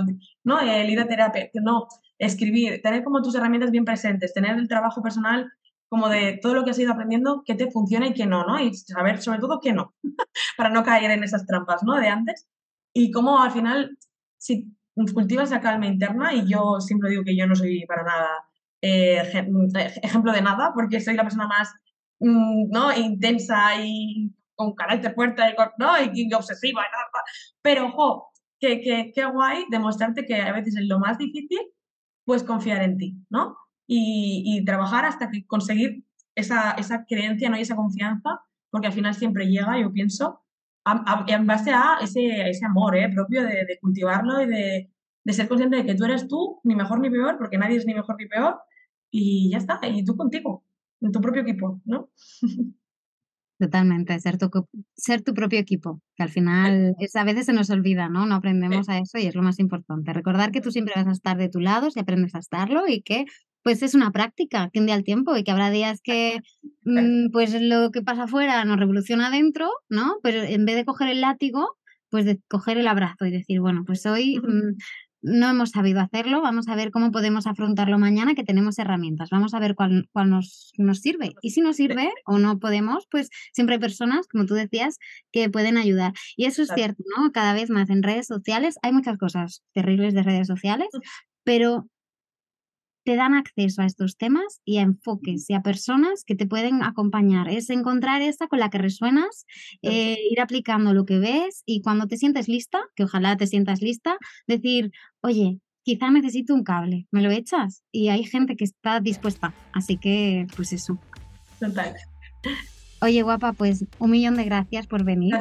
¿no? 0.45 0.61
El 0.61 0.91
ir 0.91 1.01
a 1.01 1.07
terapia, 1.07 1.51
no, 1.55 1.89
escribir, 2.21 2.83
tener 2.83 3.03
como 3.03 3.23
tus 3.23 3.35
herramientas 3.35 3.71
bien 3.71 3.85
presentes, 3.85 4.35
tener 4.35 4.57
el 4.57 4.69
trabajo 4.69 5.03
personal 5.03 5.51
como 5.89 6.09
de 6.09 6.39
todo 6.41 6.55
lo 6.55 6.65
que 6.65 6.71
has 6.71 6.79
ido 6.79 6.93
aprendiendo, 6.93 7.43
qué 7.45 7.55
te 7.55 7.71
funciona 7.71 8.07
y 8.07 8.13
qué 8.13 8.27
no, 8.27 8.45
¿no? 8.45 8.61
Y 8.61 8.75
saber 8.75 9.21
sobre 9.21 9.41
todo 9.41 9.59
qué 9.61 9.73
no, 9.73 9.95
para 10.57 10.71
no 10.71 10.85
caer 10.85 11.11
en 11.11 11.25
esas 11.25 11.47
trampas, 11.47 11.83
¿no? 11.83 11.97
De 11.97 12.07
antes. 12.09 12.47
Y 12.95 13.11
cómo 13.11 13.43
al 13.43 13.51
final, 13.51 13.99
si 14.37 14.71
cultivas 15.15 15.51
la 15.51 15.61
calma 15.61 15.87
interna, 15.87 16.33
y 16.35 16.47
yo 16.47 16.79
siempre 16.81 17.11
digo 17.11 17.25
que 17.25 17.37
yo 17.37 17.47
no 17.47 17.57
soy 17.57 17.85
para 17.87 18.05
nada 18.05 18.29
eh, 18.83 19.23
ejemplo 20.03 20.33
de 20.33 20.43
nada, 20.43 20.73
porque 20.75 21.01
soy 21.01 21.15
la 21.15 21.23
persona 21.23 21.47
más 21.47 21.73
mm, 22.21 22.71
¿no? 22.71 22.97
intensa 22.97 23.83
y 23.83 24.31
con 24.55 24.75
carácter 24.75 25.15
fuerte 25.15 25.43
y, 25.43 25.55
¿no? 25.79 25.93
y, 26.13 26.33
obsesiva. 26.35 26.83
Pero, 27.63 27.87
ojo, 27.87 28.31
qué 28.61 28.81
que, 28.81 29.11
que 29.13 29.25
guay 29.25 29.65
demostrarte 29.71 30.27
que 30.27 30.37
a 30.37 30.53
veces 30.53 30.77
es 30.77 30.87
lo 30.87 30.99
más 30.99 31.17
difícil 31.19 31.59
puedes 32.31 32.45
confiar 32.45 32.81
en 32.85 32.97
ti, 32.97 33.17
¿no? 33.29 33.57
Y, 33.89 34.65
trabajar 34.65 35.05
hasta 35.05 35.33
que 35.33 35.45
conseguir 35.49 36.05
esa, 36.37 36.71
esa 36.83 37.05
creencia 37.07 37.51
¿no? 37.51 37.59
y 37.59 37.63
esa 37.63 37.75
confianza, 37.75 38.41
porque 38.71 38.87
al 38.87 38.93
final 38.93 39.17
siempre 39.17 39.49
llega, 39.49 39.81
yo 39.81 39.93
pienso, 39.93 40.41
en 41.27 41.47
base 41.49 41.73
a 41.73 41.99
ese, 42.01 42.49
ese 42.49 42.65
amor 42.65 42.97
¿eh? 42.97 43.11
propio 43.13 43.43
de, 43.43 43.77
cultivarlo 43.81 44.41
y 44.43 44.47
de, 44.47 44.91
de, 45.25 45.33
ser 45.33 45.49
consciente 45.49 45.79
de 45.79 45.85
que 45.85 45.97
tú 45.97 46.05
eres 46.05 46.29
tú, 46.29 46.61
ni 46.63 46.77
mejor 46.77 47.01
ni 47.01 47.11
peor, 47.11 47.37
porque 47.37 47.59
nadie 47.59 47.79
es 47.79 47.85
ni 47.85 47.95
mejor 47.95 48.15
ni 48.17 48.27
peor, 48.27 48.61
y 49.11 49.51
ya 49.51 49.59
está, 49.59 49.81
y 49.83 50.05
tú 50.05 50.17
contigo, 50.17 50.63
en 51.01 51.11
tu 51.11 51.21
propio 51.21 51.43
equipo, 51.43 51.81
¿no? 51.85 52.11
Totalmente, 53.61 54.19
ser 54.21 54.39
tu, 54.39 54.49
ser 54.97 55.21
tu 55.21 55.35
propio 55.35 55.59
equipo, 55.59 56.01
que 56.17 56.23
al 56.23 56.31
final 56.31 56.95
es, 56.99 57.15
a 57.15 57.25
veces 57.25 57.45
se 57.45 57.53
nos 57.53 57.69
olvida, 57.69 58.09
¿no? 58.09 58.25
No 58.25 58.37
aprendemos 58.37 58.89
a 58.89 58.97
eso 58.97 59.19
y 59.19 59.27
es 59.27 59.35
lo 59.35 59.43
más 59.43 59.59
importante. 59.59 60.15
Recordar 60.15 60.51
que 60.51 60.63
tú 60.63 60.71
siempre 60.71 60.95
vas 60.97 61.07
a 61.07 61.13
estar 61.13 61.37
de 61.37 61.51
tu 61.51 61.61
lado 61.61 61.91
si 61.91 62.01
aprendes 62.01 62.35
a 62.35 62.39
estarlo 62.39 62.89
y 62.89 63.03
que 63.03 63.27
pues 63.63 63.83
es 63.83 63.95
una 63.95 64.13
práctica, 64.13 64.71
que 64.73 64.81
un 64.81 64.87
día 64.87 64.95
al 64.95 65.05
tiempo 65.05 65.37
y 65.37 65.45
que 65.45 65.51
habrá 65.51 65.71
días 65.71 66.01
que 66.03 66.41
mm, 66.85 67.33
pues 67.33 67.61
lo 67.61 67.91
que 67.91 68.01
pasa 68.01 68.23
afuera 68.23 68.65
nos 68.65 68.79
revoluciona 68.79 69.27
adentro, 69.27 69.69
¿no? 69.91 70.17
Pero 70.23 70.43
en 70.43 70.65
vez 70.65 70.77
de 70.77 70.87
coger 70.87 71.09
el 71.11 71.21
látigo, 71.21 71.77
pues 72.09 72.25
de 72.25 72.41
coger 72.49 72.79
el 72.79 72.89
abrazo 72.89 73.27
y 73.27 73.31
decir, 73.31 73.61
bueno, 73.61 73.85
pues 73.85 74.07
hoy 74.07 74.41
no 75.23 75.51
hemos 75.51 75.71
sabido 75.71 76.01
hacerlo, 76.01 76.41
vamos 76.41 76.69
a 76.69 76.75
ver 76.75 76.91
cómo 76.91 77.11
podemos 77.11 77.47
afrontarlo 77.47 77.99
mañana, 77.99 78.35
que 78.35 78.45
tenemos 78.45 78.79
herramientas, 78.79 79.31
vamos 79.31 79.55
a 79.55 79.59
ver 79.59 79.75
cuál, 79.75 80.09
cuál 80.13 80.31
nos, 80.31 80.73
nos, 80.79 81.01
sirve. 81.01 81.35
Y 81.43 81.51
si 81.51 81.61
no 81.61 81.73
sirve 81.73 82.11
o 82.27 82.39
no 82.39 82.59
podemos, 82.59 83.07
pues 83.11 83.31
siempre 83.53 83.77
hay 83.77 83.81
personas, 83.81 84.27
como 84.29 84.47
tú 84.47 84.55
decías, 84.55 84.99
que 85.33 85.51
pueden 85.51 85.77
ayudar. 85.77 86.13
Y 86.37 86.47
eso 86.47 86.63
es 86.63 86.71
cierto, 86.75 87.03
¿no? 87.17 87.33
Cada 87.33 87.53
vez 87.53 87.71
más 87.71 87.91
en 87.91 88.03
redes 88.03 88.27
sociales 88.27 88.77
hay 88.83 88.93
muchas 88.93 89.19
cosas 89.19 89.63
terribles 89.73 90.15
de 90.15 90.23
redes 90.23 90.47
sociales, 90.47 90.89
pero 91.45 91.87
te 93.05 93.17
dan 93.17 93.35
acceso 93.35 93.83
a 93.83 93.87
estos 93.87 94.17
temas 94.17 94.61
y 94.65 94.79
a 94.79 94.83
enfoques 94.83 95.49
y 95.49 95.55
a 95.55 95.63
personas 95.63 96.25
que 96.25 96.35
te 96.35 96.47
pueden 96.47 96.83
acompañar. 96.83 97.49
Es 97.49 97.71
encontrar 97.71 98.23
esa 98.23 98.47
con 98.47 98.59
la 98.59 98.71
que 98.71 98.79
resuenas, 98.79 99.47
eh, 99.83 100.19
ir 100.31 100.41
aplicando 100.41 100.95
lo 100.95 101.05
que 101.05 101.19
ves 101.19 101.63
y 101.67 101.83
cuando 101.83 102.07
te 102.07 102.17
sientes 102.17 102.49
lista, 102.49 102.81
que 102.95 103.05
ojalá 103.05 103.37
te 103.37 103.47
sientas 103.47 103.81
lista, 103.81 104.17
decir, 104.47 104.91
oye, 105.23 105.61
quizá 105.83 106.11
necesito 106.11 106.55
un 106.55 106.63
cable, 106.63 107.07
¿me 107.11 107.23
lo 107.23 107.31
echas? 107.31 107.83
Y 107.91 108.09
hay 108.09 108.25
gente 108.25 108.57
que 108.57 108.65
está 108.65 109.01
dispuesta, 109.01 109.55
así 109.73 109.97
que 109.97 110.47
pues 110.57 110.73
eso. 110.73 110.99
Total. 111.59 111.95
Oye, 113.03 113.23
guapa, 113.23 113.55
pues 113.55 113.87
un 113.99 114.11
millón 114.11 114.37
de 114.37 114.45
gracias 114.45 114.87
por 114.87 115.05
venir. 115.05 115.35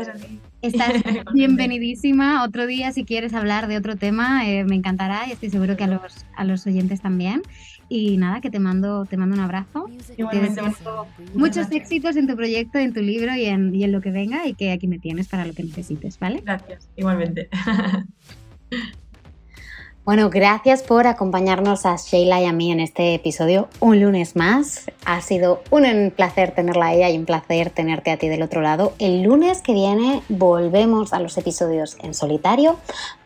Estás 0.62 0.93
bienvenidísima. 1.34 2.43
Otro 2.45 2.66
día, 2.66 2.93
si 2.93 3.03
quieres 3.03 3.34
hablar 3.34 3.68
de 3.68 3.76
otro 3.76 3.97
tema, 3.97 4.47
eh, 4.47 4.64
me 4.64 4.76
encantará 4.76 5.28
y 5.28 5.32
estoy 5.34 5.49
seguro 5.49 5.76
que 5.76 5.84
a 5.84 5.88
los, 5.88 6.26
a 6.38 6.45
los 6.45 6.66
oyentes 6.66 7.01
también. 7.01 7.41
Y 7.89 8.16
nada, 8.18 8.39
que 8.39 8.49
te 8.49 8.60
mando, 8.60 9.05
te 9.05 9.18
mando 9.18 9.36
un 9.36 9.41
abrazo. 9.41 9.89
Igualmente, 10.16 10.62
muchos 11.34 11.70
éxitos 11.72 12.16
en 12.16 12.28
tu 12.28 12.36
proyecto, 12.38 12.78
en 12.78 12.93
tu 12.93 13.01
libro 13.01 13.36
y 13.36 13.45
en, 13.45 13.76
y 13.76 13.84
en 13.84 13.91
lo 13.91 13.99
que 13.99 14.12
venga 14.12 14.47
y 14.47 14.53
que 14.53 14.72
aquí 14.72 14.88
me 14.88 14.99
tienes 14.99 15.28
para 15.28 15.45
lo 15.45 15.53
que 15.53 15.64
necesites, 15.64 16.18
¿vale? 16.18 16.41
Gracias, 16.45 16.88
igualmente. 16.95 17.49
Bueno, 20.10 20.32
gracias 20.32 20.82
por 20.82 21.05
acompañarnos 21.05 21.86
a 21.86 21.95
Sheila 21.95 22.41
y 22.41 22.45
a 22.45 22.51
mí 22.51 22.72
en 22.72 22.80
este 22.80 23.14
episodio 23.14 23.68
un 23.80 24.01
lunes 24.01 24.36
más. 24.36 24.89
Ha 25.05 25.22
sido 25.22 25.62
un 25.70 26.12
placer 26.16 26.49
tenerla 26.49 26.88
a 26.88 26.93
ella 26.95 27.10
y 27.12 27.18
un 27.20 27.26
placer 27.26 27.70
tenerte 27.70 28.10
a 28.10 28.18
ti 28.18 28.28
del 28.28 28.41
otro 28.41 28.62
lado. 28.62 28.93
El 28.97 29.22
lunes 29.22 29.62
que 29.62 29.74
viene 29.74 30.24
volvemos 30.28 31.14
a 31.14 31.20
los 31.20 31.38
episodios 31.38 31.95
en 32.01 32.16
solitario 32.16 32.78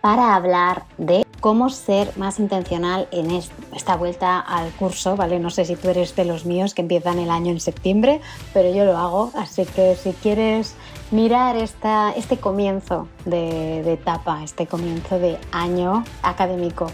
para 0.01 0.36
hablar 0.36 0.84
de 0.97 1.25
cómo 1.39 1.69
ser 1.69 2.11
más 2.17 2.38
intencional 2.38 3.07
en 3.11 3.31
esta 3.31 3.95
vuelta 3.95 4.41
al 4.41 4.69
curso, 4.71 5.15
¿vale? 5.15 5.39
No 5.39 5.51
sé 5.51 5.63
si 5.63 5.77
tú 5.77 5.88
eres 5.88 6.17
de 6.17 6.25
los 6.25 6.45
míos 6.45 6.73
que 6.73 6.81
empiezan 6.81 7.17
el 7.17 7.29
año 7.29 7.51
en 7.51 7.61
septiembre, 7.61 8.19
pero 8.53 8.73
yo 8.73 8.84
lo 8.84 8.97
hago, 8.97 9.31
así 9.36 9.65
que 9.65 9.95
si 9.95 10.11
quieres 10.11 10.75
mirar 11.14 11.55
este 11.55 12.38
comienzo 12.38 13.07
de, 13.26 13.84
de 13.84 13.93
etapa, 13.93 14.43
este 14.43 14.66
comienzo 14.66 15.20
de 15.20 15.38
año 15.51 16.03
académico 16.24 16.88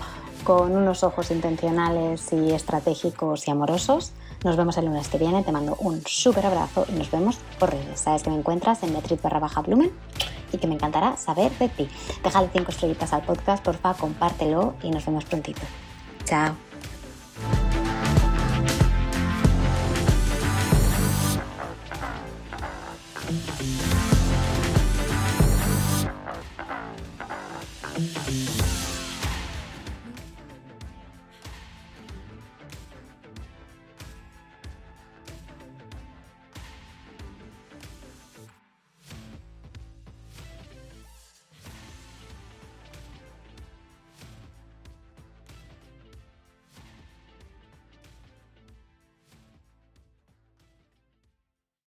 con 0.44 0.76
unos 0.76 1.04
ojos 1.04 1.32
intencionales 1.32 2.34
y 2.34 2.52
estratégicos 2.52 3.48
y 3.48 3.52
amorosos, 3.52 4.12
nos 4.44 4.58
vemos 4.58 4.78
el 4.78 4.86
lunes 4.86 5.08
que 5.08 5.18
viene, 5.18 5.44
te 5.44 5.52
mando 5.52 5.76
un 5.80 6.02
súper 6.06 6.46
abrazo 6.46 6.86
y 6.90 6.94
nos 6.94 7.12
vemos 7.12 7.38
por 7.60 7.72
redes. 7.72 8.00
Sabes 8.00 8.24
que 8.24 8.30
me 8.30 8.38
encuentras 8.38 8.84
en 8.84 8.92
Beatriz 8.94 9.22
barra 9.22 9.40
baja 9.40 9.62
Blumen 9.62 9.92
y 10.52 10.58
que 10.58 10.68
me 10.68 10.76
encantará 10.76 11.18
saber 11.18 11.52
de 11.58 11.70
ti. 11.70 11.90
Déjale 12.24 12.50
cinco 12.52 12.72
estrellitas 12.72 13.14
al 13.14 13.24
podcast, 13.24 13.64
porfa, 13.64 13.94
compártelo 13.94 14.76
y 14.84 14.92
nos 14.92 15.06
vemos 15.06 15.26
prontito. 15.26 15.62
Chao. 16.26 16.69